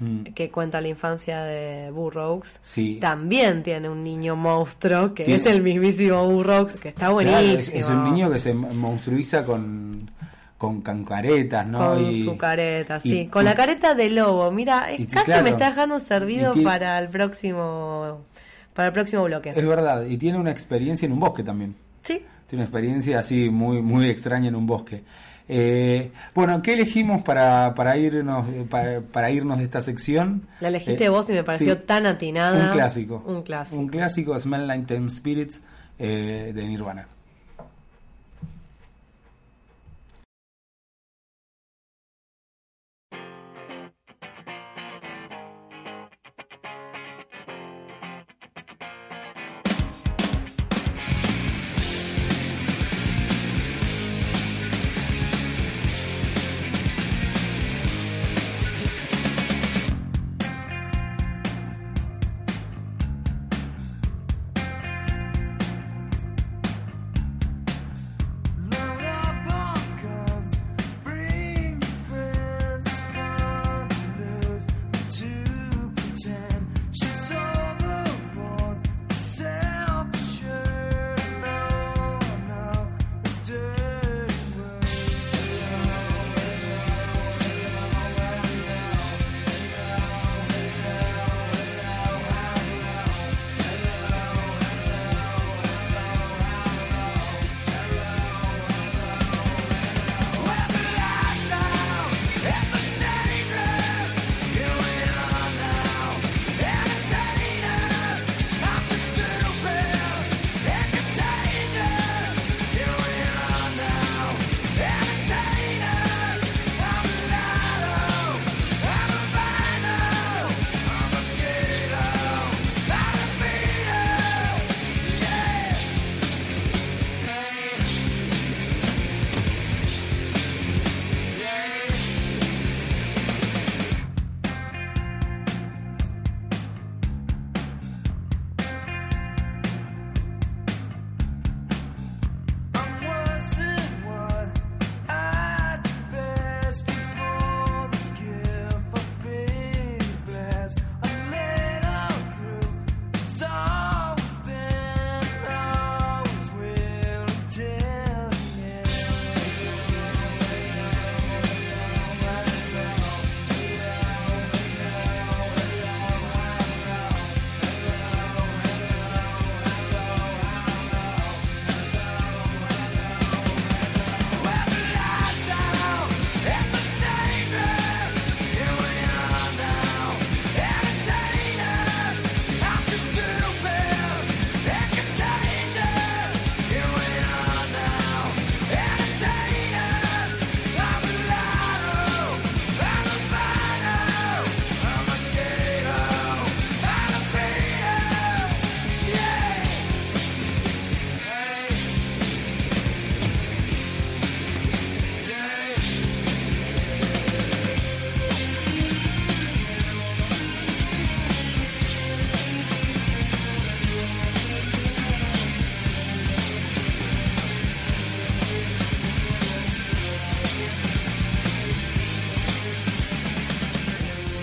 Mm. 0.00 0.22
que 0.34 0.50
cuenta 0.50 0.80
la 0.80 0.88
infancia 0.88 1.42
de 1.44 1.90
Burroughs, 1.90 2.58
Sí. 2.62 2.98
también 3.00 3.62
tiene 3.62 3.88
un 3.88 4.02
niño 4.02 4.34
monstruo, 4.34 5.12
que 5.14 5.24
Tiene- 5.24 5.40
es 5.40 5.46
el 5.46 5.60
mismísimo 5.62 6.24
Burroughs, 6.28 6.72
que 6.74 6.88
está 6.88 7.00
Claro, 7.00 7.12
buenísimo. 7.14 7.58
es, 7.58 7.68
es 7.74 7.88
un 7.90 8.04
niño 8.04 8.30
que 8.30 8.38
se 8.40 8.54
monstruiza 8.54 9.44
con, 9.44 10.10
con, 10.56 10.80
con 10.80 11.04
caretas, 11.04 11.66
¿no? 11.66 11.78
Con 11.94 12.10
Y- 12.10 12.24
su 12.24 12.36
careta, 12.36 13.00
y- 13.04 13.10
sí. 13.10 13.26
Con 13.28 13.44
la 13.44 13.54
careta 13.54 13.94
de 13.94 14.08
lobo. 14.10 14.50
Mira, 14.50 14.90
eh, 14.92 15.06
casi 15.10 15.26
claro. 15.26 15.44
me 15.44 15.50
está 15.50 15.66
dejando 15.70 16.00
servido 16.00 16.52
tiene- 16.52 16.68
para 16.68 16.98
el 16.98 17.08
próximo 17.08 18.20
para 18.74 18.86
el 18.88 18.92
próximo 18.94 19.24
bloque. 19.24 19.50
Es 19.54 19.66
verdad, 19.66 20.06
y 20.06 20.16
tiene 20.16 20.38
una 20.38 20.50
experiencia 20.50 21.04
en 21.04 21.12
un 21.12 21.20
bosque 21.20 21.42
también. 21.42 21.74
Sí. 22.04 22.22
Tiene 22.46 22.62
una 22.62 22.64
experiencia 22.64 23.18
así 23.18 23.50
muy, 23.50 23.82
muy 23.82 24.08
extraña 24.08 24.48
en 24.48 24.54
un 24.54 24.66
bosque. 24.66 25.02
Eh, 25.52 26.12
bueno, 26.32 26.62
¿qué 26.62 26.74
elegimos 26.74 27.22
para, 27.22 27.74
para 27.74 27.96
irnos 27.96 28.46
para, 28.70 29.00
para 29.00 29.32
irnos 29.32 29.58
de 29.58 29.64
esta 29.64 29.80
sección? 29.80 30.46
La 30.60 30.68
elegiste 30.68 31.06
Eh, 31.06 31.08
vos 31.08 31.28
y 31.28 31.32
me 31.32 31.42
pareció 31.42 31.74
sí, 31.74 31.80
tan 31.84 32.06
atinada. 32.06 32.66
Un 32.66 32.72
clásico. 32.72 33.24
Un 33.26 33.42
clásico. 33.42 33.80
Un 33.80 33.88
clásico, 33.88 34.38
Smell 34.38 34.68
Like 34.68 34.86
Teen 34.86 35.10
Spirits 35.10 35.60
eh, 35.98 36.52
de 36.54 36.68
Nirvana. 36.68 37.08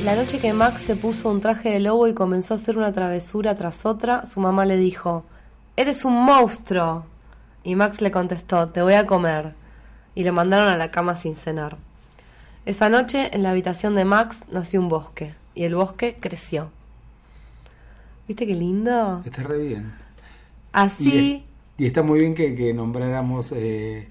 La 0.07 0.15
noche 0.15 0.39
que 0.39 0.53
Max 0.53 0.83
se 0.83 0.95
puso 0.95 1.29
un 1.29 1.41
traje 1.41 1.69
de 1.69 1.81
lobo 1.81 2.07
y 2.07 2.13
comenzó 2.13 2.53
a 2.53 2.57
hacer 2.57 2.77
una 2.77 2.93
travesura 2.93 3.55
tras 3.55 3.85
otra, 3.85 4.25
su 4.25 4.39
mamá 4.39 4.63
le 4.63 4.77
dijo, 4.77 5.25
Eres 5.75 6.05
un 6.05 6.23
monstruo. 6.23 7.03
Y 7.65 7.75
Max 7.75 7.99
le 7.99 8.09
contestó, 8.09 8.69
Te 8.69 8.81
voy 8.81 8.93
a 8.93 9.05
comer. 9.05 9.53
Y 10.15 10.23
lo 10.23 10.31
mandaron 10.31 10.69
a 10.69 10.77
la 10.77 10.91
cama 10.91 11.17
sin 11.17 11.35
cenar. 11.35 11.75
Esa 12.65 12.87
noche, 12.87 13.31
en 13.33 13.43
la 13.43 13.49
habitación 13.51 13.95
de 13.95 14.05
Max, 14.05 14.37
nació 14.49 14.79
un 14.79 14.87
bosque. 14.87 15.33
Y 15.55 15.65
el 15.65 15.75
bosque 15.75 16.15
creció. 16.17 16.69
¿Viste 18.29 18.47
qué 18.47 18.55
lindo? 18.55 19.21
Está 19.25 19.43
re 19.43 19.57
bien. 19.57 19.91
Así... 20.71 21.43
Y, 21.77 21.85
está 21.85 22.01
muy 22.01 22.21
bien 22.21 22.33
que, 22.33 22.55
que 22.55 22.73
nombráramos 22.73 23.51
eh, 23.53 24.07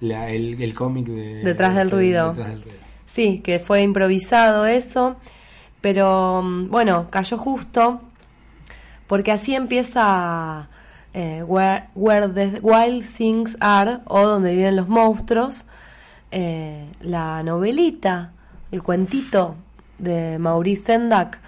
la, 0.00 0.32
el, 0.32 0.60
el 0.60 0.74
cómic 0.74 1.06
de... 1.06 1.44
Detrás 1.44 1.76
del 1.76 1.92
ruido. 1.92 2.30
Detrás 2.30 2.48
del 2.48 2.62
ruido. 2.64 2.87
Sí, 3.12 3.40
que 3.40 3.58
fue 3.58 3.82
improvisado 3.82 4.66
eso, 4.66 5.16
pero 5.80 6.42
mm, 6.42 6.68
bueno, 6.70 7.08
cayó 7.10 7.38
justo 7.38 8.00
porque 9.08 9.32
así 9.32 9.54
empieza 9.54 10.68
eh, 11.14 11.42
where, 11.42 11.86
where, 11.94 12.28
the 12.28 12.60
Wild 12.60 13.04
Things 13.16 13.56
Are 13.58 14.00
o 14.04 14.22
Donde 14.22 14.54
viven 14.54 14.76
los 14.76 14.86
monstruos, 14.88 15.64
eh, 16.30 16.86
la 17.00 17.42
novelita, 17.42 18.32
el 18.70 18.82
cuentito 18.82 19.56
de 19.98 20.38
Maurice 20.38 20.84
Sendak, 20.84 21.38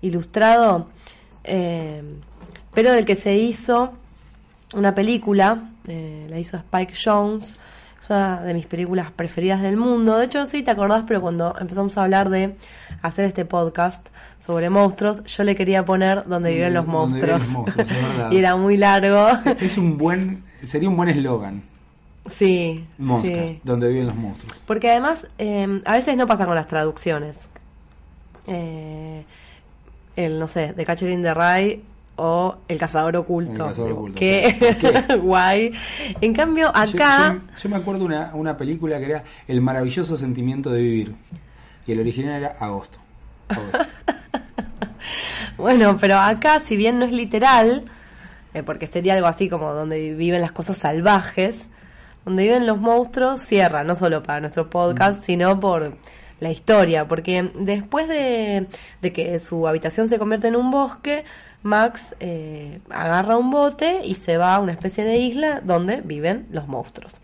ilustrado, 0.00 0.88
eh, 1.44 2.02
pero 2.72 2.92
del 2.92 3.04
que 3.04 3.14
se 3.14 3.36
hizo 3.36 3.92
una 4.74 4.94
película, 4.94 5.68
la 5.84 6.38
hizo 6.38 6.56
Spike 6.56 6.94
Jones, 7.04 7.58
de 8.12 8.54
mis 8.54 8.66
películas 8.66 9.10
preferidas 9.10 9.62
del 9.62 9.76
mundo. 9.76 10.18
De 10.18 10.26
hecho, 10.26 10.38
no 10.38 10.44
sé 10.44 10.58
si 10.58 10.62
te 10.62 10.70
acordás, 10.70 11.04
pero 11.06 11.20
cuando 11.20 11.54
empezamos 11.58 11.96
a 11.96 12.04
hablar 12.04 12.30
de 12.30 12.56
hacer 13.02 13.24
este 13.24 13.44
podcast 13.44 14.06
sobre 14.44 14.70
monstruos, 14.70 15.24
yo 15.24 15.44
le 15.44 15.56
quería 15.56 15.84
poner 15.84 16.24
donde 16.26 16.52
viven 16.52 16.74
los 16.74 16.86
monstruos. 16.86 17.42
y 18.30 18.36
era 18.36 18.56
muy 18.56 18.76
largo. 18.76 19.28
Es 19.60 19.78
un 19.78 19.98
buen, 19.98 20.42
sería 20.62 20.88
un 20.88 20.96
buen 20.96 21.08
eslogan. 21.08 21.62
Sí. 22.30 22.84
Monsters, 22.98 23.54
donde 23.64 23.88
viven 23.88 24.06
los 24.06 24.16
monstruos. 24.16 24.62
Porque 24.66 24.90
además, 24.90 25.26
eh, 25.38 25.82
a 25.84 25.92
veces 25.94 26.16
no 26.16 26.26
pasa 26.26 26.46
con 26.46 26.54
las 26.54 26.68
traducciones. 26.68 27.48
Eh, 28.46 29.24
el, 30.16 30.38
no 30.38 30.48
sé, 30.48 30.72
de 30.72 30.84
Catcher 30.84 31.10
in 31.10 31.22
the 31.22 31.34
Rye 31.34 31.82
o 32.24 32.58
El 32.68 32.78
cazador 32.78 33.16
oculto. 33.16 33.72
Qué 34.14 35.18
guay. 35.20 35.72
En 36.20 36.32
cambio, 36.32 36.70
acá. 36.72 37.40
Yo, 37.60 37.68
me 37.68 37.76
acuerdo 37.76 38.04
una, 38.04 38.30
una 38.34 38.56
película 38.56 39.00
que 39.00 39.06
era 39.06 39.24
El 39.48 39.60
maravilloso 39.60 40.16
sentimiento 40.16 40.70
de 40.70 40.80
vivir. 40.80 41.14
Y 41.84 41.92
el 41.92 41.98
original 41.98 42.36
era 42.36 42.56
Agosto. 42.60 42.98
bueno, 45.56 45.96
pero 46.00 46.16
acá, 46.16 46.60
si 46.60 46.76
bien 46.76 47.00
no 47.00 47.06
es 47.06 47.12
literal, 47.12 47.86
eh, 48.54 48.62
porque 48.62 48.86
sería 48.86 49.14
algo 49.14 49.26
así 49.26 49.48
como 49.48 49.72
donde 49.72 50.14
viven 50.14 50.40
las 50.42 50.52
cosas 50.52 50.78
salvajes, 50.78 51.66
donde 52.24 52.44
viven 52.44 52.68
los 52.68 52.78
monstruos, 52.78 53.40
cierra, 53.40 53.82
no 53.82 53.96
solo 53.96 54.22
para 54.22 54.40
nuestro 54.40 54.70
podcast, 54.70 55.22
mm. 55.22 55.24
sino 55.24 55.58
por 55.58 55.96
la 56.42 56.50
historia, 56.50 57.06
porque 57.06 57.50
después 57.54 58.08
de, 58.08 58.66
de 59.00 59.12
que 59.12 59.38
su 59.38 59.68
habitación 59.68 60.08
se 60.08 60.18
convierte 60.18 60.48
en 60.48 60.56
un 60.56 60.72
bosque, 60.72 61.24
Max 61.62 62.16
eh, 62.18 62.80
agarra 62.90 63.36
un 63.36 63.52
bote 63.52 64.00
y 64.04 64.16
se 64.16 64.38
va 64.38 64.56
a 64.56 64.58
una 64.58 64.72
especie 64.72 65.04
de 65.04 65.18
isla 65.18 65.60
donde 65.62 66.00
viven 66.00 66.48
los 66.50 66.66
monstruos. 66.66 67.14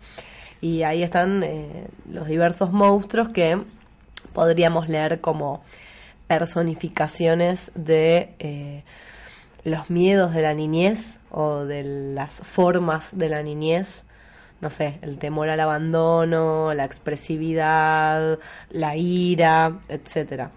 Y 0.61 0.83
ahí 0.83 1.03
están 1.03 1.43
eh, 1.43 1.87
los 2.09 2.27
diversos 2.27 2.71
monstruos 2.71 3.27
que 3.29 3.61
podríamos 4.31 4.87
leer 4.87 5.19
como 5.19 5.63
personificaciones 6.27 7.71
de 7.75 8.29
eh, 8.39 8.83
los 9.65 9.89
miedos 9.89 10.33
de 10.33 10.43
la 10.43 10.53
niñez 10.53 11.17
o 11.29 11.65
de 11.65 11.83
las 11.83 12.39
formas 12.39 13.09
de 13.17 13.27
la 13.27 13.43
niñez. 13.43 14.05
No 14.61 14.69
sé, 14.69 14.99
el 15.01 15.17
temor 15.17 15.49
al 15.49 15.59
abandono, 15.59 16.73
la 16.73 16.83
expresividad, 16.83 18.39
la 18.69 18.95
ira, 18.95 19.79
etcétera. 19.87 20.51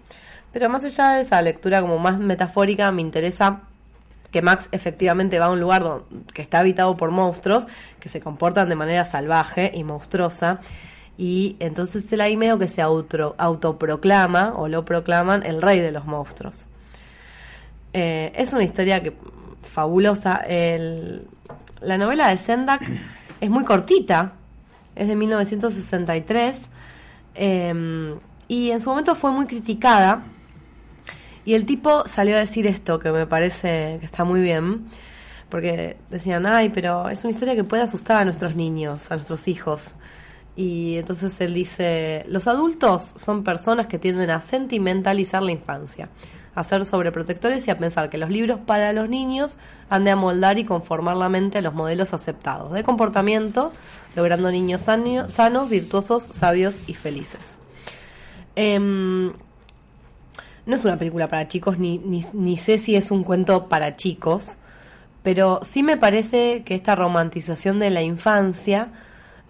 Pero 0.51 0.69
más 0.69 0.83
allá 0.83 1.11
de 1.11 1.21
esa 1.21 1.41
lectura 1.41 1.81
como 1.81 1.97
más 1.97 2.19
metafórica, 2.19 2.91
me 2.91 3.01
interesa 3.01 3.61
que 4.31 4.41
Max 4.41 4.67
efectivamente 4.71 5.39
va 5.39 5.45
a 5.45 5.51
un 5.51 5.59
lugar 5.59 6.01
que 6.33 6.41
está 6.41 6.59
habitado 6.59 6.97
por 6.97 7.11
monstruos 7.11 7.65
que 7.99 8.09
se 8.09 8.19
comportan 8.19 8.67
de 8.67 8.75
manera 8.75 9.05
salvaje 9.05 9.71
y 9.73 9.83
monstruosa. 9.83 10.59
Y 11.17 11.55
entonces 11.59 12.11
él 12.11 12.21
ahí 12.21 12.35
medio 12.35 12.57
que 12.57 12.67
se 12.67 12.81
auto, 12.81 13.35
autoproclama 13.37 14.53
o 14.55 14.67
lo 14.67 14.83
proclaman 14.85 15.45
el 15.45 15.61
rey 15.61 15.79
de 15.79 15.91
los 15.91 16.05
monstruos. 16.05 16.65
Eh, 17.93 18.33
es 18.35 18.51
una 18.53 18.63
historia 18.63 19.01
que 19.03 19.13
fabulosa. 19.61 20.43
la 21.81 21.97
novela 21.97 22.29
de 22.29 22.37
Sendak 22.37 22.81
es 23.43 23.49
muy 23.49 23.65
cortita, 23.65 24.31
es 24.95 25.09
de 25.09 25.17
1963 25.17 26.57
eh, 27.35 28.15
y 28.47 28.71
en 28.71 28.79
su 28.79 28.89
momento 28.89 29.15
fue 29.15 29.31
muy 29.31 29.47
criticada 29.47 30.23
y 31.43 31.53
el 31.53 31.65
tipo 31.65 32.07
salió 32.07 32.37
a 32.37 32.39
decir 32.39 32.67
esto, 32.67 32.99
que 32.99 33.11
me 33.11 33.27
parece 33.27 33.97
que 33.99 34.05
está 34.05 34.23
muy 34.23 34.39
bien, 34.39 34.85
porque 35.49 35.97
decían, 36.09 36.45
ay, 36.45 36.69
pero 36.69 37.09
es 37.09 37.25
una 37.25 37.31
historia 37.31 37.53
que 37.53 37.65
puede 37.65 37.83
asustar 37.83 38.21
a 38.21 38.23
nuestros 38.23 38.55
niños, 38.55 39.11
a 39.11 39.15
nuestros 39.15 39.49
hijos. 39.49 39.95
Y 40.55 40.95
entonces 40.95 41.41
él 41.41 41.53
dice, 41.53 42.23
los 42.29 42.47
adultos 42.47 43.11
son 43.17 43.43
personas 43.43 43.87
que 43.87 43.99
tienden 43.99 44.29
a 44.29 44.41
sentimentalizar 44.41 45.43
la 45.43 45.51
infancia, 45.51 46.07
a 46.55 46.63
ser 46.63 46.85
sobreprotectores 46.85 47.67
y 47.67 47.71
a 47.71 47.77
pensar 47.77 48.09
que 48.09 48.17
los 48.17 48.29
libros 48.29 48.59
para 48.59 48.93
los 48.93 49.09
niños 49.09 49.57
han 49.89 50.03
de 50.03 50.11
amoldar 50.11 50.59
y 50.59 50.65
conformar 50.65 51.17
la 51.17 51.29
mente 51.29 51.57
a 51.57 51.61
los 51.61 51.73
modelos 51.73 52.13
aceptados 52.13 52.71
de 52.73 52.83
comportamiento, 52.83 53.71
logrando 54.15 54.51
niños 54.51 54.83
sanos, 54.83 55.69
virtuosos, 55.69 56.23
sabios 56.23 56.81
y 56.87 56.93
felices. 56.93 57.57
Em, 58.55 59.33
no 60.65 60.75
es 60.75 60.85
una 60.85 60.97
película 60.97 61.27
para 61.27 61.47
chicos, 61.47 61.79
ni, 61.79 61.97
ni, 61.97 62.57
sé 62.57 62.77
si 62.77 62.95
es 62.95 63.11
un 63.11 63.23
cuento 63.23 63.67
para 63.67 63.95
chicos, 63.95 64.57
pero 65.23 65.59
sí 65.63 65.83
me 65.83 65.97
parece 65.97 66.63
que 66.63 66.75
esta 66.75 66.95
romantización 66.95 67.79
de 67.79 67.89
la 67.89 68.03
infancia 68.03 68.89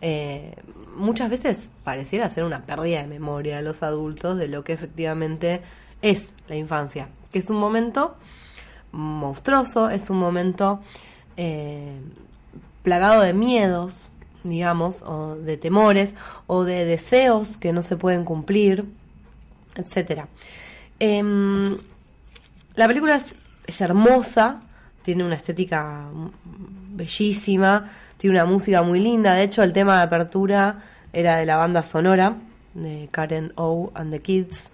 eh, 0.01 0.55
muchas 0.95 1.29
veces 1.29 1.71
pareciera 1.83 2.29
ser 2.29 2.43
una 2.43 2.65
pérdida 2.65 3.01
de 3.01 3.07
memoria 3.07 3.57
de 3.57 3.63
los 3.63 3.83
adultos 3.83 4.37
de 4.37 4.47
lo 4.47 4.63
que 4.63 4.73
efectivamente 4.73 5.61
es 6.03 6.33
la 6.47 6.55
infancia, 6.55 7.07
que 7.31 7.39
es 7.39 7.49
un 7.49 7.57
momento 7.57 8.15
monstruoso, 8.91 9.89
es 9.89 10.11
un 10.11 10.19
momento 10.19 10.81
eh, 11.37 11.99
plagado 12.83 13.23
de 13.23 13.33
miedos, 13.33 14.11
digamos, 14.43 15.01
o 15.01 15.35
de 15.35 15.57
temores, 15.57 16.13
o 16.45 16.65
de 16.65 16.85
deseos 16.85 17.57
que 17.57 17.73
no 17.73 17.81
se 17.81 17.95
pueden 17.95 18.25
cumplir, 18.25 18.85
etcétera. 19.75 20.27
Em, 20.99 21.75
la 22.75 22.87
película 22.87 23.19
es, 23.65 23.81
hermosa, 23.81 24.61
tiene 25.03 25.23
una 25.23 25.35
estética 25.35 26.05
bellísima, 26.91 27.91
tiene 28.17 28.35
una 28.35 28.45
música 28.45 28.83
muy 28.83 28.99
linda. 28.99 29.33
De 29.33 29.43
hecho, 29.43 29.63
el 29.63 29.71
tema 29.71 29.97
de 29.97 30.03
apertura 30.03 30.83
era 31.13 31.37
de 31.37 31.45
la 31.45 31.55
banda 31.55 31.81
sonora 31.81 32.35
de 32.73 33.07
Karen 33.11 33.53
O 33.55 33.91
and 33.95 34.11
the 34.11 34.19
Kids 34.19 34.69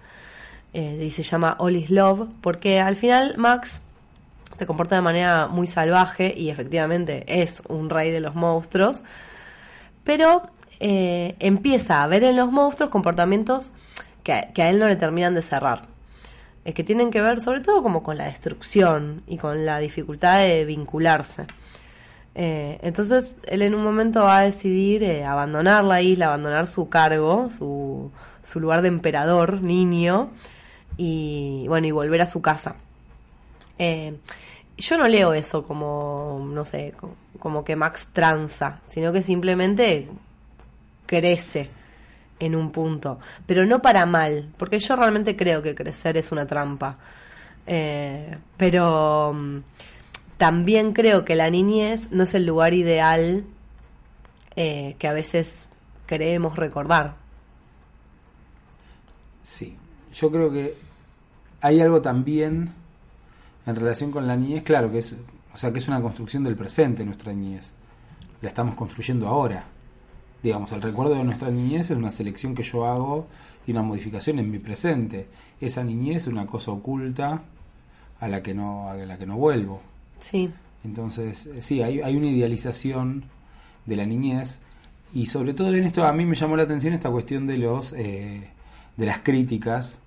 eh, 0.72 1.02
y 1.04 1.10
se 1.10 1.22
llama 1.22 1.56
All 1.58 1.76
is 1.76 1.90
Love, 1.90 2.28
porque 2.40 2.80
al 2.80 2.96
final 2.96 3.34
Max 3.36 3.80
se 4.56 4.66
comporta 4.66 4.96
de 4.96 5.02
manera 5.02 5.46
muy 5.48 5.66
salvaje 5.66 6.34
y 6.36 6.50
efectivamente 6.50 7.24
es 7.26 7.62
un 7.68 7.90
rey 7.90 8.10
de 8.10 8.20
los 8.20 8.34
monstruos, 8.34 9.02
pero 10.04 10.42
eh, 10.80 11.36
empieza 11.40 12.02
a 12.02 12.06
ver 12.06 12.24
en 12.24 12.36
los 12.36 12.50
monstruos 12.50 12.90
comportamientos 12.90 13.72
que, 14.22 14.48
que 14.54 14.62
a 14.62 14.70
él 14.70 14.78
no 14.78 14.88
le 14.88 14.96
terminan 14.96 15.34
de 15.34 15.42
cerrar 15.42 15.90
que 16.72 16.84
tienen 16.84 17.10
que 17.10 17.22
ver 17.22 17.40
sobre 17.40 17.60
todo 17.60 17.82
como 17.82 18.02
con 18.02 18.16
la 18.16 18.24
destrucción 18.24 19.22
y 19.26 19.38
con 19.38 19.64
la 19.66 19.78
dificultad 19.78 20.38
de 20.38 20.64
vincularse. 20.64 21.46
Eh, 22.34 22.78
entonces 22.82 23.38
él 23.48 23.62
en 23.62 23.74
un 23.74 23.82
momento 23.82 24.22
va 24.22 24.38
a 24.38 24.42
decidir 24.42 25.02
eh, 25.02 25.24
abandonar 25.24 25.84
la 25.84 26.00
isla, 26.00 26.26
abandonar 26.26 26.66
su 26.66 26.88
cargo, 26.88 27.48
su, 27.50 28.10
su 28.44 28.60
lugar 28.60 28.82
de 28.82 28.88
emperador, 28.88 29.62
niño, 29.62 30.30
y 31.02 31.66
bueno, 31.66 31.86
y 31.86 31.92
volver 31.92 32.20
a 32.20 32.26
su 32.26 32.42
casa. 32.42 32.74
Eh, 33.78 34.18
yo 34.76 34.98
no 34.98 35.08
leo 35.08 35.32
eso 35.32 35.66
como, 35.66 36.46
no 36.52 36.66
sé, 36.66 36.92
como 37.38 37.64
que 37.64 37.74
Max 37.74 38.08
tranza, 38.12 38.80
sino 38.86 39.10
que 39.10 39.22
simplemente 39.22 40.08
crece 41.06 41.70
en 42.38 42.54
un 42.54 42.70
punto, 42.70 43.18
pero 43.46 43.64
no 43.64 43.80
para 43.80 44.04
mal, 44.04 44.50
porque 44.58 44.78
yo 44.78 44.94
realmente 44.94 45.36
creo 45.36 45.62
que 45.62 45.74
crecer 45.74 46.18
es 46.18 46.32
una 46.32 46.46
trampa. 46.46 46.98
Eh, 47.66 48.36
pero 48.58 49.32
mm, 49.32 49.58
también 50.36 50.92
creo 50.92 51.24
que 51.24 51.34
la 51.34 51.48
niñez 51.48 52.10
no 52.10 52.24
es 52.24 52.34
el 52.34 52.44
lugar 52.44 52.74
ideal 52.74 53.44
eh, 54.54 54.96
que 54.98 55.08
a 55.08 55.14
veces 55.14 55.66
creemos 56.04 56.56
recordar. 56.56 57.14
Sí, 59.42 59.78
yo 60.12 60.30
creo 60.30 60.52
que 60.52 60.89
hay 61.60 61.80
algo 61.80 62.02
también 62.02 62.70
en 63.66 63.76
relación 63.76 64.10
con 64.10 64.26
la 64.26 64.36
niñez, 64.36 64.62
claro, 64.62 64.90
que 64.90 64.98
es, 64.98 65.14
o 65.52 65.56
sea, 65.56 65.72
que 65.72 65.78
es 65.78 65.88
una 65.88 66.00
construcción 66.00 66.44
del 66.44 66.56
presente 66.56 67.04
nuestra 67.04 67.32
niñez. 67.32 67.72
La 68.42 68.48
estamos 68.48 68.74
construyendo 68.74 69.28
ahora. 69.28 69.64
Digamos, 70.42 70.72
el 70.72 70.80
recuerdo 70.80 71.14
de 71.14 71.24
nuestra 71.24 71.50
niñez 71.50 71.90
es 71.90 71.96
una 71.96 72.10
selección 72.10 72.54
que 72.54 72.62
yo 72.62 72.86
hago 72.86 73.26
y 73.66 73.72
una 73.72 73.82
modificación 73.82 74.38
en 74.38 74.50
mi 74.50 74.58
presente. 74.58 75.28
Esa 75.60 75.84
niñez 75.84 76.22
es 76.22 76.26
una 76.28 76.46
cosa 76.46 76.70
oculta 76.70 77.42
a 78.18 78.28
la 78.28 78.42
que 78.42 78.54
no, 78.54 78.88
a 78.88 78.94
la 78.94 79.18
que 79.18 79.26
no 79.26 79.36
vuelvo. 79.36 79.82
Sí. 80.18 80.50
Entonces, 80.82 81.50
sí, 81.60 81.82
hay, 81.82 82.00
hay 82.00 82.16
una 82.16 82.28
idealización 82.28 83.24
de 83.84 83.96
la 83.96 84.06
niñez 84.06 84.60
y 85.12 85.26
sobre 85.26 85.52
todo 85.52 85.74
en 85.74 85.84
esto 85.84 86.04
a 86.04 86.12
mí 86.12 86.24
me 86.24 86.36
llamó 86.36 86.56
la 86.56 86.62
atención 86.62 86.94
esta 86.94 87.10
cuestión 87.10 87.46
de 87.46 87.58
los 87.58 87.92
eh, 87.94 88.48
de 88.96 89.06
las 89.06 89.20
críticas 89.20 89.98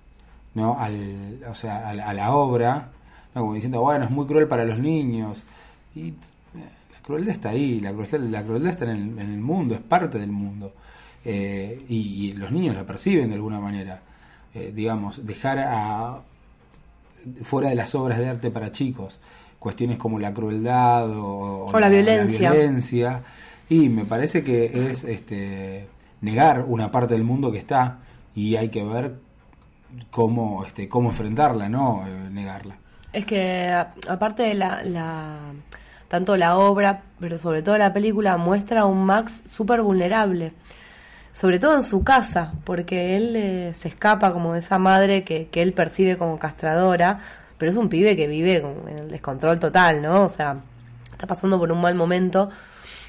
no 0.55 0.77
al 0.79 1.39
o 1.49 1.55
sea 1.55 1.89
a, 1.89 1.93
la- 1.93 2.09
a 2.09 2.13
la 2.13 2.35
obra 2.35 2.89
¿no? 3.33 3.41
como 3.41 3.53
diciendo 3.55 3.81
bueno 3.81 4.05
es 4.05 4.11
muy 4.11 4.25
cruel 4.27 4.47
para 4.47 4.65
los 4.65 4.79
niños 4.79 5.43
y 5.95 6.09
eh, 6.09 6.13
la 6.93 6.99
crueldad 7.01 7.31
está 7.31 7.49
ahí 7.49 7.79
la 7.79 7.91
crueldad, 7.91 8.19
la 8.19 8.43
crueldad 8.43 8.71
está 8.71 8.85
en 8.85 8.91
el, 8.91 9.19
en 9.19 9.31
el 9.33 9.39
mundo 9.39 9.75
es 9.75 9.81
parte 9.81 10.17
del 10.19 10.31
mundo 10.31 10.73
Eh, 11.25 11.85
y, 11.87 11.99
y 12.27 12.33
los 12.33 12.51
niños 12.51 12.75
la 12.75 12.83
perciben 12.85 13.29
de 13.29 13.35
alguna 13.35 13.59
manera 13.59 14.01
Eh, 14.53 14.71
digamos 14.75 15.25
dejar 15.25 15.57
a 15.59 16.19
fuera 17.43 17.69
de 17.69 17.75
las 17.75 17.95
obras 17.95 18.19
de 18.19 18.27
arte 18.29 18.51
para 18.51 18.71
chicos 18.71 19.19
cuestiones 19.59 19.97
como 19.97 20.19
la 20.19 20.33
crueldad 20.33 21.09
o, 21.09 21.67
O 21.73 21.79
la 21.79 21.87
violencia. 21.89 22.51
violencia. 22.51 23.21
y 23.69 23.87
me 23.87 24.03
parece 24.03 24.43
que 24.43 24.89
es 24.89 25.05
este 25.05 25.87
negar 26.21 26.65
una 26.67 26.91
parte 26.91 27.13
del 27.13 27.23
mundo 27.23 27.51
que 27.53 27.59
está 27.59 27.99
y 28.35 28.57
hay 28.57 28.67
que 28.69 28.83
ver 28.83 29.15
cómo 30.11 30.63
este 30.65 30.87
cómo 30.89 31.09
enfrentarla 31.09 31.69
no 31.69 32.03
Eh, 32.07 32.29
negarla 32.31 32.75
Es 33.11 33.25
que 33.25 33.69
aparte 34.09 34.43
de 34.43 34.53
la, 34.55 34.83
la 34.83 35.37
tanto 36.07 36.37
la 36.37 36.57
obra, 36.57 37.01
pero 37.19 37.39
sobre 37.39 37.61
todo 37.63 37.77
la 37.77 37.91
película 37.93 38.37
muestra 38.37 38.81
a 38.81 38.85
un 38.85 39.03
Max 39.05 39.33
súper 39.51 39.81
vulnerable, 39.81 40.53
sobre 41.33 41.57
todo 41.57 41.75
en 41.75 41.83
su 41.83 42.03
casa, 42.03 42.53
porque 42.63 43.15
él 43.15 43.35
eh, 43.35 43.71
se 43.75 43.87
escapa 43.87 44.31
como 44.33 44.53
de 44.53 44.59
esa 44.59 44.77
madre 44.77 45.23
que, 45.23 45.47
que 45.47 45.61
él 45.63 45.73
percibe 45.73 46.17
como 46.17 46.37
castradora, 46.37 47.19
pero 47.57 47.71
es 47.71 47.77
un 47.77 47.89
pibe 47.89 48.15
que 48.15 48.27
vive 48.27 48.61
con- 48.61 48.87
el 48.89 49.09
descontrol 49.09 49.57
total, 49.59 50.01
¿no? 50.03 50.25
O 50.25 50.29
sea, 50.29 50.57
está 51.11 51.25
pasando 51.25 51.57
por 51.57 51.71
un 51.71 51.81
mal 51.81 51.95
momento 51.95 52.49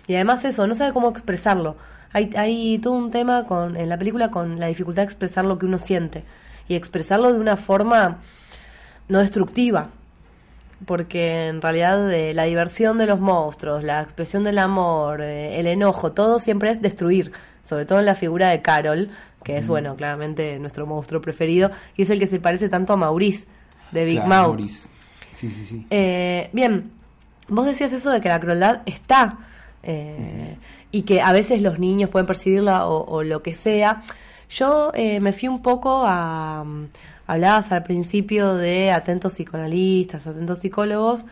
y 0.06 0.14
además 0.14 0.44
eso, 0.46 0.66
no 0.66 0.74
sabe 0.74 0.92
cómo 0.94 1.10
expresarlo. 1.10 1.76
Hay, 2.12 2.30
hay 2.36 2.78
todo 2.78 2.94
un 2.94 3.10
tema 3.10 3.44
con, 3.44 3.76
en 3.76 3.88
la 3.90 3.98
película 3.98 4.30
con 4.30 4.58
la 4.60 4.66
dificultad 4.68 5.02
de 5.02 5.06
expresar 5.06 5.44
lo 5.44 5.58
que 5.58 5.66
uno 5.66 5.78
siente 5.78 6.24
y 6.68 6.74
expresarlo 6.74 7.32
de 7.32 7.40
una 7.40 7.56
forma 7.56 8.18
no 9.08 9.18
destructiva, 9.18 9.90
porque 10.86 11.48
en 11.48 11.60
realidad 11.62 12.10
eh, 12.12 12.34
la 12.34 12.44
diversión 12.44 12.98
de 12.98 13.06
los 13.06 13.20
monstruos, 13.20 13.82
la 13.84 14.00
expresión 14.02 14.44
del 14.44 14.58
amor, 14.58 15.20
eh, 15.20 15.58
el 15.60 15.66
enojo, 15.66 16.12
todo 16.12 16.40
siempre 16.40 16.70
es 16.70 16.80
destruir, 16.80 17.32
sobre 17.68 17.86
todo 17.86 17.98
en 18.00 18.06
la 18.06 18.14
figura 18.14 18.50
de 18.50 18.62
Carol, 18.62 19.10
que 19.42 19.58
es, 19.58 19.66
bueno, 19.66 19.94
claramente 19.94 20.58
nuestro 20.58 20.86
monstruo 20.86 21.20
preferido, 21.20 21.70
y 21.96 22.02
es 22.02 22.10
el 22.10 22.18
que 22.18 22.26
se 22.26 22.40
parece 22.40 22.70
tanto 22.70 22.94
a 22.94 22.96
Maurice, 22.96 23.44
de 23.92 24.04
Big 24.06 24.22
Claro, 24.22 24.54
Mouth. 24.54 24.60
Sí 24.60 24.88
sí 25.50 25.64
sí 25.64 25.86
Eh, 25.90 26.48
bien, 26.52 26.90
vos 27.48 27.66
decías 27.66 27.92
eso 27.92 28.10
de 28.10 28.22
que 28.22 28.28
la 28.30 28.40
crueldad 28.40 28.80
está 28.86 29.38
eh, 29.82 30.56
y 30.90 31.02
que 31.02 31.20
a 31.20 31.32
veces 31.32 31.60
los 31.60 31.78
niños 31.78 32.08
pueden 32.08 32.26
percibirla 32.26 32.86
o, 32.86 33.04
o 33.04 33.22
lo 33.22 33.42
que 33.42 33.54
sea. 33.54 34.02
Yo 34.54 34.92
eh, 34.94 35.18
me 35.20 35.32
fui 35.32 35.48
un 35.48 35.60
poco 35.62 36.04
a... 36.06 36.62
mm, 36.64 36.86
Hablabas 37.26 37.72
al 37.72 37.82
principio 37.82 38.54
de 38.54 38.90
atentos 38.92 39.32
psicoanalistas, 39.32 40.26
atentos 40.26 40.58
psicólogos, 40.58 41.24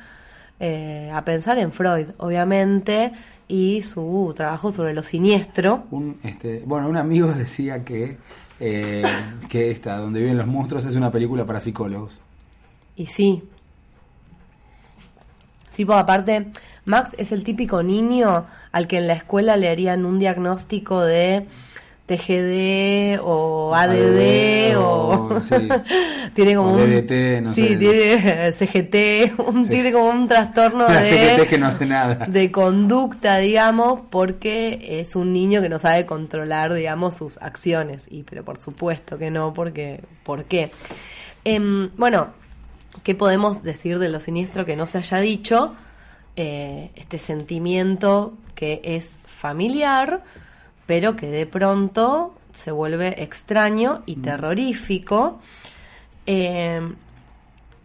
eh, 0.58 1.10
a 1.12 1.22
pensar 1.22 1.58
en 1.58 1.70
Freud, 1.70 2.06
obviamente, 2.16 3.12
y 3.46 3.82
su 3.82 4.32
trabajo 4.34 4.72
sobre 4.72 4.94
lo 4.94 5.02
siniestro. 5.02 5.84
un 5.90 6.18
este 6.22 6.62
bueno 6.64 6.88
un 6.88 6.96
amigo 6.96 7.28
decía 7.32 7.84
que 7.84 8.16
eh, 8.58 9.02
que 9.50 9.70
esta 9.70 9.98
donde 9.98 10.20
viven 10.20 10.38
los 10.38 10.46
monstruos 10.46 10.84
es 10.86 10.94
una 10.94 11.10
película 11.10 11.44
para 11.44 11.60
psicólogos 11.60 12.22
Y 12.96 13.06
sí. 13.06 13.42
Sí, 15.70 15.84
pues 15.84 15.98
aparte, 15.98 16.46
Max 16.84 17.10
es 17.18 17.32
el 17.32 17.44
típico 17.44 17.82
niño 17.82 18.46
al 18.72 18.86
que 18.86 18.98
en 18.98 19.06
la 19.08 19.14
escuela 19.14 19.56
le 19.56 19.68
harían 19.68 20.04
un 20.06 20.18
diagnóstico 20.18 21.00
de 21.00 21.46
TGD 22.16 23.20
o 23.22 23.74
ADD 23.74 23.92
ADD, 23.92 24.76
o... 24.76 25.40
sí. 25.40 25.54
tiene 26.34 26.54
como 26.54 26.72
O 26.72 26.74
un... 26.74 26.90
No 27.44 27.54
sí, 27.54 27.68
sé. 27.68 27.76
tiene 27.76 28.52
CGT, 28.52 29.38
un, 29.40 29.64
Sí. 29.64 29.70
tiene 29.70 29.92
como 29.92 30.10
un 30.10 30.28
trastorno 30.28 30.84
la 30.88 31.00
de 31.00 31.36
CGT 31.36 31.48
que 31.48 31.58
no 31.58 31.66
hace 31.66 31.86
nada 31.86 32.14
de 32.28 32.50
conducta, 32.50 33.38
digamos, 33.38 34.00
porque 34.10 35.00
es 35.00 35.16
un 35.16 35.32
niño 35.32 35.62
que 35.62 35.68
no 35.68 35.78
sabe 35.78 36.06
controlar, 36.06 36.72
digamos, 36.74 37.14
sus 37.16 37.38
acciones. 37.38 38.08
Y 38.10 38.22
pero 38.24 38.44
por 38.44 38.58
supuesto 38.58 39.18
que 39.18 39.30
no, 39.30 39.54
porque 39.54 40.00
¿por 40.22 40.44
qué? 40.44 40.70
Em, 41.44 41.90
bueno, 41.96 42.28
¿qué 43.02 43.14
podemos 43.14 43.62
decir 43.62 43.98
de 43.98 44.08
lo 44.08 44.20
siniestro 44.20 44.64
que 44.64 44.76
no 44.76 44.86
se 44.86 44.98
haya 44.98 45.18
dicho? 45.18 45.74
Eh, 46.36 46.90
este 46.94 47.18
sentimiento 47.18 48.34
que 48.54 48.80
es 48.84 49.10
familiar, 49.26 50.22
pero 50.92 51.16
que 51.16 51.26
de 51.28 51.46
pronto 51.46 52.34
se 52.52 52.70
vuelve 52.70 53.22
extraño 53.22 54.02
y 54.04 54.16
terrorífico. 54.16 55.40
Em, 56.26 56.96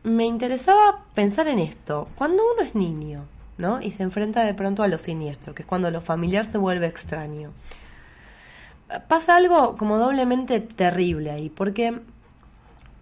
me 0.04 0.26
interesaba 0.26 1.06
pensar 1.14 1.48
en 1.48 1.60
esto. 1.60 2.10
Cuando 2.18 2.44
uno 2.54 2.64
es 2.68 2.76
niño, 2.76 3.24
¿no? 3.58 3.82
Y 3.82 3.94
se 3.94 4.04
enfrenta 4.04 4.44
de 4.44 4.54
pronto 4.54 4.84
a 4.84 4.90
lo 4.90 4.98
siniestro, 4.98 5.56
que 5.56 5.62
es 5.62 5.66
cuando 5.66 5.90
lo 5.90 6.02
familiar 6.02 6.46
se 6.52 6.58
vuelve 6.58 6.86
extraño. 6.88 7.52
Pasa 9.08 9.38
algo 9.38 9.78
como 9.78 9.98
doblemente 9.98 10.60
terrible 10.60 11.32
ahí, 11.32 11.50
porque 11.50 12.02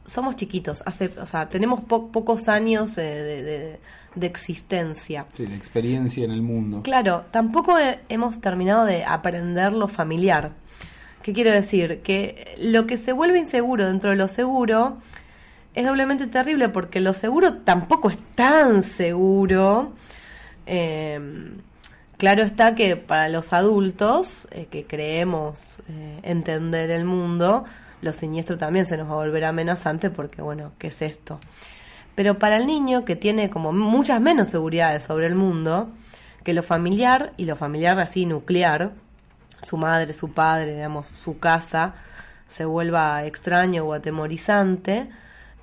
somos 0.06 0.36
chiquitos, 0.36 0.84
hace, 0.86 1.12
o 1.20 1.26
sea, 1.26 1.50
tenemos 1.50 1.82
po- 1.82 2.10
pocos 2.12 2.48
años 2.48 2.96
eh, 3.00 3.02
de, 3.02 3.42
de- 3.44 3.80
de 4.16 4.28
existencia. 4.28 5.26
sí, 5.34 5.46
de 5.46 5.56
experiencia 5.56 6.24
en 6.26 6.32
el 6.32 6.42
mundo 6.42 6.82
Claro, 6.84 7.26
tampoco 7.32 7.78
he- 7.80 8.00
hemos 8.10 8.40
terminado 8.42 8.86
de 8.86 9.04
aprender 9.06 9.74
lo 9.74 9.88
familiar. 9.88 10.52
¿Qué 11.22 11.34
quiero 11.34 11.52
decir? 11.52 12.02
Que 12.02 12.56
lo 12.62 12.86
que 12.88 12.98
se 12.98 13.12
vuelve 13.12 13.40
inseguro 13.40 13.86
dentro 13.88 14.12
de 14.12 14.16
lo 14.16 14.28
seguro 14.28 14.98
es 15.74 15.86
doblemente 15.86 16.28
terrible 16.28 16.70
porque 16.70 17.02
lo 17.02 17.14
seguro 17.14 17.56
tampoco 17.56 18.10
es 18.10 18.18
tan 18.36 18.84
seguro. 18.84 19.94
Eh, 20.68 21.20
claro 22.18 22.44
está 22.44 22.76
que 22.76 22.96
para 22.96 23.30
los 23.30 23.54
adultos 23.54 24.48
eh, 24.52 24.68
que 24.70 24.86
creemos 24.86 25.82
eh, 25.90 26.20
entender 26.24 26.92
el 26.92 27.06
mundo, 27.06 27.66
lo 28.02 28.14
siniestro 28.14 28.58
también 28.58 28.86
se 28.86 28.98
nos 28.98 29.08
va 29.10 29.14
a 29.14 29.16
volver 29.16 29.46
amenazante 29.46 30.10
porque, 30.10 30.42
bueno, 30.42 30.72
¿qué 30.78 30.88
es 30.88 31.02
esto? 31.02 31.40
Pero 32.16 32.40
para 32.40 32.58
el 32.58 32.66
niño 32.66 33.06
que 33.06 33.16
tiene 33.16 33.50
como 33.50 33.74
muchas 33.74 34.22
menos 34.22 34.48
seguridades 34.48 35.04
sobre 35.04 35.28
el 35.28 35.36
mundo, 35.36 35.90
que 36.44 36.54
lo 36.54 36.64
familiar 36.64 37.34
y 37.38 37.46
lo 37.46 37.56
familiar 37.56 38.00
así 38.00 38.26
nuclear, 38.26 38.94
su 39.64 39.78
madre, 39.78 40.14
su 40.14 40.32
padre, 40.32 40.76
digamos, 40.76 41.08
su 41.08 41.40
casa, 41.40 41.96
se 42.48 42.66
vuelva 42.66 43.26
extraño 43.26 43.84
o 43.84 43.94
atemorizante, 43.94 45.10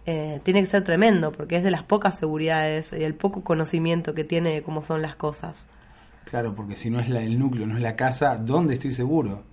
eh, 0.04 0.40
tiene 0.42 0.60
que 0.60 0.66
ser 0.66 0.82
tremendo, 0.82 1.32
porque 1.32 1.56
es 1.56 1.62
de 1.62 1.70
las 1.70 1.84
pocas 1.84 2.18
seguridades 2.18 2.92
y 2.92 3.04
el 3.04 3.14
poco 3.14 3.42
conocimiento 3.44 4.14
que 4.14 4.24
tiene 4.24 4.50
de 4.50 4.62
cómo 4.62 4.84
son 4.84 5.00
las 5.00 5.14
cosas. 5.14 5.64
Claro, 6.24 6.54
porque 6.54 6.76
si 6.76 6.90
no 6.90 6.98
es 6.98 7.08
la, 7.08 7.22
el 7.22 7.38
núcleo, 7.38 7.66
no 7.66 7.76
es 7.76 7.82
la 7.82 7.94
casa, 7.94 8.36
¿dónde 8.36 8.74
estoy 8.74 8.92
seguro? 8.92 9.44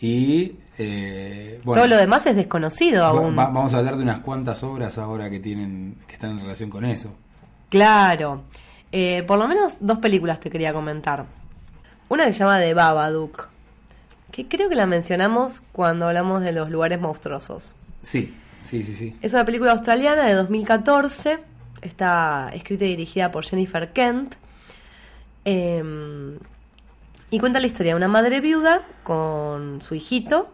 Y 0.00 0.56
eh, 0.78 1.60
bueno, 1.64 1.82
Todo 1.82 1.88
lo 1.90 1.96
demás 1.96 2.26
es 2.26 2.36
desconocido 2.36 3.04
aún. 3.04 3.30
va- 3.38 3.46
vamos 3.46 3.74
a 3.74 3.78
hablar 3.78 3.96
de 3.96 4.02
unas 4.02 4.20
cuantas 4.20 4.62
obras 4.62 4.98
ahora 4.98 5.30
que 5.30 5.40
tienen 5.40 5.96
que 6.06 6.14
están 6.14 6.30
en 6.32 6.40
relación 6.40 6.70
con 6.70 6.84
eso. 6.84 7.14
Claro. 7.70 8.42
Eh, 8.92 9.24
por 9.26 9.38
lo 9.38 9.48
menos 9.48 9.76
dos 9.80 9.98
películas 9.98 10.38
te 10.40 10.50
quería 10.50 10.72
comentar. 10.72 11.24
Una 12.08 12.24
que 12.26 12.32
se 12.32 12.38
llama 12.40 12.60
The 12.60 12.72
Babadook, 12.74 13.48
que 14.30 14.46
creo 14.46 14.68
que 14.68 14.74
la 14.76 14.86
mencionamos 14.86 15.60
cuando 15.72 16.06
hablamos 16.06 16.42
de 16.42 16.52
los 16.52 16.70
lugares 16.70 17.00
monstruosos. 17.00 17.74
Sí, 18.02 18.32
sí, 18.64 18.82
sí, 18.84 18.94
sí. 18.94 19.16
Es 19.22 19.32
una 19.32 19.44
película 19.44 19.72
australiana 19.72 20.26
de 20.26 20.34
2014. 20.34 21.38
Está 21.82 22.50
escrita 22.54 22.84
y 22.84 22.88
dirigida 22.90 23.30
por 23.32 23.44
Jennifer 23.44 23.92
Kent. 23.92 24.34
Eh, 25.44 26.38
y 27.30 27.38
cuenta 27.40 27.60
la 27.60 27.66
historia 27.66 27.92
de 27.92 27.96
una 27.96 28.08
madre 28.08 28.40
viuda 28.40 28.82
con 29.02 29.82
su 29.82 29.94
hijito, 29.96 30.48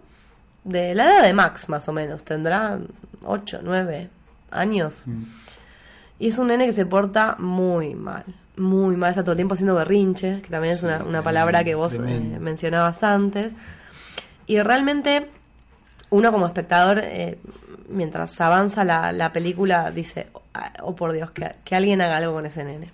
de 0.65 0.95
la 0.95 1.05
edad 1.05 1.23
de 1.23 1.33
Max 1.33 1.69
más 1.69 1.89
o 1.89 1.93
menos. 1.93 2.25
Tendrá 2.25 2.79
8, 3.25 3.61
9 3.63 4.11
años. 4.51 5.05
Mm. 5.07 5.23
Y 6.19 6.29
es 6.29 6.39
un 6.39 6.49
nene 6.49 6.67
que 6.67 6.73
se 6.73 6.87
porta 6.87 7.37
muy 7.39 7.95
mal. 7.95 8.25
Muy 8.57 8.97
mal. 8.97 9.11
Está 9.11 9.23
todo 9.23 9.33
el 9.33 9.39
tiempo 9.39 9.55
haciendo 9.55 9.75
berrinches, 9.75 10.43
que 10.43 10.49
también 10.49 10.75
es 10.75 10.83
una, 10.83 10.97
una 10.97 11.01
tremendo, 11.01 11.25
palabra 11.25 11.65
que 11.65 11.75
vos 11.75 11.95
eh, 11.95 12.39
mencionabas 12.41 13.03
antes. 13.03 13.53
Y 14.47 14.61
realmente 14.61 15.29
uno 16.11 16.31
como 16.31 16.47
espectador, 16.47 17.01
eh, 17.03 17.39
mientras 17.89 18.41
avanza 18.41 18.85
la, 18.85 19.13
la 19.13 19.33
película, 19.33 19.91
dice, 19.91 20.29
oh 20.81 20.95
por 20.95 21.13
Dios, 21.13 21.31
que, 21.31 21.55
que 21.65 21.75
alguien 21.75 22.01
haga 22.01 22.19
algo 22.19 22.35
con 22.35 22.47
ese 22.47 22.65
nene. 22.65 22.91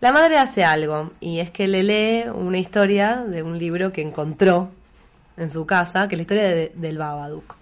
La 0.00 0.12
madre 0.12 0.38
hace 0.38 0.64
algo, 0.64 1.12
y 1.20 1.40
es 1.40 1.50
que 1.50 1.66
le 1.66 1.82
lee 1.82 2.28
una 2.28 2.58
historia 2.58 3.24
de 3.26 3.42
un 3.42 3.58
libro 3.58 3.92
que 3.92 4.00
encontró 4.00 4.70
en 5.38 5.50
su 5.50 5.64
casa, 5.66 6.08
que 6.08 6.14
es 6.14 6.18
la 6.18 6.22
historia 6.22 6.44
de- 6.44 6.72
del 6.74 6.98
Babadook. 6.98 7.56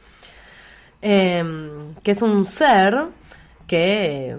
Em, 1.03 1.95
que 2.03 2.11
es 2.12 2.22
un 2.22 2.47
ser 2.47 3.05
que 3.66 4.31
eh, 4.31 4.37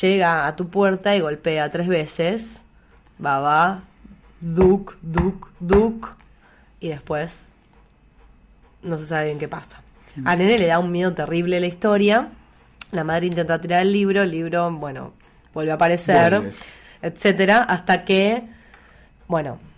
llega 0.00 0.46
a 0.46 0.56
tu 0.56 0.68
puerta 0.68 1.14
y 1.14 1.20
golpea 1.20 1.70
tres 1.70 1.86
veces. 1.86 2.62
Baba, 3.18 3.82
Duk, 4.40 4.96
Duk, 5.02 5.48
Duk. 5.60 6.16
Y 6.80 6.88
después 6.88 7.48
no 8.82 8.98
se 8.98 9.06
sabe 9.06 9.26
bien 9.26 9.38
qué 9.38 9.48
pasa. 9.48 9.82
Al 10.24 10.38
nene 10.38 10.58
le 10.58 10.66
da 10.66 10.78
un 10.78 10.90
miedo 10.90 11.12
terrible 11.12 11.60
la 11.60 11.66
historia. 11.66 12.28
La 12.90 13.04
madre 13.04 13.26
intenta 13.26 13.60
tirar 13.60 13.82
el 13.82 13.92
libro, 13.92 14.22
el 14.22 14.30
libro, 14.30 14.70
bueno, 14.70 15.12
vuelve 15.54 15.70
a 15.70 15.74
aparecer, 15.76 16.32
Vuelve. 16.40 16.52
etcétera, 17.00 17.62
hasta 17.62 18.04
que, 18.04 18.42
bueno, 19.28 19.58
eh, 19.62 19.71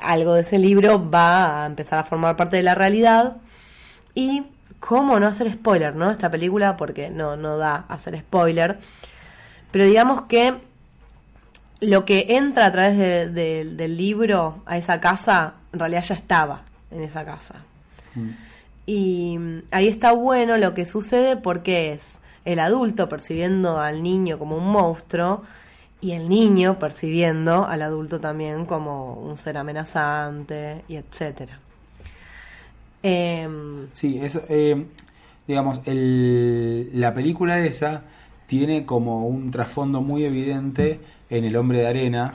algo 0.00 0.34
de 0.34 0.42
ese 0.42 0.58
libro 0.58 1.10
va 1.10 1.62
a 1.62 1.66
empezar 1.66 1.98
a 1.98 2.04
formar 2.04 2.36
parte 2.36 2.56
de 2.56 2.62
la 2.62 2.74
realidad. 2.74 3.36
Y 4.14 4.44
cómo 4.80 5.20
no 5.20 5.26
hacer 5.26 5.52
spoiler, 5.52 5.94
¿no? 5.94 6.10
Esta 6.10 6.30
película, 6.30 6.76
porque 6.76 7.10
no, 7.10 7.36
no 7.36 7.56
da 7.58 7.84
a 7.88 7.94
hacer 7.94 8.18
spoiler. 8.18 8.78
Pero 9.70 9.84
digamos 9.84 10.22
que 10.22 10.54
lo 11.80 12.04
que 12.04 12.26
entra 12.30 12.66
a 12.66 12.70
través 12.72 12.98
de- 12.98 13.28
de- 13.30 13.64
del 13.64 13.96
libro 13.96 14.62
a 14.66 14.76
esa 14.76 15.00
casa, 15.00 15.54
en 15.72 15.78
realidad 15.80 16.02
ya 16.02 16.14
estaba 16.14 16.62
en 16.90 17.02
esa 17.02 17.24
casa. 17.24 17.56
Y 18.86 19.36
mm, 19.38 19.58
ahí 19.70 19.88
está 19.88 20.12
bueno 20.12 20.56
lo 20.56 20.74
que 20.74 20.84
sucede 20.86 21.36
porque 21.36 21.92
es 21.92 22.18
el 22.44 22.58
adulto 22.58 23.08
percibiendo 23.08 23.78
al 23.78 24.02
niño 24.02 24.38
como 24.38 24.56
un 24.56 24.70
monstruo 24.70 25.42
y 26.00 26.12
el 26.12 26.28
niño 26.28 26.78
percibiendo 26.78 27.66
al 27.66 27.82
adulto 27.82 28.20
también 28.20 28.64
como 28.66 29.14
un 29.14 29.36
ser 29.38 29.56
amenazante 29.58 30.84
y 30.88 30.96
etcétera. 30.96 31.58
Em, 33.02 33.88
Sí, 33.92 34.18
eso, 34.22 34.42
eh, 34.48 34.84
digamos, 35.46 35.80
el, 35.86 36.90
la 36.94 37.14
película 37.14 37.64
esa 37.64 38.02
tiene 38.46 38.84
como 38.86 39.26
un 39.26 39.50
trasfondo 39.50 40.00
muy 40.02 40.24
evidente 40.24 41.00
en 41.30 41.44
El 41.44 41.56
Hombre 41.56 41.80
de 41.80 41.86
Arena, 41.88 42.34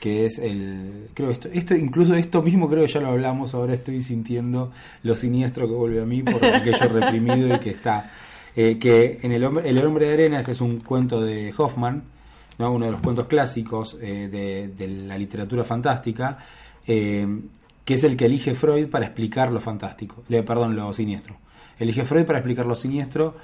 que 0.00 0.26
es 0.26 0.38
el... 0.38 1.08
Creo 1.14 1.30
esto, 1.30 1.48
esto 1.52 1.74
incluso 1.74 2.14
esto 2.14 2.42
mismo 2.42 2.68
creo 2.68 2.84
que 2.86 2.92
ya 2.92 3.00
lo 3.00 3.08
hablamos, 3.08 3.54
ahora 3.54 3.74
estoy 3.74 4.00
sintiendo 4.00 4.72
lo 5.02 5.16
siniestro 5.16 5.66
que 5.68 5.74
vuelve 5.74 6.00
a 6.02 6.06
mí 6.06 6.22
por 6.22 6.44
aquello 6.44 6.88
reprimido 6.88 7.54
y 7.54 7.58
que 7.60 7.70
está... 7.70 8.10
eh, 8.54 8.78
que 8.78 9.20
en 9.22 9.32
el 9.32 9.44
hombre, 9.44 9.68
el 9.68 9.84
hombre 9.84 10.06
de 10.06 10.14
arena, 10.14 10.44
que 10.44 10.52
es 10.52 10.60
un 10.60 10.80
cuento 10.80 11.20
de 11.20 11.52
Hoffman, 11.56 12.04
¿no? 12.58 12.72
uno 12.72 12.86
de 12.86 12.92
los 12.92 13.00
cuentos 13.00 13.26
clásicos 13.26 13.96
eh, 14.00 14.72
de, 14.76 14.88
la 14.88 15.18
literatura 15.18 15.64
fantástica, 15.64 16.38
eh, 16.86 17.26
que 17.84 17.94
es 17.94 18.04
el 18.04 18.16
que 18.16 18.26
elige 18.26 18.54
Freud 18.54 18.88
para 18.88 19.06
explicar 19.06 19.52
lo 19.52 19.60
fantástico, 19.60 20.24
le, 20.28 20.42
perdón, 20.42 20.76
lo 20.76 20.92
siniestro. 20.92 21.36
Elige 21.78 22.04
Freud 22.04 22.24
para 22.24 22.38
explicar 22.38 22.66
lo 22.66 22.74
siniestro, 22.74 23.36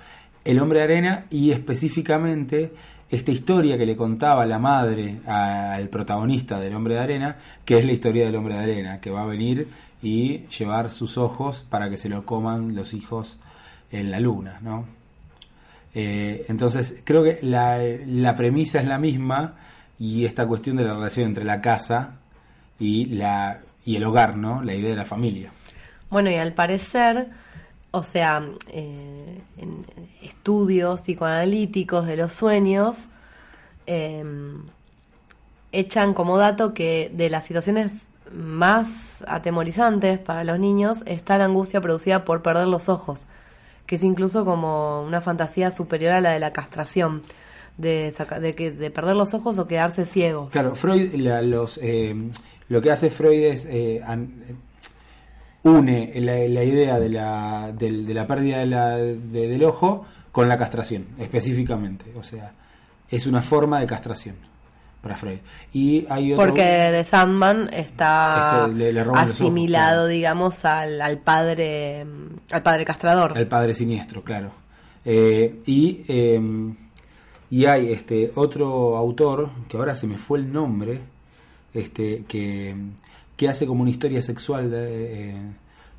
el 0.44 0.58
hombre 0.58 0.80
de 0.80 0.84
arena 0.84 1.26
y 1.30 1.52
específicamente 1.52 2.72
esta 3.10 3.30
historia 3.30 3.76
que 3.76 3.86
le 3.86 3.94
contaba 3.94 4.46
la 4.46 4.58
madre 4.58 5.20
al 5.26 5.88
protagonista 5.90 6.58
del 6.58 6.74
hombre 6.74 6.94
de 6.94 7.00
arena, 7.00 7.36
que 7.64 7.78
es 7.78 7.84
la 7.84 7.92
historia 7.92 8.24
del 8.24 8.36
hombre 8.36 8.54
de 8.54 8.60
arena, 8.60 9.00
que 9.00 9.10
va 9.10 9.22
a 9.22 9.26
venir 9.26 9.68
y 10.02 10.46
llevar 10.46 10.90
sus 10.90 11.18
ojos 11.18 11.64
para 11.68 11.90
que 11.90 11.98
se 11.98 12.08
lo 12.08 12.24
coman 12.24 12.74
los 12.74 12.94
hijos 12.94 13.38
en 13.90 14.10
la 14.10 14.18
luna, 14.18 14.58
¿no? 14.62 15.01
Eh, 15.94 16.46
entonces, 16.48 17.02
creo 17.04 17.22
que 17.22 17.38
la, 17.42 18.34
premisa 18.36 18.80
es 18.80 18.86
la 18.86 18.98
misma 18.98 19.56
y 19.98 20.24
esta 20.24 20.46
cuestión 20.46 20.76
de 20.76 20.84
la 20.84 20.94
relación 20.94 21.26
entre 21.26 21.44
la 21.44 21.60
casa 21.60 22.16
y, 22.78 23.06
la, 23.06 23.60
y 23.84 23.96
el 23.96 24.04
hogar, 24.04 24.36
¿no? 24.36 24.62
La 24.62 24.74
idea 24.74 24.90
de 24.90 24.96
la 24.96 25.04
familia. 25.04 25.50
Bueno, 26.10 26.30
y 26.30 26.36
al 26.36 26.52
parecer, 26.52 27.28
o 27.90 28.02
sea, 28.04 28.42
eh, 28.68 29.40
en 29.58 29.86
estudios 30.22 31.02
psicoanalíticos 31.02 32.06
de 32.06 32.16
los 32.16 32.32
sueños, 32.32 33.08
eh, 33.86 34.24
echan 35.72 36.14
como 36.14 36.36
dato 36.36 36.74
que 36.74 37.10
de 37.14 37.30
las 37.30 37.46
situaciones 37.46 38.10
más 38.32 39.24
atemorizantes 39.26 40.18
para 40.18 40.44
los 40.44 40.58
niños 40.58 41.02
está 41.06 41.38
la 41.38 41.46
angustia 41.46 41.80
producida 41.80 42.24
por 42.24 42.42
perder 42.42 42.68
los 42.68 42.88
ojos, 42.88 43.26
que 43.86 43.96
es 43.96 44.02
incluso 44.04 44.44
como 44.44 45.02
una 45.02 45.20
fantasía 45.20 45.70
superior 45.70 46.12
a 46.12 46.20
la 46.20 46.30
de 46.32 46.38
la 46.40 46.52
castración, 46.52 47.22
de, 47.78 48.12
saca- 48.16 48.38
de, 48.40 48.54
que, 48.54 48.70
de 48.70 48.90
perder 48.90 49.16
los 49.16 49.34
ojos 49.34 49.58
o 49.58 49.66
quedarse 49.66 50.06
ciegos. 50.06 50.50
Claro, 50.50 50.74
Freud, 50.74 51.14
la- 51.14 51.42
los, 51.42 51.78
eh, 51.82 52.14
lo 52.68 52.80
que 52.82 52.90
hace 52.90 53.10
Freud 53.10 53.44
es 53.44 53.66
eh, 53.66 54.00
an- 54.04 54.32
une 55.64 56.12
la, 56.20 56.64
idea 56.64 56.98
de 56.98 57.08
la, 57.08 57.72
del- 57.72 58.04
de 58.06 58.14
la 58.14 58.26
pérdida 58.26 58.58
de 58.58 58.66
la- 58.66 58.96
de- 58.98 59.48
del 59.48 59.64
ojo 59.64 60.04
con 60.32 60.48
la 60.48 60.58
castración, 60.58 61.06
específicamente. 61.18 62.06
O 62.16 62.22
sea, 62.22 62.52
es 63.08 63.26
una 63.26 63.42
forma 63.42 63.78
de 63.80 63.86
castración 63.86 64.36
para 65.02 65.16
Freud. 65.16 65.38
Y 65.74 66.06
hay 66.08 66.32
otro, 66.32 66.46
Porque 66.46 66.62
The 66.62 67.04
Sandman 67.04 67.68
está 67.72 68.66
Este, 68.68 68.78
le- 68.78 68.92
le 68.92 69.04
roban 69.04 69.22
los 69.22 69.30
ojos, 69.32 69.40
asimilado, 69.42 69.92
claro. 70.02 70.06
digamos, 70.06 70.64
al, 70.64 71.00
al 71.02 71.18
padre 71.18 72.06
al 72.50 72.62
padre 72.62 72.84
castrador. 72.84 73.36
El 73.36 73.46
padre 73.48 73.74
siniestro, 73.74 74.22
claro. 74.22 74.52
Eh, 75.04 75.60
y, 75.66 76.04
eh, 76.08 76.40
y 77.50 77.66
hay 77.66 77.92
este 77.92 78.30
otro 78.36 78.96
autor, 78.96 79.50
que 79.68 79.76
ahora 79.76 79.94
se 79.96 80.06
me 80.06 80.16
fue 80.18 80.38
el 80.38 80.52
nombre, 80.52 81.00
este, 81.74 82.24
que, 82.28 82.76
que 83.36 83.48
hace 83.48 83.66
como 83.66 83.82
una 83.82 83.90
historia 83.90 84.22
sexual 84.22 84.70
de, 84.70 85.30
eh, 85.30 85.36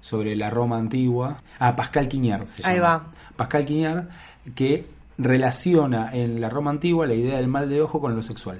sobre 0.02 0.36
la 0.38 0.50
Roma 0.50 0.78
antigua. 0.78 1.42
Ah, 1.60 1.76
Pascal 1.76 2.08
Quignard 2.08 2.48
se 2.48 2.66
Ahí 2.66 2.76
llama. 2.78 2.88
va. 2.88 3.12
Pascal 3.36 3.66
Quignard, 3.66 4.08
que 4.56 4.86
relaciona 5.18 6.10
en 6.14 6.40
la 6.42 6.50
Roma 6.50 6.72
antigua 6.72 7.06
la 7.06 7.14
idea 7.14 7.36
del 7.38 7.48
mal 7.48 7.70
de 7.70 7.82
ojo 7.82 8.00
con 8.00 8.16
lo 8.16 8.24
sexual. 8.24 8.60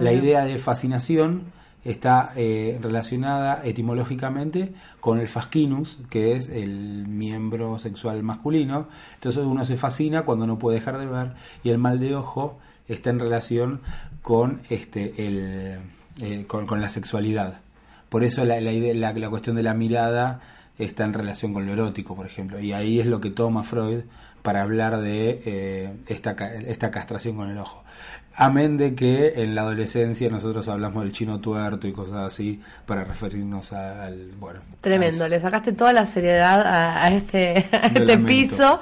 La 0.00 0.10
Ah. 0.10 0.12
idea 0.12 0.44
de 0.44 0.58
fascinación 0.58 1.44
está 1.84 2.32
eh, 2.36 2.78
relacionada 2.82 3.62
etimológicamente 3.64 4.72
con 5.00 5.20
el 5.20 5.28
fascinus, 5.28 5.98
que 6.10 6.34
es 6.36 6.48
el 6.48 7.06
miembro 7.06 7.78
sexual 7.78 8.22
masculino. 8.24 8.88
Entonces 9.14 9.44
uno 9.44 9.64
se 9.64 9.76
fascina 9.76 10.22
cuando 10.22 10.46
no 10.46 10.58
puede 10.58 10.78
dejar 10.80 10.98
de 10.98 11.06
ver 11.06 11.32
y 11.62 11.70
el 11.70 11.78
mal 11.78 12.00
de 12.00 12.16
ojo 12.16 12.58
está 12.88 13.10
en 13.10 13.20
relación 13.20 13.80
con 14.22 14.60
este 14.70 15.26
el 15.26 15.78
eh, 16.20 16.44
con, 16.48 16.80
la 16.80 16.88
sexualidad. 16.88 17.60
Por 18.08 18.24
eso 18.24 18.44
la, 18.44 18.60
la, 18.60 18.72
idea- 18.72 18.94
la, 18.94 19.12
la 19.12 19.28
cuestión 19.30 19.54
de 19.56 19.62
la 19.62 19.74
mirada 19.74 20.40
está 20.78 21.04
en 21.04 21.12
relación 21.12 21.52
con 21.54 21.66
lo 21.66 21.72
erótico, 21.72 22.16
por 22.16 22.26
ejemplo. 22.26 22.58
Y 22.58 22.72
ahí 22.72 22.98
es 23.00 23.06
lo 23.06 23.20
que 23.20 23.30
toma 23.30 23.62
Freud 23.62 24.00
para 24.46 24.62
hablar 24.62 24.98
de 25.00 25.42
eh, 25.44 25.90
esta, 26.06 26.36
esta 26.68 26.92
castración 26.92 27.34
con 27.36 27.50
el 27.50 27.58
ojo. 27.58 27.82
Amén 28.36 28.76
de 28.76 28.94
que 28.94 29.32
en 29.42 29.56
la 29.56 29.62
adolescencia 29.62 30.30
nosotros 30.30 30.68
hablamos 30.68 31.02
del 31.02 31.12
chino 31.12 31.40
tuerto 31.40 31.88
y 31.88 31.92
cosas 31.92 32.18
así 32.32 32.60
para 32.86 33.02
referirnos 33.02 33.72
a- 33.72 34.04
al... 34.04 34.30
Bueno, 34.38 34.60
Tremendo, 34.80 35.26
le 35.26 35.40
sacaste 35.40 35.72
toda 35.72 35.92
la 35.92 36.06
seriedad 36.06 36.60
a, 36.64 37.02
a 37.02 37.08
este, 37.12 37.66
a 37.72 37.86
este 37.88 38.00
lamento. 38.00 38.26
piso. 38.28 38.80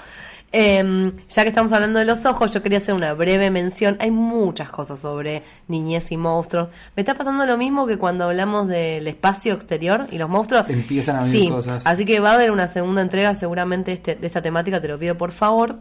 Eh, 0.56 1.10
ya 1.28 1.42
que 1.42 1.48
estamos 1.48 1.72
hablando 1.72 1.98
de 1.98 2.04
los 2.04 2.24
ojos, 2.26 2.54
yo 2.54 2.62
quería 2.62 2.78
hacer 2.78 2.94
una 2.94 3.12
breve 3.12 3.50
mención. 3.50 3.96
Hay 3.98 4.12
muchas 4.12 4.70
cosas 4.70 5.00
sobre 5.00 5.42
niñez 5.66 6.12
y 6.12 6.16
monstruos. 6.16 6.68
Me 6.94 7.00
está 7.00 7.14
pasando 7.14 7.44
lo 7.44 7.58
mismo 7.58 7.88
que 7.88 7.98
cuando 7.98 8.26
hablamos 8.26 8.68
del 8.68 9.04
espacio 9.08 9.52
exterior 9.54 10.06
y 10.12 10.18
los 10.18 10.28
monstruos. 10.28 10.70
Empiezan 10.70 11.16
a 11.16 11.24
venir 11.24 11.40
sí, 11.40 11.48
cosas. 11.48 11.84
Así 11.84 12.04
que 12.04 12.20
va 12.20 12.30
a 12.30 12.34
haber 12.34 12.52
una 12.52 12.68
segunda 12.68 13.02
entrega 13.02 13.34
seguramente 13.34 13.92
este, 13.92 14.14
de 14.14 14.24
esta 14.28 14.42
temática, 14.42 14.80
te 14.80 14.86
lo 14.86 14.96
pido 14.96 15.18
por 15.18 15.32
favor. 15.32 15.80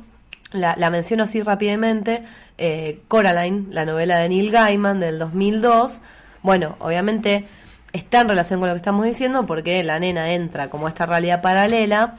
La, 0.54 0.74
la 0.76 0.90
menciono 0.90 1.26
así 1.26 1.44
rápidamente. 1.44 2.24
Eh, 2.58 3.02
Coraline, 3.08 3.68
la 3.70 3.86
novela 3.86 4.18
de 4.18 4.30
Neil 4.30 4.50
Gaiman 4.50 5.00
del 5.00 5.20
2002. 5.20 6.02
Bueno, 6.42 6.78
obviamente 6.80 7.46
está 7.92 8.22
en 8.22 8.30
relación 8.30 8.60
con 8.60 8.70
lo 8.70 8.74
que 8.74 8.80
estamos 8.80 9.06
diciendo 9.06 9.46
porque 9.46 9.84
la 9.84 10.00
nena 10.00 10.34
entra 10.34 10.68
como 10.72 10.88
a 10.88 10.90
esta 10.90 11.06
realidad 11.06 11.44
paralela 11.44 12.16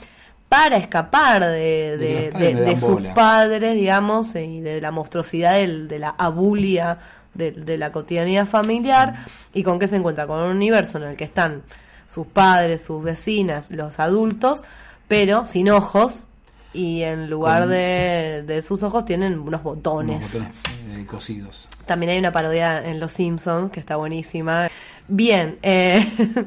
para 0.56 0.76
escapar 0.76 1.42
de, 1.44 2.76
sus 2.78 2.88
bola. 2.90 3.14
padres, 3.14 3.74
digamos, 3.74 4.34
y 4.36 4.60
de 4.60 4.80
la 4.80 4.90
monstruosidad 4.90 5.54
del- 5.54 5.88
de 5.88 5.98
la 5.98 6.10
abulia 6.10 6.98
de, 7.34 7.50
de 7.50 7.76
la 7.78 7.90
cotidianidad 7.90 8.46
familiar. 8.46 9.14
¿Y 9.52 9.62
con 9.64 9.78
qué 9.78 9.88
se 9.88 9.96
encuentra? 9.96 10.26
Con 10.26 10.38
un 10.40 10.50
universo 10.56 10.98
en 10.98 11.04
el 11.04 11.16
que 11.16 11.24
están 11.24 11.62
sus 12.06 12.26
padres, 12.26 12.82
sus 12.84 13.02
vecinas, 13.02 13.70
los 13.70 13.98
adultos, 13.98 14.62
pero 15.08 15.44
sin 15.46 15.70
ojos. 15.70 16.26
Y 16.72 17.02
en 17.02 17.30
lugar 17.30 17.62
Con- 17.62 17.70
de, 17.70 18.44
de 18.46 18.62
sus 18.62 18.82
ojos 18.82 19.04
tienen 19.04 19.38
unos 19.38 19.62
botones. 19.62 20.34
Unos 20.34 20.48
botones 20.48 20.98
eh, 21.00 21.06
cosidos. 21.06 21.68
También 21.86 22.10
hay 22.10 22.18
una 22.18 22.32
parodia 22.32 22.84
en 22.84 22.98
Los 23.00 23.12
Simpsons 23.12 23.70
que 23.72 23.80
está 23.80 23.96
buenísima. 23.96 24.68
Bien, 25.08 25.58
eh, 25.62 26.04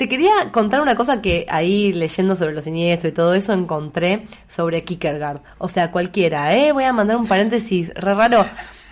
Te 0.00 0.08
quería 0.08 0.50
contar 0.50 0.80
una 0.80 0.94
cosa 0.94 1.20
que 1.20 1.44
ahí 1.50 1.92
leyendo 1.92 2.34
sobre 2.34 2.54
los 2.54 2.64
siniestros 2.64 3.12
y 3.12 3.14
todo 3.14 3.34
eso 3.34 3.52
encontré 3.52 4.26
sobre 4.48 4.82
Kierkegaard. 4.82 5.42
O 5.58 5.68
sea, 5.68 5.90
cualquiera, 5.90 6.56
¿eh? 6.56 6.72
Voy 6.72 6.84
a 6.84 6.92
mandar 6.94 7.18
un 7.18 7.26
paréntesis 7.26 7.92
re 7.92 8.14
raro. 8.14 8.46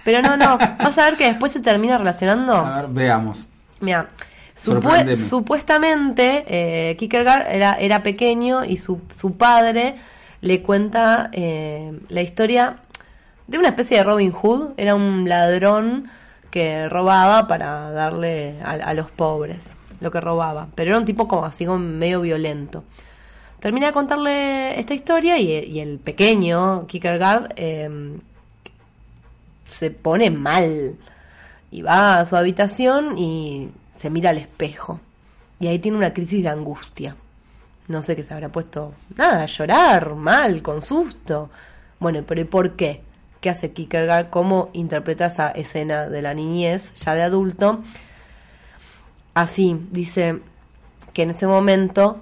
Pero 0.04 0.20
no, 0.20 0.36
no. 0.36 0.58
Vas 0.58 0.98
a 0.98 1.06
ver 1.06 1.16
que 1.16 1.24
después 1.24 1.50
se 1.50 1.60
termina 1.60 1.96
relacionando. 1.96 2.52
A 2.52 2.82
ver, 2.82 2.90
veamos. 2.90 3.46
Mira, 3.80 4.10
supuestamente 4.54 6.44
eh, 6.46 6.96
Kierkegaard 6.98 7.54
era, 7.54 7.72
era 7.80 8.02
pequeño 8.02 8.66
y 8.66 8.76
su, 8.76 9.00
su 9.18 9.34
padre 9.38 9.94
le 10.42 10.60
cuenta 10.60 11.30
eh, 11.32 12.00
la 12.10 12.20
historia 12.20 12.80
de 13.46 13.56
una 13.56 13.68
especie 13.68 13.96
de 13.96 14.04
Robin 14.04 14.32
Hood. 14.32 14.72
Era 14.76 14.94
un 14.94 15.26
ladrón 15.26 16.10
que 16.50 16.86
robaba 16.86 17.48
para 17.48 17.92
darle 17.92 18.60
a, 18.62 18.72
a 18.72 18.92
los 18.92 19.10
pobres 19.10 19.77
lo 20.00 20.10
que 20.10 20.20
robaba. 20.20 20.68
Pero 20.74 20.90
era 20.90 20.98
un 20.98 21.04
tipo 21.04 21.28
como 21.28 21.44
así 21.44 21.66
como 21.66 21.78
medio 21.78 22.20
violento. 22.20 22.84
Termina 23.60 23.88
de 23.88 23.92
contarle 23.92 24.78
esta 24.78 24.94
historia 24.94 25.38
y, 25.38 25.80
el 25.80 25.98
pequeño 25.98 26.86
Kierkegaard 26.86 27.54
eh, 27.56 28.18
se 29.68 29.90
pone 29.90 30.30
mal 30.30 30.94
y 31.70 31.82
va 31.82 32.20
a 32.20 32.26
su 32.26 32.36
habitación 32.36 33.18
y 33.18 33.68
se 33.96 34.10
mira 34.10 34.30
al 34.30 34.38
espejo. 34.38 35.00
Y 35.60 35.66
ahí 35.66 35.78
tiene 35.80 35.98
una 35.98 36.14
crisis 36.14 36.42
de 36.42 36.48
angustia. 36.48 37.16
No 37.88 38.02
sé 38.02 38.14
qué 38.14 38.22
se 38.22 38.32
habrá 38.32 38.48
puesto. 38.50 38.94
Nada, 39.16 39.46
llorar, 39.46 40.14
mal, 40.14 40.62
con 40.62 40.82
susto. 40.82 41.50
Bueno, 41.98 42.22
pero 42.26 42.40
¿y 42.40 42.44
por 42.44 42.76
qué? 42.76 43.02
¿Qué 43.40 43.50
hace 43.50 43.72
Kierkegaard? 43.72 44.30
¿Cómo 44.30 44.70
interpreta 44.72 45.26
esa 45.26 45.50
escena 45.50 46.08
de 46.08 46.22
la 46.22 46.34
niñez, 46.34 46.92
ya 46.94 47.14
de 47.14 47.22
adulto? 47.22 47.82
Así, 49.40 49.76
dice 49.92 50.40
que 51.12 51.22
en 51.22 51.30
ese 51.30 51.46
momento, 51.46 52.20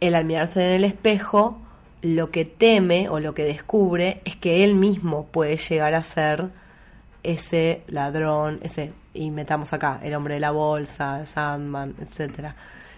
el 0.00 0.14
al 0.14 0.24
mirarse 0.24 0.64
en 0.64 0.70
el 0.72 0.84
espejo, 0.84 1.58
lo 2.02 2.30
que 2.30 2.46
teme 2.46 3.08
o 3.10 3.20
lo 3.20 3.34
que 3.34 3.44
descubre 3.44 4.22
es 4.24 4.34
que 4.36 4.64
él 4.64 4.74
mismo 4.74 5.26
puede 5.26 5.58
llegar 5.58 5.94
a 5.94 6.02
ser 6.02 6.48
ese 7.22 7.82
ladrón, 7.88 8.60
ese, 8.62 8.92
y 9.12 9.30
metamos 9.30 9.74
acá, 9.74 10.00
el 10.02 10.14
hombre 10.14 10.34
de 10.34 10.40
la 10.40 10.52
bolsa, 10.52 11.26
Sandman, 11.26 11.94
etcétera. 12.00 12.56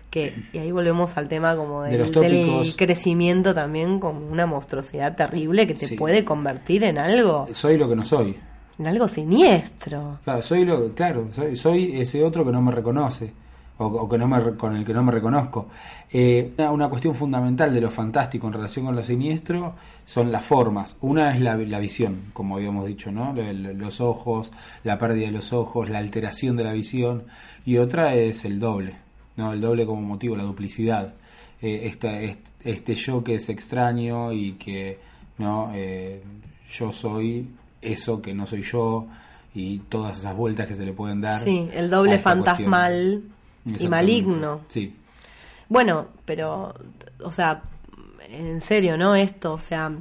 Que, 0.08 0.44
y 0.52 0.58
ahí 0.58 0.70
volvemos 0.70 1.16
al 1.16 1.26
tema 1.26 1.56
como 1.56 1.82
De 1.82 1.92
del, 1.92 2.00
los 2.02 2.12
del 2.12 2.44
tópicos. 2.46 2.76
crecimiento 2.76 3.52
también 3.54 3.98
como 3.98 4.24
una 4.28 4.46
monstruosidad 4.46 5.16
terrible 5.16 5.66
que 5.66 5.74
te 5.74 5.86
Sí. 5.86 5.96
puede 5.96 6.24
convertir 6.24 6.84
en 6.84 6.98
algo, 6.98 7.48
Soy 7.52 7.76
lo 7.78 7.88
que 7.88 7.96
no 7.96 8.04
soy. 8.04 8.38
En 8.82 8.88
algo 8.88 9.08
siniestro. 9.08 10.18
Claro, 10.24 10.42
soy 10.42 10.64
lo, 10.64 10.92
claro, 10.94 11.28
soy, 11.54 11.98
ese 12.00 12.22
otro 12.24 12.44
que 12.44 12.52
no 12.52 12.60
me 12.60 12.72
reconoce 12.72 13.32
o, 13.78 14.08
que 14.08 14.18
no 14.18 14.28
me, 14.28 14.54
con 14.56 14.76
el 14.76 14.84
que 14.84 14.92
no 14.92 15.02
me 15.02 15.12
reconozco. 15.12 15.68
Eh, 16.12 16.52
una- 16.70 16.88
cuestión 16.88 17.14
fundamental 17.14 17.72
de 17.72 17.80
lo 17.80 17.90
fantástico 17.90 18.46
en 18.46 18.52
relación 18.52 18.84
con 18.86 18.94
lo 18.96 19.02
siniestro 19.02 19.74
son 20.04 20.30
las 20.30 20.44
formas. 20.44 20.96
Una 21.00 21.34
es 21.34 21.40
la, 21.40 21.56
visión, 21.78 22.20
como 22.32 22.56
habíamos 22.56 22.86
dicho, 22.86 23.10
¿no? 23.10 23.32
Lo- 23.32 23.52
lo- 23.52 23.72
Los 23.72 24.00
ojos, 24.00 24.52
la 24.84 24.98
pérdida 24.98 25.26
de 25.26 25.32
los 25.32 25.52
ojos, 25.52 25.88
la 25.88 25.98
alteración 25.98 26.56
de 26.56 26.64
la 26.64 26.72
visión 26.72 27.24
y 27.64 27.78
otra 27.78 28.14
es 28.14 28.44
el 28.44 28.60
doble, 28.60 28.94
¿no? 29.36 29.52
El 29.52 29.60
doble 29.60 29.86
como 29.86 30.02
motivo, 30.02 30.36
la 30.36 30.42
duplicidad. 30.44 31.14
Eh, 31.60 31.90
este 32.64 32.94
yo 32.94 33.22
que 33.24 33.36
es 33.36 33.48
extraño 33.48 34.32
y 34.32 34.52
que 34.54 34.98
no 35.38 35.70
Eh, 35.74 36.22
yo 36.70 36.92
soy 36.92 37.48
eso 37.82 38.22
que 38.22 38.32
no 38.34 38.46
soy 38.46 38.62
yo 38.62 39.06
y 39.54 39.78
todas 39.80 40.18
esas 40.18 40.34
vueltas 40.34 40.66
que 40.66 40.74
se 40.74 40.84
le 40.86 40.92
pueden 40.92 41.20
dar 41.20 41.38
Sí, 41.40 41.68
el 41.74 41.90
doble 41.90 42.18
fantasmal 42.18 43.22
y 43.66 43.88
maligno. 43.88 44.60
sí 44.68 44.96
Bueno, 45.68 46.06
pero, 46.24 46.74
o 47.22 47.32
sea, 47.32 47.62
en 48.28 48.60
serio, 48.60 48.96
¿no? 48.96 49.14
Esto, 49.14 49.52
o 49.52 49.58
sea, 49.60 49.92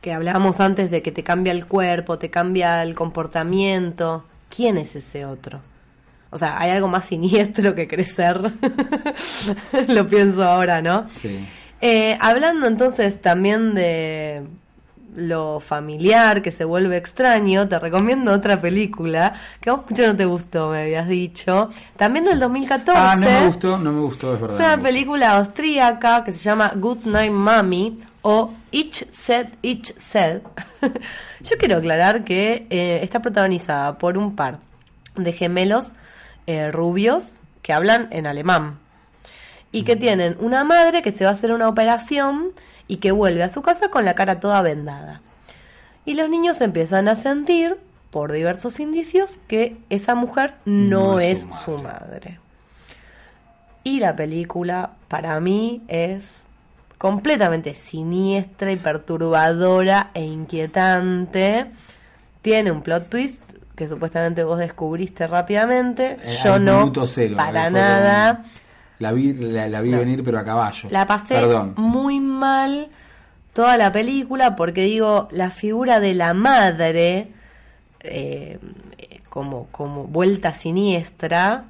que 0.00 0.12
hablábamos 0.12 0.60
antes 0.60 0.90
de 0.90 1.02
que 1.02 1.12
te 1.12 1.22
cambia 1.22 1.52
el 1.52 1.66
cuerpo, 1.66 2.18
te 2.18 2.30
cambia 2.30 2.82
el 2.82 2.94
comportamiento. 2.94 4.24
¿Quién 4.54 4.78
es 4.78 4.96
ese 4.96 5.24
otro? 5.26 5.60
O 6.30 6.38
sea, 6.38 6.58
hay 6.60 6.70
algo 6.70 6.88
más 6.88 7.04
siniestro 7.06 7.74
que 7.74 7.86
crecer. 7.86 8.40
Lo 9.88 10.08
pienso 10.08 10.44
ahora, 10.44 10.82
¿no? 10.82 11.06
sí 11.10 11.46
Eh, 11.80 12.16
hablando 12.20 12.66
entonces 12.66 13.20
también 13.20 13.74
de 13.74 14.42
lo 15.14 15.60
familiar 15.60 16.42
que 16.42 16.50
se 16.50 16.64
vuelve 16.64 16.96
extraño, 16.96 17.68
te 17.68 17.78
recomiendo 17.78 18.32
otra 18.32 18.58
película 18.58 19.32
que 19.60 19.70
a 19.70 19.74
vos 19.74 19.84
mucho 19.88 20.06
no 20.06 20.16
te 20.16 20.24
gustó, 20.24 20.70
me 20.70 20.82
habías 20.82 21.08
dicho. 21.08 21.70
También 21.96 22.24
del 22.24 22.40
2014. 22.40 22.92
ah 23.00 23.16
no 23.16 23.26
me 23.26 23.46
gustó 23.46 23.78
no 23.78 23.92
me 23.92 24.00
gustó 24.00 24.34
es 24.34 24.40
verdad 24.40 24.60
Es 24.60 24.66
una 24.66 24.82
película 24.82 25.36
austríaca 25.36 26.24
que 26.24 26.32
se 26.32 26.40
llama 26.40 26.72
Good 26.74 27.04
Night 27.04 27.32
Mommy 27.32 27.98
o 28.22 28.52
Each 28.72 29.06
Said, 29.10 29.48
Each 29.62 29.94
Said. 29.96 30.42
Yo 31.40 31.56
quiero 31.58 31.76
aclarar 31.76 32.24
que 32.24 32.66
eh, 32.70 33.00
está 33.02 33.20
protagonizada 33.20 33.98
por 33.98 34.18
un 34.18 34.34
par 34.34 34.58
de 35.14 35.32
gemelos 35.32 35.92
eh, 36.46 36.72
rubios 36.72 37.38
que 37.62 37.72
hablan 37.72 38.08
en 38.10 38.26
alemán 38.26 38.78
y 39.72 39.82
que 39.82 39.96
tienen 39.96 40.36
una 40.40 40.64
madre 40.64 41.02
que 41.02 41.12
se 41.12 41.24
va 41.24 41.30
a 41.30 41.32
hacer 41.32 41.52
una 41.52 41.68
operación 41.68 42.52
y 42.88 42.96
que 42.98 43.12
vuelve 43.12 43.42
a 43.42 43.50
su 43.50 43.62
casa 43.62 43.88
con 43.88 44.04
la 44.04 44.14
cara 44.14 44.40
toda 44.40 44.62
vendada. 44.62 45.20
Y 46.04 46.14
los 46.14 46.28
niños 46.28 46.60
empiezan 46.60 47.08
a 47.08 47.16
sentir, 47.16 47.78
por 48.10 48.30
diversos 48.30 48.78
indicios, 48.78 49.38
que 49.48 49.76
esa 49.90 50.14
mujer 50.14 50.54
no, 50.64 51.14
No 51.14 51.20
es, 51.20 51.40
es 51.40 51.46
su 51.64 51.72
su 51.72 51.78
madre. 51.78 52.38
Y 53.82 54.00
la 54.00 54.16
película, 54.16 54.90
para 55.08 55.40
mí, 55.40 55.82
es 55.88 56.42
completamente 56.98 57.74
siniestra 57.74 58.72
y 58.72 58.76
perturbadora 58.76 60.10
e 60.14 60.22
inquietante. 60.22 61.66
Tiene 62.40 62.70
un 62.70 62.82
plot 62.82 63.08
twist 63.10 63.42
que 63.76 63.88
supuestamente 63.88 64.44
vos 64.44 64.58
descubriste 64.58 65.26
rápidamente. 65.26 66.18
Eh, 66.22 66.38
Yo 66.44 66.58
no, 66.58 66.92
cero, 67.06 67.36
para 67.36 67.66
eh, 67.66 67.70
nada. 67.70 68.44
La 68.98 69.12
vi 69.12 69.32
la, 69.34 69.68
la 69.68 69.80
vi 69.80 69.90
No. 69.90 69.98
venir 69.98 70.22
pero 70.24 70.38
a 70.38 70.44
caballo 70.44 70.88
La 70.90 71.06
pasé 71.06 71.34
perdón 71.34 71.74
muy 71.76 72.20
mal 72.20 72.88
toda 73.52 73.76
la 73.76 73.92
película 73.92 74.56
porque 74.56 74.82
digo, 74.82 75.28
la 75.30 75.50
figura 75.50 76.00
de 76.00 76.14
la 76.14 76.34
madre 76.34 77.28
eh, 78.00 78.58
como, 79.28 79.66
como 79.70 80.04
vuelta 80.04 80.54
siniestra 80.54 81.64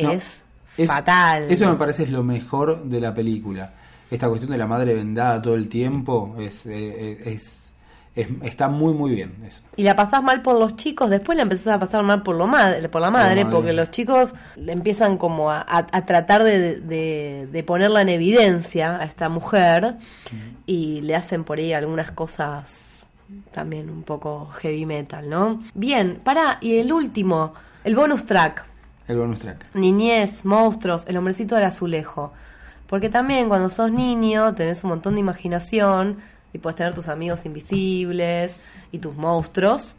No, 0.00 0.10
es, 0.12 0.42
es- 0.76 0.88
fatal. 0.88 1.50
eso 1.50 1.68
me 1.70 1.76
parece 1.76 2.04
es 2.04 2.10
lo 2.10 2.22
mejor 2.22 2.84
de 2.84 3.00
la 3.00 3.12
película 3.14 3.72
esta 4.10 4.28
cuestión 4.28 4.52
de 4.52 4.58
la 4.58 4.66
madre 4.66 4.94
vendada 4.94 5.42
todo 5.42 5.54
el 5.54 5.68
tiempo 5.68 6.36
es, 6.38 6.64
eh, 6.66 7.18
es, 7.24 7.65
es- 8.16 8.28
está 8.42 8.68
muy 8.68 8.92
muy 8.94 9.14
bien 9.14 9.34
eso 9.46 9.60
Y 9.76 9.82
la 9.84 9.94
pasás 9.94 10.22
mal 10.22 10.42
por 10.42 10.58
los 10.58 10.74
chicos, 10.76 11.10
después 11.10 11.36
la 11.36 11.42
empezás 11.42 11.68
a 11.68 11.78
pasar 11.78 12.02
mal 12.02 12.22
por, 12.22 12.34
lo 12.34 12.46
madre, 12.46 12.88
por 12.88 13.00
la 13.02 13.10
madre, 13.10 13.44
madre. 13.44 13.54
porque 13.56 13.72
los 13.72 13.90
chicos 13.92 14.34
empiezan 14.56 15.18
como 15.18 15.50
a, 15.50 15.60
a- 15.60 15.86
a 15.92 16.06
tratar 16.06 16.42
de, 16.42 16.80
de- 16.80 17.48
de 17.52 17.62
ponerla 17.62 18.00
en 18.02 18.08
evidencia 18.08 18.96
a 18.96 19.04
esta 19.04 19.28
mujer 19.28 19.96
y 20.66 21.00
le 21.02 21.14
hacen 21.14 21.44
por 21.44 21.58
ahí 21.58 21.72
algunas 21.72 22.10
cosas 22.10 23.06
también 23.52 23.90
un 23.90 24.02
poco 24.02 24.46
heavy 24.60 24.86
metal, 24.86 25.28
¿no? 25.28 25.62
Bien, 25.74 26.20
para 26.24 26.58
y 26.60 26.76
el 26.78 26.92
último, 26.92 27.54
el 27.84 27.94
bonus 27.96 28.24
track. 28.24 28.64
el 29.08 29.16
bonus 29.18 29.40
track 29.40 29.74
Niñez, 29.74 30.44
monstruos, 30.44 31.04
el 31.06 31.16
hombrecito 31.16 31.54
del 31.54 31.64
azulejo. 31.64 32.32
Porque 32.86 33.08
también 33.08 33.48
cuando 33.48 33.68
sos 33.68 33.90
niño 33.90 34.54
tenés 34.54 34.84
un 34.84 34.90
montón 34.90 35.14
de 35.14 35.20
imaginación 35.20 36.18
y 36.56 36.58
puedes 36.58 36.76
tener 36.76 36.94
tus 36.94 37.08
amigos 37.08 37.44
invisibles 37.44 38.56
y 38.90 38.98
tus 38.98 39.14
monstruos. 39.14 39.94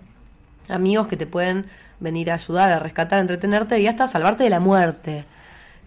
Amigos 0.68 1.08
que 1.08 1.16
te 1.16 1.28
pueden 1.28 1.68
venir 2.00 2.32
a 2.32 2.34
ayudar, 2.34 2.72
a 2.72 2.80
rescatar, 2.80 3.20
a 3.20 3.22
entretenerte 3.22 3.80
y 3.80 3.86
hasta 3.86 4.08
salvarte 4.08 4.44
de 4.44 4.50
la 4.50 4.60
muerte. 4.60 5.26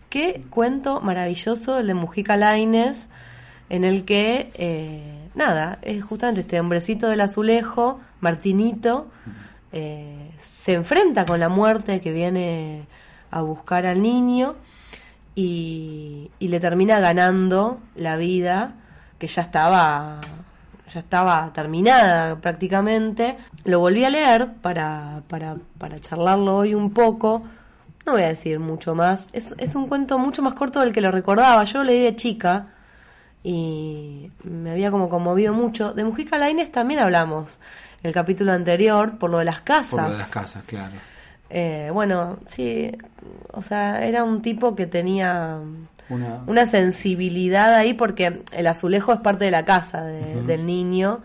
Qué 0.09 0.45
cuento 0.49 1.01
maravilloso 1.01 1.81
el 1.81 1.89
de 1.89 1.95
Mujica 1.95 2.37
Laines, 2.37 3.09
en 3.69 3.83
el 3.83 4.05
que, 4.05 4.53
eh, 4.55 5.29
nada, 5.35 5.79
es 5.83 6.05
justamente 6.05 6.43
este 6.43 6.61
hombrecito 6.61 7.09
del 7.09 7.21
azulejo, 7.21 8.01
Martinito, 8.21 9.09
eh, 9.73 10.31
se 10.41 10.75
enfrenta 10.75 11.25
con 11.25 11.41
la 11.41 11.49
muerte 11.49 12.01
que 12.01 12.13
viene 12.13 12.87
a 13.33 13.43
buscar 13.43 13.87
al 13.87 14.03
niño 14.03 14.55
y 15.35 16.29
le 16.39 16.61
termina 16.61 17.01
ganando 17.01 17.81
la 17.97 18.17
vida 18.17 18.75
que 19.19 19.27
ya 19.27 19.43
estaba 19.43 20.21
ya 20.93 21.01
estaba 21.01 21.53
terminada 21.53 22.37
prácticamente. 22.37 23.37
Lo 23.65 23.81
volví 23.81 24.05
a 24.05 24.11
leer 24.11 24.53
para, 24.61 25.23
para, 25.29 25.57
para 25.79 25.99
charlarlo 26.01 26.57
hoy 26.57 26.75
un 26.75 26.93
poco. 26.93 27.43
No 28.07 28.13
voy 28.13 28.23
a 28.23 28.29
decir 28.29 28.59
mucho 28.59 28.95
más. 28.95 29.29
Es, 29.33 29.55
es 29.59 29.75
un 29.75 29.87
cuento 29.87 30.19
mucho 30.19 30.43
más 30.43 30.55
corto 30.55 30.81
del 30.81 30.93
que 30.93 31.01
lo 31.01 31.11
recordaba. 31.11 31.65
Yo 31.65 31.79
lo 31.79 31.85
leí 31.85 32.03
de 32.03 32.17
chica 32.17 32.69
y 33.43 34.31
me 34.45 34.71
había 34.71 34.91
como 34.91 35.09
conmovido 35.09 35.55
mucho. 35.55 35.93
De 35.93 36.05
Mujica 36.05 36.39
Lainez 36.39 36.71
también 36.73 37.01
hablamos 37.01 37.61
el 38.03 38.13
capítulo 38.13 38.53
anterior 38.53 39.19
por 39.19 39.31
lo 39.31 39.39
de 39.39 39.45
las 39.45 39.61
casas. 39.61 39.91
Por 39.91 40.03
lo 40.03 40.11
de 40.11 40.19
las 40.19 40.29
casas 40.29 40.65
claro. 40.65 40.95
Eh, 41.51 41.91
bueno, 41.93 42.39
sí, 42.47 42.93
o 43.53 43.61
sea, 43.61 44.07
era 44.07 44.23
un 44.23 44.41
tipo 44.41 44.77
que 44.77 44.87
tenía 44.87 45.59
Una, 46.11 46.41
una 46.47 46.67
sensibilidad 46.67 47.75
ahí 47.75 47.95
porque 47.95 48.43
el 48.53 48.67
azulejo 48.67 49.13
es 49.13 49.21
parte 49.21 49.45
de 49.47 49.51
la 49.51 49.65
casa 49.65 50.03
de- 50.05 50.43
del 50.43 50.67
niño 50.67 51.21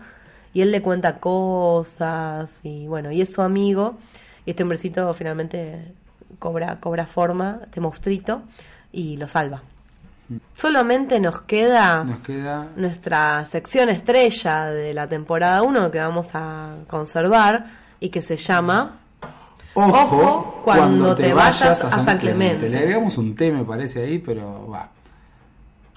y 0.54 0.62
él 0.62 0.70
le 0.70 0.80
cuenta 0.80 1.18
cosas 1.18 2.60
y 2.62 2.86
bueno, 2.86 3.10
y 3.12 3.20
es 3.20 3.32
su 3.32 3.42
amigo. 3.42 3.96
Y 4.44 4.50
este 4.50 4.62
hombrecito 4.62 5.12
finalmente 5.14 5.92
cobra, 6.38 6.76
cobra 6.80 7.06
forma, 7.06 7.60
este 7.64 7.80
monstruito, 7.80 8.42
y 8.92 9.16
lo 9.16 9.26
salva. 9.28 9.62
Solamente 10.56 11.20
nos 11.20 11.42
queda 11.42 12.02
Nos 12.04 12.18
queda 12.20 12.66
nuestra 12.76 13.44
sección 13.46 13.88
estrella 13.90 14.66
de 14.70 14.92
la 14.92 15.06
temporada 15.06 15.62
1 15.62 15.90
que 15.92 15.98
vamos 15.98 16.30
a 16.34 16.74
conservar 16.88 17.66
y 18.00 18.08
que 18.08 18.22
se 18.22 18.36
llama 18.36 18.96
Ojo, 19.76 20.16
Ojo 20.16 20.60
cuando 20.64 21.14
te 21.14 21.32
vayas 21.34 21.84
a 21.84 22.04
San 22.04 22.18
Clemente. 22.18 22.68
Le 22.68 22.78
agregamos 22.78 23.18
un 23.18 23.34
T, 23.34 23.52
me 23.52 23.62
parece 23.64 24.02
ahí, 24.02 24.18
pero 24.18 24.68
va. 24.68 24.90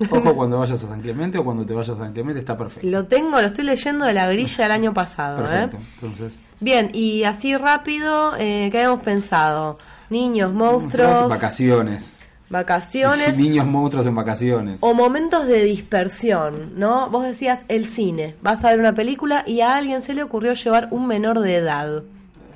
Ojo 0.10 0.36
cuando 0.36 0.60
vayas 0.60 0.84
a 0.84 0.88
San 0.88 1.02
Clemente 1.02 1.38
o 1.38 1.44
cuando 1.46 1.66
te 1.66 1.74
vayas 1.74 1.90
a 1.96 1.98
San 1.98 2.14
Clemente 2.14 2.40
está 2.40 2.58
perfecto. 2.58 2.88
Lo 2.90 3.06
tengo, 3.06 3.40
lo 3.40 3.48
estoy 3.48 3.66
leyendo 3.66 4.06
de 4.06 4.14
la 4.14 4.28
grilla 4.28 4.64
del 4.64 4.72
año 4.72 4.94
pasado. 4.94 5.40
¿eh? 5.40 5.48
Perfecto. 5.48 5.78
Entonces, 5.96 6.44
Bien, 6.60 6.90
y 6.94 7.24
así 7.24 7.56
rápido, 7.56 8.34
eh, 8.38 8.70
¿qué 8.72 8.80
habíamos 8.80 9.02
pensado? 9.02 9.78
Niños, 10.10 10.54
monstruos, 10.54 11.30
vacaciones. 11.30 12.14
vacaciones 12.50 13.38
Niños 13.38 13.66
monstruos 13.66 14.06
en 14.08 14.16
vacaciones. 14.16 14.80
o 14.82 14.94
momentos 14.94 15.48
de 15.48 15.64
dispersión, 15.64 16.74
¿no? 16.78 17.10
Vos 17.10 17.24
decías 17.24 17.66
el 17.68 17.86
cine, 17.86 18.36
vas 18.42 18.64
a 18.66 18.72
ver 18.72 18.80
una 18.80 18.94
película 18.94 19.44
y 19.48 19.62
a 19.62 19.76
alguien 19.78 20.02
se 20.02 20.14
le 20.14 20.24
ocurrió 20.24 20.54
llevar 20.54 20.88
un 20.92 21.08
menor 21.08 21.40
de 21.40 21.56
edad. 21.56 22.04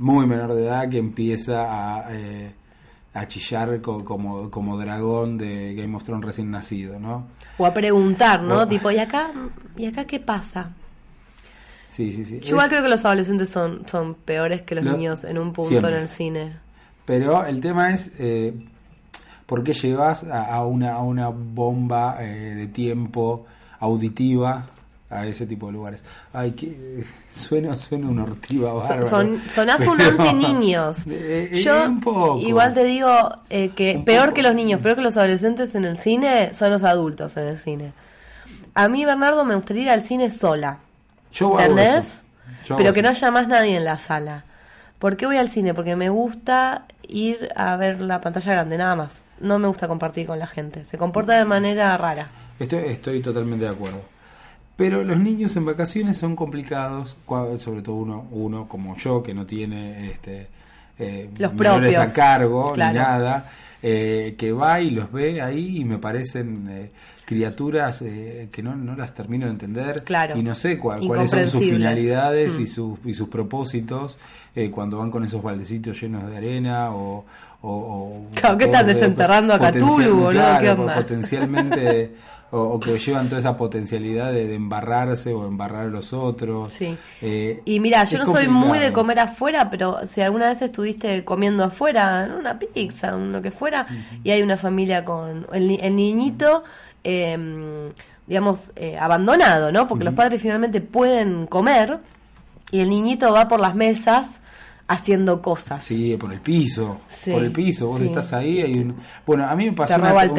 Muy 0.03 0.25
menor 0.27 0.53
de 0.53 0.65
edad 0.65 0.89
que 0.89 0.97
empieza 0.97 1.63
a, 2.01 2.13
eh, 2.13 2.51
a 3.13 3.25
chillar 3.25 3.80
co- 3.80 4.03
como, 4.03 4.51
como 4.51 4.77
dragón 4.77 5.38
de 5.38 5.73
Game 5.75 5.95
of 5.95 6.03
Thrones 6.03 6.25
recién 6.25 6.51
nacido, 6.51 6.99
¿no? 6.99 7.27
O 7.57 7.65
a 7.65 7.73
preguntar, 7.73 8.41
¿no? 8.43 8.59
O- 8.63 8.67
Tipo, 8.67 8.91
¿y 8.91 8.97
acá, 8.99 9.31
¿y 9.77 9.85
acá 9.85 10.03
qué 10.05 10.19
pasa? 10.19 10.71
Sí, 11.88 12.11
sí, 12.11 12.25
sí. 12.25 12.41
Yo 12.41 12.49
igual 12.49 12.65
Es- 12.65 12.69
creo 12.71 12.84
que 12.84 12.89
los 12.89 13.05
adolescentes 13.05 13.47
son, 13.49 13.88
son 13.88 14.15
peores 14.15 14.63
que 14.63 14.75
los 14.75 14.84
Lo- 14.84 14.91
niños 14.97 15.23
en 15.23 15.38
un 15.38 15.53
punto 15.53 15.69
siempre. 15.69 15.91
en 15.91 15.97
el 16.01 16.07
cine. 16.09 16.57
Pero 17.05 17.45
el 17.45 17.61
tema 17.61 17.93
es, 17.93 18.11
eh, 18.19 18.53
¿por 19.45 19.63
qué 19.63 19.71
llevas 19.73 20.25
a, 20.25 20.53
a 20.53 20.65
una, 20.65 20.95
a 20.95 21.01
una 21.01 21.30
bomba 21.30 22.17
eh, 22.19 22.55
de 22.55 22.67
tiempo 22.67 23.45
auditiva 23.80 24.67
a 25.19 25.26
ese 25.26 25.45
tipo 25.45 25.68
de 25.68 25.73
lugares? 25.73 26.02
Ay, 26.34 26.52
que 26.52 27.03
suena, 27.34 27.76
suena 27.76 28.07
una 28.10 28.23
ortiva 28.23 28.73
bárbaro. 28.73 29.10
son- 29.10 29.40
sonás 29.49 29.85
un 29.88 30.02
anti-niños. 30.02 31.06
Eh, 31.07 31.49
eh, 31.52 31.61
Yo 31.61 31.85
un 31.85 31.99
poco. 31.99 32.40
igual 32.40 32.73
te 32.73 32.84
digo 32.84 33.10
eh, 33.49 33.69
que 33.69 33.98
Un 33.98 34.06
peor 34.06 34.26
poco. 34.26 34.34
que 34.35 34.41
los 34.44 34.56
niños, 34.56 34.81
peor 34.81 34.95
que 34.95 35.02
los 35.02 35.15
adolescentes 35.18 35.76
en 35.76 35.85
el 35.85 35.98
cine, 35.98 36.53
son 36.53 36.72
los 36.72 36.84
adultos 36.84 37.38
en 37.38 37.48
el 37.48 37.57
cine. 37.60 37.94
A 38.76 38.88
mí, 38.88 39.06
Bernardo, 39.06 39.45
me 39.45 39.56
gustaría 39.56 39.84
ir 39.84 39.90
al 39.90 40.03
cine 40.03 40.31
sola. 40.31 40.80
Yo 41.31 41.60
¿Entendés? 41.60 42.23
Yo 42.65 42.76
Pero 42.77 42.94
que 42.94 43.02
no 43.02 43.10
haya 43.10 43.30
más 43.31 43.48
nadie 43.48 43.76
en 43.77 43.85
la 43.85 43.99
sala. 43.99 44.45
¿Por 44.99 45.18
qué 45.18 45.26
voy 45.26 45.38
al 45.38 45.49
cine? 45.49 45.73
Porque 45.73 45.95
me 45.95 46.10
gusta 46.10 46.85
ir 47.07 47.49
a 47.56 47.76
ver 47.76 48.02
la 48.02 48.22
pantalla 48.22 48.53
grande, 48.53 48.77
nada 48.77 48.95
más. 48.95 49.23
No 49.40 49.60
me 49.60 49.68
gusta 49.68 49.88
compartir 49.88 50.26
con 50.27 50.40
la 50.40 50.48
gente. 50.48 50.85
Se 50.85 50.98
comporta 50.98 51.34
de 51.38 51.44
manera 51.45 51.95
rara. 51.98 52.27
Estoy, 52.60 52.84
estoy 52.85 53.22
totalmente 53.22 53.65
de 53.65 53.72
acuerdo. 53.72 54.02
Pero 54.76 55.04
los 55.04 55.20
niños 55.20 55.56
en 55.56 55.66
vacaciones 55.66 56.18
son 56.18 56.36
complicados, 56.36 57.16
sobre 57.60 57.82
todo 57.84 57.95
uno, 57.95 58.26
uno 58.32 58.68
como 58.68 58.98
yo, 58.98 59.22
que 59.22 59.34
no 59.34 59.45
tiene 59.45 60.10
este, 60.12 60.48
eh, 60.98 61.30
Los 61.38 61.54
menores 61.54 61.94
propios, 61.95 62.12
a 62.12 62.14
cargo 62.16 62.72
claro. 62.72 62.94
ni 62.94 63.00
nada, 63.00 63.52
eh, 63.84 64.34
que 64.38 64.52
va 64.52 64.82
y 64.82 64.90
los 64.90 65.12
ve 65.12 65.41
ahí 65.41 65.78
y 65.82 65.86
me 65.86 66.00
parecen 66.00 66.68
eh, 66.72 66.91
criaturas 67.26 68.02
eh, 68.02 68.50
que 68.52 68.64
no, 68.64 68.76
no 68.76 68.95
las 68.95 69.14
termino 69.14 69.45
de 69.45 69.52
entender 69.52 70.04
Claro. 70.04 70.36
y 70.38 70.41
no 70.41 70.56
sé 70.56 70.80
cua- 70.82 71.06
cuáles 71.06 71.30
son 71.30 71.48
sus 71.48 71.60
finalidades 71.62 72.58
Mm. 72.58 72.62
y, 72.64 72.68
sus, 72.68 73.00
y 73.06 73.14
sus 73.14 73.30
propósitos 73.30 74.18
eh, 74.56 74.72
cuando 74.72 74.98
van 74.98 75.12
con 75.12 75.24
esos 75.24 75.41
baldecitos 75.44 76.02
llenos 76.02 76.30
de 76.32 76.36
arena 76.38 76.91
o... 76.95 77.26
o, 77.62 77.70
o- 77.72 78.26
Claro, 78.36 78.58
¿qué 78.58 78.68
de- 78.68 78.84
desenterrando 78.94 79.54
a 79.54 79.58
potencial- 79.60 79.84
Cthulhu, 80.02 80.30
claro, 80.32 80.64
¿Qué 80.64 80.70
onda? 80.72 80.95
potencialmente 80.95 82.12
o, 82.53 82.59
o 82.75 82.80
que 82.80 82.97
llevan 82.99 83.27
toda 83.27 83.39
esa 83.39 83.57
potencialidad 83.57 84.31
de, 84.31 84.47
de 84.47 84.55
embarrarse 84.55 85.34
o 85.34 85.45
embarrar 85.47 85.85
a 85.85 85.89
los 85.89 86.13
otros. 86.13 86.71
Sí. 86.71 86.95
Eh, 87.21 87.61
Y 87.65 87.80
mira, 87.80 88.03
yo 88.05 88.19
no 88.19 88.25
soy 88.25 88.47
muy 88.47 88.77
de 88.80 88.93
comer 88.93 89.19
afuera, 89.19 89.69
pero 89.69 90.05
si 90.07 90.21
alguna 90.21 90.49
vez 90.49 90.61
estuviste 90.61 91.23
comiendo 91.25 91.63
afuera, 91.63 92.27
¿no? 92.27 92.38
una 92.38 92.57
pizza, 92.59 93.15
un 93.15 93.31
lo 93.31 93.41
que 93.41 93.51
fuera, 93.51 93.88
y 94.23 94.30
hay 94.31 94.41
una 94.41 94.55
familia 94.57 95.03
con 95.03 95.45
el, 95.51 95.67
ni- 95.67 95.80
el 95.81 95.95
niñito, 95.95 96.63
eh, 97.03 97.91
digamos, 98.27 98.71
eh, 98.75 98.97
abandonado, 98.97 99.71
¿no? 99.71 99.88
Porque 99.88 100.03
los 100.05 100.13
padres 100.13 100.41
finalmente 100.41 100.80
pueden 100.80 101.47
comer 101.47 101.97
y 102.71 102.80
el 102.80 102.89
niñito 102.89 103.31
va 103.34 103.47
por 103.47 103.59
las 103.59 103.75
mesas 103.75 104.27
haciendo 104.88 105.41
cosas. 105.41 105.84
Sí, 105.84 106.15
por 106.18 106.31
el 106.34 106.41
piso, 106.41 106.97
Sí, 107.07 107.31
por 107.31 107.43
el 107.43 107.51
piso, 107.51 107.88
vos 107.88 107.99
sí. 107.99 108.05
estás 108.05 108.34
ahí, 108.34 108.61
hay 108.61 108.80
un... 108.80 108.95
Bueno, 109.26 109.45
a 109.45 109.55
mí 109.55 109.65
me 109.65 109.72
pasó 109.73 109.95
una, 109.95 110.11
cosa 110.14 110.34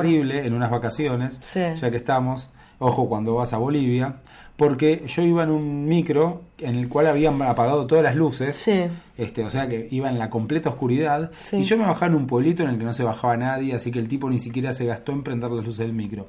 terrible 0.00 0.46
en 0.46 0.54
unas 0.54 0.70
vacaciones, 0.70 1.40
Sí. 1.42 1.60
ya 1.80 1.90
que 1.90 1.96
estamos, 1.96 2.50
ojo 2.78 3.08
cuando 3.08 3.34
vas 3.34 3.52
a 3.52 3.56
Bolivia, 3.58 4.16
porque 4.56 5.04
yo 5.06 5.22
iba 5.22 5.44
en 5.44 5.50
un 5.50 5.86
micro 5.86 6.42
en 6.58 6.74
el 6.76 6.88
cual 6.88 7.06
habían 7.06 7.40
apagado 7.42 7.86
todas 7.86 8.02
las 8.04 8.16
luces, 8.16 8.56
Sí. 8.56 8.84
este, 9.16 9.44
o 9.44 9.50
sea 9.50 9.68
que 9.68 9.88
iba 9.90 10.08
en 10.08 10.18
la 10.18 10.28
completa 10.30 10.68
oscuridad, 10.68 11.30
Sí. 11.44 11.56
y 11.58 11.62
yo 11.62 11.78
me 11.78 11.84
bajaba 11.86 12.06
en 12.08 12.14
un 12.16 12.26
pueblito 12.26 12.62
en 12.64 12.70
el 12.70 12.78
que 12.78 12.84
no 12.84 12.92
se 12.92 13.04
bajaba 13.04 13.36
nadie, 13.36 13.74
así 13.74 13.90
que 13.90 13.98
el 14.00 14.08
tipo 14.08 14.28
ni 14.28 14.38
siquiera 14.38 14.72
se 14.72 14.84
gastó 14.84 15.12
en 15.12 15.22
prender 15.22 15.50
las 15.50 15.64
luces 15.64 15.78
del 15.86 15.92
micro. 15.94 16.26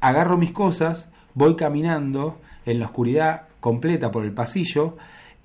Agarro 0.00 0.36
mis 0.38 0.52
cosas, 0.52 1.08
voy 1.34 1.56
caminando 1.56 2.38
en 2.64 2.78
la 2.78 2.86
oscuridad 2.86 3.42
completa 3.60 4.10
por 4.10 4.24
el 4.24 4.32
pasillo, 4.32 4.96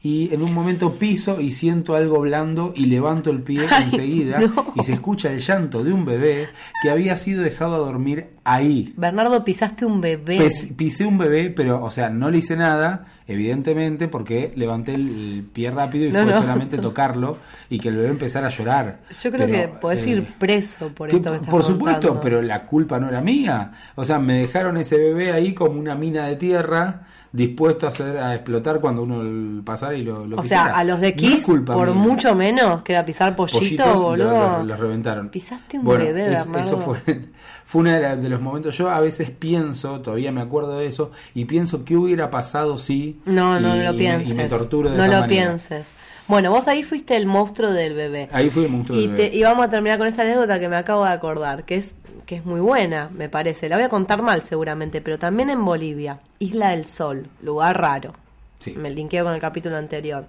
y 0.01 0.33
en 0.33 0.41
un 0.41 0.53
momento 0.53 0.93
piso 0.97 1.41
y 1.41 1.51
siento 1.51 1.93
algo 1.95 2.21
blando 2.21 2.71
y 2.75 2.85
levanto 2.85 3.31
el 3.31 3.41
pie 3.41 3.67
Ay, 3.71 3.83
enseguida 3.85 4.39
no. 4.39 4.71
y 4.75 4.83
se 4.83 4.93
escucha 4.93 5.27
el 5.29 5.39
llanto 5.39 5.83
de 5.83 5.91
un 5.91 6.05
bebé 6.05 6.47
que 6.81 6.89
había 6.89 7.17
sido 7.17 7.43
dejado 7.43 7.75
a 7.75 7.79
dormir 7.79 8.27
ahí. 8.45 8.93
Bernardo, 8.95 9.43
pisaste 9.43 9.85
un 9.85 9.99
bebé. 9.99 10.37
Pes- 10.37 10.71
pisé 10.77 11.05
un 11.05 11.17
bebé, 11.17 11.49
pero, 11.49 11.83
o 11.83 11.91
sea, 11.91 12.09
no 12.09 12.31
le 12.31 12.37
hice 12.39 12.55
nada, 12.55 13.07
evidentemente, 13.27 14.07
porque 14.07 14.51
levanté 14.55 14.95
el, 14.95 15.45
pie 15.53 15.69
rápido 15.71 16.05
y 16.07 16.11
No, 16.11 16.23
fue 16.23 16.31
no. 16.33 16.39
solamente 16.39 16.77
tocarlo 16.77 17.37
y 17.69 17.77
que 17.79 17.89
el 17.89 17.97
bebé 17.97 18.09
empezara 18.09 18.47
a 18.47 18.49
llorar. 18.49 19.01
Yo 19.21 19.31
creo 19.31 19.47
Pero, 19.47 19.71
que 19.73 19.77
podés 19.79 20.05
eh, 20.05 20.09
ir 20.11 20.23
preso 20.39 20.89
por 20.89 21.09
que 21.09 21.17
esto 21.17 21.29
que 21.31 21.35
estás 21.37 21.49
por 21.51 21.63
supuesto, 21.63 22.07
contando. 22.07 22.21
pero 22.21 22.41
la 22.41 22.65
culpa 22.65 22.99
no 22.99 23.09
era 23.09 23.21
mía. 23.21 23.71
O 23.95 24.03
sea, 24.05 24.17
me 24.19 24.35
dejaron 24.35 24.77
ese 24.77 24.97
bebé 24.97 25.31
ahí 25.33 25.53
como 25.53 25.79
una 25.79 25.95
mina 25.95 26.25
de 26.27 26.35
tierra, 26.37 27.01
dispuesto 27.31 27.85
a 27.85 27.89
hacer 27.89 28.17
a 28.17 28.33
explotar 28.35 28.79
cuando 28.79 29.03
uno 29.03 29.63
pasara 29.63 29.93
y 29.95 30.03
lo, 30.03 30.25
lo 30.25 30.37
O 30.37 30.41
pisara. 30.41 30.65
sea, 30.71 30.77
a 30.77 30.83
los 30.83 30.99
de 30.99 31.15
Kiss, 31.15 31.45
por 31.45 31.85
mía. 31.87 31.93
mucho 31.95 32.33
menos 32.35 32.81
que 32.81 32.93
era 32.93 33.05
pisar 33.05 33.35
pollito, 33.35 33.59
Pollitos, 33.59 34.01
boludo. 34.01 34.31
lo- 34.31 34.57
lo- 34.59 34.63
los 34.63 34.79
reventaron. 34.79 35.29
Pisaste 35.29 35.77
un 35.77 35.85
Bueno, 35.85 36.05
bebé, 36.05 36.33
es-. 36.33 36.47
Eso 36.59 36.77
fue, 36.79 36.97
fue 37.65 37.81
uno 37.81 37.91
de, 37.91 38.17
de 38.17 38.29
los 38.29 38.41
momentos. 38.41 38.75
Yo 38.77 38.89
a 38.89 38.99
veces 38.99 39.29
pienso, 39.29 39.99
todavía 40.01 40.31
me 40.31 40.41
acuerdo 40.41 40.77
de 40.79 40.87
eso, 40.87 41.11
y 41.35 41.45
pienso 41.45 41.85
qué 41.85 41.95
hubiera 41.95 42.29
pasado 42.31 42.77
si. 42.77 43.19
No, 43.25 43.59
no, 43.59 43.75
y- 43.75 43.79
no 43.79 43.91
lo 43.91 43.97
pienses. 43.97 44.29
Y 44.31 44.33
me 44.33 44.45
torturo 44.45 44.89
de 44.89 44.97
no 44.97 45.03
esa 45.03 45.13
lo 45.13 45.19
manera. 45.21 45.43
pienses. 45.47 45.95
Bueno, 46.27 46.51
vos 46.51 46.67
ahí 46.67 46.83
fuiste 46.83 47.15
el 47.15 47.25
monstruo 47.25 47.71
del 47.71 47.93
bebé. 47.95 48.29
Ahí 48.31 48.49
fui 48.49 48.63
el 48.65 48.71
monstruo 48.71 48.97
y, 48.99 49.07
del 49.07 49.15
te- 49.15 49.21
bebé. 49.23 49.35
y 49.37 49.43
vamos 49.43 49.65
a 49.65 49.69
terminar 49.69 49.97
con 49.97 50.07
esta 50.07 50.21
anécdota 50.23 50.59
que 50.59 50.69
me 50.69 50.75
acabo 50.75 51.03
de 51.05 51.11
acordar, 51.11 51.63
que 51.63 51.75
es 51.77 51.93
que 52.29 52.35
es 52.35 52.45
muy 52.45 52.59
buena, 52.59 53.09
me 53.11 53.27
parece. 53.27 53.67
La 53.67 53.75
voy 53.75 53.85
a 53.85 53.89
contar 53.89 54.21
mal 54.21 54.43
seguramente, 54.43 55.01
pero 55.01 55.17
también 55.17 55.49
en 55.49 55.65
Bolivia, 55.65 56.19
Isla 56.37 56.69
del 56.69 56.85
Sol, 56.85 57.27
lugar 57.41 57.81
raro. 57.81 58.13
Sí. 58.59 58.73
Me 58.73 58.91
linkeo 58.91 59.25
con 59.25 59.33
el 59.33 59.41
capítulo 59.41 59.77
anterior. 59.77 60.27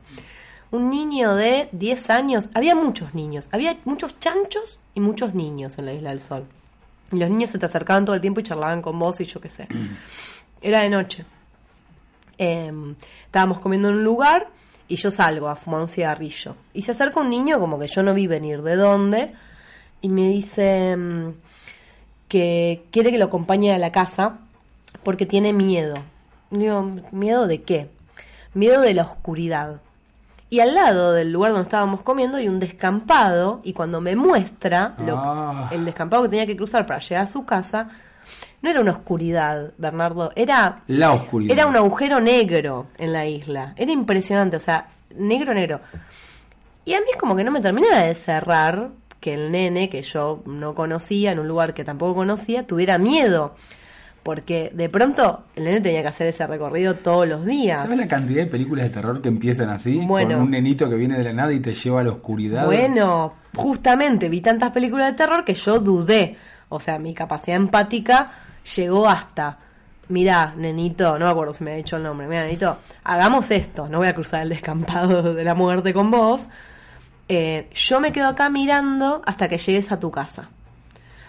Un 0.71 0.89
niño 0.89 1.35
de 1.35 1.69
10 1.73 2.09
años, 2.09 2.49
había 2.55 2.75
muchos 2.75 3.13
niños, 3.13 3.51
había 3.53 3.77
muchos 3.85 4.19
chanchos 4.19 4.79
y 4.95 5.01
muchos 5.01 5.35
niños 5.35 5.77
en 5.77 5.85
la 5.85 5.93
Isla 5.93 6.09
del 6.09 6.23
Sol. 6.23 6.47
Y 7.13 7.19
los 7.19 7.29
niños 7.29 7.51
se 7.51 7.59
te 7.59 7.67
acercaban 7.67 8.07
todo 8.07 8.17
el 8.17 8.23
tiempo 8.23 8.41
y 8.41 8.45
charlaban 8.45 8.81
con 8.81 8.99
vos 8.99 9.21
y 9.21 9.27
yo 9.27 9.39
qué 9.39 9.51
sé. 9.51 9.69
Era 10.63 10.81
de 10.81 10.89
noche. 10.89 11.27
Em, 12.39 12.95
estábamos 13.27 13.61
comiendo 13.61 13.91
en 13.91 13.97
un 13.97 14.05
lugar 14.05 14.49
y 14.89 14.97
yo 14.97 15.11
salgo 15.11 15.49
a 15.51 15.55
fumar 15.57 15.83
un 15.83 15.89
cigarrillo. 15.89 16.57
Y 16.73 16.81
se 16.81 16.93
acerca 16.93 17.21
un 17.21 17.29
niño 17.29 17.61
como 17.61 17.79
que 17.79 17.89
yo 17.89 18.03
no 18.03 18.15
vi 18.15 18.27
venir 18.27 18.63
de 18.63 18.77
dónde 18.77 19.35
y 20.01 20.09
me 20.09 20.31
dice 20.31 20.93
em, 20.93 21.35
que 22.31 22.85
quiere 22.93 23.11
que 23.11 23.19
lo 23.19 23.25
acompañe 23.27 23.75
a 23.75 23.79
la 23.79 23.91
casa 23.93 24.39
porque 25.03 25.27
tiene 25.27 25.53
miedo. 25.53 25.97
Digo, 26.51 26.91
¿miedo 27.11 27.47
de 27.49 27.63
qué? 27.63 27.91
Miedo 28.55 28.81
de 28.83 28.95
la 28.95 29.03
oscuridad. 29.03 29.81
Y 30.49 30.61
al 30.61 30.75
lado 30.75 31.13
del 31.13 31.33
lugar 31.33 31.51
donde 31.53 31.65
estábamos 31.65 32.03
comiendo 32.03 32.37
hay 32.39 32.49
un 32.49 32.61
descampado 32.61 33.61
y 33.65 33.73
cuando 33.73 34.01
me 34.01 34.15
muestra 34.17 34.95
lo- 35.05 35.17
Ah. 35.19 35.69
el 35.73 35.85
descampado 35.85 36.23
que 36.23 36.29
tenía 36.29 36.47
que 36.47 36.57
cruzar 36.57 36.87
para 36.87 37.01
llegar 37.01 37.25
a 37.25 37.27
su 37.27 37.45
casa, 37.45 37.89
no 38.63 38.71
era 38.71 38.81
una 38.81 38.93
oscuridad, 38.93 39.73
Bernardo, 39.77 40.33
era 40.37 40.83
La 40.87 41.13
oscuridad. 41.13 41.53
era 41.53 41.67
un 41.67 41.77
agujero 41.77 42.21
negro 42.21 42.87
en 42.97 43.13
la 43.13 43.27
isla. 43.27 43.75
Era 43.77 43.91
impresionante, 43.91 44.57
o 44.57 44.61
sea, 44.61 44.89
negro, 45.17 45.53
negro. 45.53 45.81
Y 46.85 46.95
a 46.95 47.01
mí 47.01 47.07
es 47.13 47.17
como 47.17 47.35
que 47.37 47.43
no 47.45 47.51
me 47.51 47.61
termina 47.61 48.05
de 48.05 48.15
cerrar 48.15 48.91
que 49.21 49.35
el 49.35 49.53
nene, 49.53 49.89
que 49.89 50.03
yo 50.03 50.43
no 50.47 50.75
conocía, 50.75 51.33
en 51.33 51.39
un 51.39 51.49
lugar 51.49 51.75
que 51.75 51.85
tampoco 51.85 52.15
conocía, 52.15 52.67
tuviera 52.67 52.99
miedo. 52.99 53.55
Porque 54.23 54.71
de 54.75 54.89
pronto 54.91 55.45
el 55.57 55.65
nene 55.65 55.81
tenía 55.81 56.03
que 56.03 56.09
hacer 56.09 56.27
ese 56.27 56.47
recorrido 56.47 56.95
todos 56.95 57.27
los 57.27 57.47
días. 57.47 57.81
¿Sabes 57.81 57.97
la 57.97 58.09
cantidad 58.09 58.43
de 58.43 58.51
películas 58.51 58.85
de 58.85 58.91
terror 58.91 59.23
que 59.23 59.29
empiezan 59.29 59.71
así? 59.71 59.99
Bueno. 60.05 60.35
Con 60.35 60.45
un 60.45 60.51
nenito 60.51 60.91
que 60.91 60.97
viene 60.97 61.17
de 61.17 61.25
la 61.25 61.33
nada 61.33 61.53
y 61.53 61.61
te 61.61 61.75
lleva 61.75 62.01
a 62.01 62.05
la 62.05 62.11
oscuridad. 62.11 62.67
Bueno, 62.67 63.35
justamente 63.55 64.29
vi 64.29 64.41
tantas 64.41 64.73
películas 64.73 65.13
de 65.13 65.17
terror 65.17 65.45
que 65.45 65.55
yo 65.55 65.81
dudé. 65.81 66.37
O 66.69 66.81
sea, 66.81 66.99
mi 66.99 67.15
capacidad 67.15 67.57
empática 67.57 68.31
llegó 68.77 69.09
hasta. 69.09 69.57
Mirá, 70.09 70.55
nenito, 70.57 71.19
no 71.19 71.25
me 71.25 71.31
acuerdo 71.31 71.55
si 71.55 71.65
me 71.65 71.73
ha 71.73 71.77
dicho 71.77 71.97
el 71.97 72.03
nombre. 72.03 72.27
Mira, 72.27 72.45
nenito, 72.45 72.77
hagamos 73.05 73.51
esto. 73.51 73.89
No 73.89 73.99
voy 73.99 74.09
a 74.09 74.15
cruzar 74.15 74.43
el 74.43 74.51
descampado 74.51 75.35
de 75.35 75.45
la 75.45 75.55
muerte 75.55 75.95
con 75.95 76.11
vos. 76.11 76.43
Eh, 77.33 77.71
yo 77.73 78.01
me 78.01 78.11
quedo 78.11 78.27
acá 78.27 78.51
mirando 78.51 79.23
hasta 79.25 79.49
que 79.49 79.57
llegues 79.57 79.93
a 79.93 80.01
tu 80.01 80.11
casa. 80.11 80.49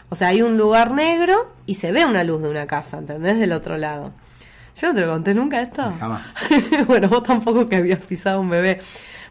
O 0.09 0.15
sea, 0.15 0.29
hay 0.29 0.41
un 0.41 0.57
lugar 0.57 0.91
negro 0.91 1.53
y 1.67 1.75
se 1.75 1.91
ve 1.91 2.07
una 2.07 2.23
luz 2.23 2.41
de 2.41 2.49
una 2.49 2.65
casa, 2.65 2.97
¿entendés? 2.97 3.37
Del 3.37 3.51
otro 3.51 3.77
lado. 3.77 4.11
Yo 4.81 4.87
no 4.87 4.95
te 4.95 5.01
lo 5.01 5.11
conté 5.11 5.35
nunca 5.35 5.61
esto. 5.61 5.93
Jamás. 5.99 6.33
bueno, 6.87 7.07
vos 7.07 7.21
tampoco 7.21 7.69
que 7.69 7.75
habías 7.75 8.01
pisado 8.01 8.41
un 8.41 8.49
bebé. 8.49 8.79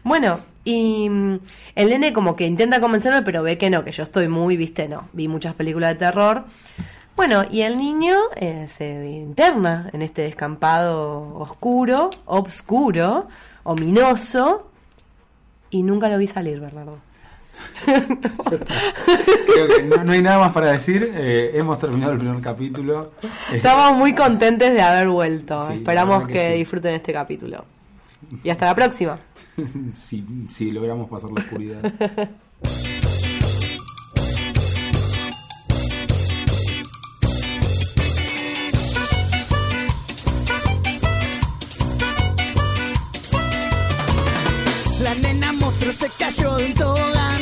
Bueno, 0.05 0.39
y 0.63 1.09
mm, 1.09 1.39
el 1.75 1.89
nene 1.89 2.13
como 2.13 2.37
que 2.37 2.45
intenta 2.45 2.79
convencerme, 2.79 3.21
pero 3.21 3.43
ve 3.43 3.57
que 3.57 3.69
no, 3.69 3.83
que 3.83 3.91
yo 3.91 4.03
estoy 4.03 4.29
muy, 4.29 4.55
viste, 4.55 4.87
no. 4.87 5.09
Vi 5.11 5.27
muchas 5.27 5.55
películas 5.55 5.89
de 5.91 5.99
terror. 5.99 6.45
Bueno, 7.17 7.43
y 7.51 7.63
el 7.63 7.77
niño 7.77 8.15
eh, 8.37 8.67
se 8.69 9.09
interna 9.09 9.89
en 9.91 10.03
este 10.03 10.21
descampado 10.21 11.35
oscuro, 11.35 12.11
obscuro, 12.25 13.27
ominoso, 13.63 14.70
y 15.71 15.83
nunca 15.83 16.07
lo 16.09 16.17
vi 16.17 16.27
salir, 16.27 16.59
Bernardo. 16.59 16.99
Creo 17.85 19.67
que 19.67 19.83
no, 19.83 20.03
no 20.03 20.11
hay 20.11 20.21
nada 20.21 20.39
más 20.39 20.53
para 20.53 20.71
decir. 20.71 21.11
Eh, 21.13 21.51
hemos 21.55 21.79
terminado 21.79 22.13
el 22.13 22.19
primer 22.19 22.41
capítulo. 22.41 23.11
Estamos 23.51 23.97
muy 23.97 24.13
contentes 24.15 24.73
de 24.73 24.81
haber 24.81 25.09
vuelto. 25.09 25.59
Sí, 25.67 25.73
Esperamos 25.73 26.27
que, 26.27 26.33
que 26.33 26.51
sí. 26.51 26.57
disfruten 26.59 26.95
este 26.95 27.13
capítulo. 27.13 27.65
Y 28.43 28.49
hasta 28.49 28.67
la 28.67 28.75
próxima. 28.75 29.17
si, 29.93 30.25
si 30.49 30.71
logramos 30.71 31.09
pasar 31.09 31.31
la 31.31 31.41
oscuridad. 31.41 31.81
se 45.93 46.09
cayó 46.17 46.55
de 46.55 46.65
un 46.65 46.73
tobogán. 46.73 47.41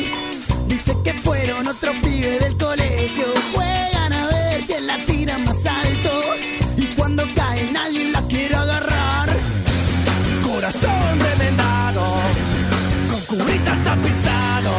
Dice 0.66 0.96
que 1.04 1.12
fueron 1.14 1.66
otros 1.68 1.96
pibes 1.98 2.40
del 2.40 2.56
colegio. 2.56 3.24
Juegan 3.54 4.12
a 4.12 4.26
ver 4.26 4.66
quién 4.66 4.86
la 4.86 4.98
tira 4.98 5.38
más 5.38 5.66
alto. 5.66 6.22
Y 6.76 6.86
cuando 6.96 7.24
cae 7.34 7.70
nadie 7.72 8.10
la 8.10 8.22
quiere 8.22 8.54
agarrar. 8.54 9.30
Corazón 10.42 11.20
remendado, 11.20 12.02
con 13.10 13.20
cubritas 13.36 13.84
tapizado. 13.84 14.72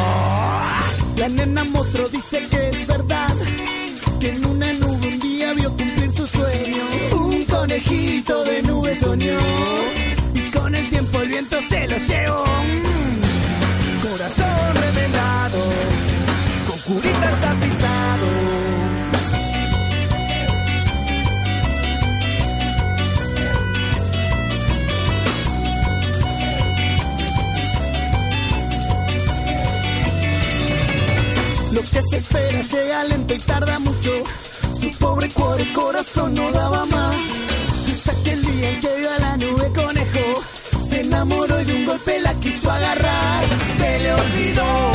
La 1.18 1.30
nena 1.30 1.64
monstruo 1.64 2.10
dice 2.10 2.48
que 2.50 2.70
es 2.70 2.88
verdad. 2.88 3.36
Que 4.20 4.30
en 4.30 4.46
una 4.46 4.74
nube 4.74 5.08
un 5.08 5.20
día 5.20 5.54
vio 5.54 5.70
cumplir 5.76 6.12
su 6.12 6.28
sueño. 6.28 6.84
Un 7.14 7.46
conejito 7.46 8.44
de 8.44 8.64
nube 8.64 8.96
soñó. 8.96 9.40
Y 10.34 10.52
con 10.52 10.76
el 10.76 10.90
tiempo 10.90 11.22
el 11.22 11.30
viento 11.30 11.62
se 11.62 11.88
lo 11.88 11.98
llevó. 11.98 12.91
Lo 32.02 32.08
que 32.10 32.10
se 32.10 32.18
espera 32.18 32.62
llega 32.62 33.04
lento 33.04 33.36
y 33.36 33.40
tarda 33.40 33.80
mucho. 33.80 34.24
Su 34.80 34.90
pobre 34.98 35.30
cuore 35.30 35.72
corazón 35.72 36.34
no 36.34 36.52
daba 36.52 36.86
más. 36.86 37.16
Y 37.88 37.92
hasta 37.92 38.24
que 38.24 38.32
el 38.32 38.42
día 38.42 38.72
en 38.72 38.82
que 38.82 38.96
vio 38.98 39.12
a 39.12 39.20
la 39.20 39.38
nube 39.38 39.72
conejo, 39.74 40.44
se 40.90 41.02
enamoró 41.02 41.62
y 41.62 41.66
de 41.66 41.74
un 41.76 41.86
golpe 41.86 42.20
la 42.22 42.34
quiso 42.36 42.72
agarrar. 42.72 43.46
Se 43.78 44.00
le 44.00 44.14
olvidó 44.14 44.92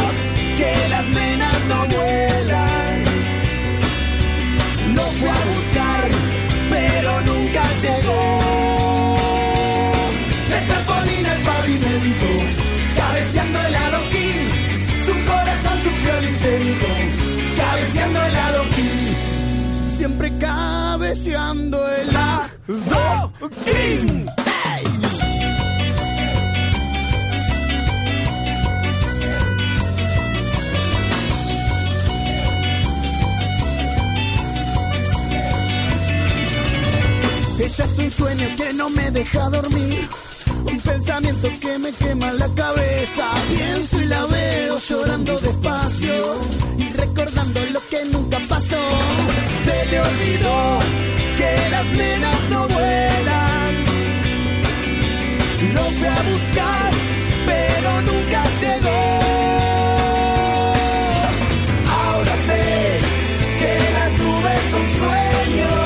que 0.57 0.89
las 0.89 1.07
nenas 1.07 1.65
no 1.69 1.87
vuelan. 1.87 2.26
El 21.29 22.17
adoquín. 22.17 24.27
Ella 37.59 37.85
es 37.85 37.99
un 37.99 38.11
sueño 38.11 38.49
que 38.57 38.73
no 38.75 38.91
me 38.91 39.11
deja 39.11 39.51
dormir. 39.51 40.09
Un 40.65 40.81
pensamiento 40.81 41.49
que 41.61 41.79
me 41.79 41.93
quema 41.93 42.31
la 42.33 42.49
cabeza. 42.55 43.31
Pienso 43.49 44.01
y 44.01 44.07
la 44.07 44.27
veo 44.27 44.79
llorando 44.79 45.41
despacio. 45.41 46.37
Y 46.79 46.91
recordando 46.91 47.61
lo 47.73 47.81
que 47.91 48.05
nunca 48.13 48.39
pasó. 48.49 48.79
Se 49.65 49.91
le 49.91 50.01
olvidó 50.01 51.16
las 51.71 51.87
nenas 51.99 52.41
no 52.51 52.61
vuelan. 52.69 53.73
Lo 55.75 55.85
fue 55.99 56.09
a 56.09 56.23
buscar, 56.31 56.91
pero 57.47 57.91
nunca 58.03 58.41
llegó. 58.61 59.01
Ahora 61.99 62.35
sé 62.47 62.63
que 63.61 63.73
las 63.97 64.11
nubes 64.23 64.63
son 64.73 64.85
sueños. 65.01 65.81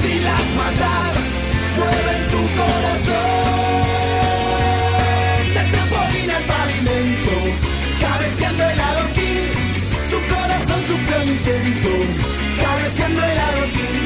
Si 0.00 0.12
las 0.28 0.46
matas, 0.60 1.14
llueve 1.74 2.12
en 2.18 2.24
tu 2.32 2.42
corazón. 2.60 3.44
De 5.54 5.62
trampolín 5.72 6.30
al 6.36 6.44
pavimento, 6.52 7.34
cabeceando 8.00 8.62
el 8.72 8.80
adoquín. 8.80 9.48
Su 10.10 10.18
corazón 10.34 10.80
sufrió 10.88 11.16
el 11.22 11.28
intento, 11.30 11.92
cabeceando 12.76 13.22
el 13.22 13.38
adoquín. 13.38 14.04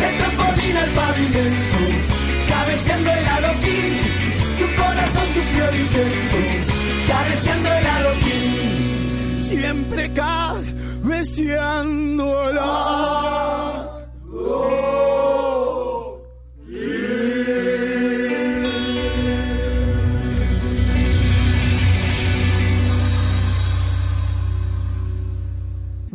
De 0.00 0.08
trampolín 0.18 0.76
al 0.76 0.90
pavimento, 0.90 1.78
cabeceando 2.48 3.10
el 3.10 3.26
adoquín. 3.26 3.92
Su 4.58 4.66
corazón 4.80 5.26
sufrió 5.34 5.64
el 5.68 5.76
intento, 5.80 6.38
cabeceando 7.08 7.68
el 7.68 7.86
adoquín. 7.86 9.42
Siempre 9.42 10.02
cabeceando 10.12 11.30
el 12.50 12.58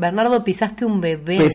Bernardo, 0.01 0.43
pisaste 0.43 0.84
un 0.84 0.99
bebé. 0.99 1.47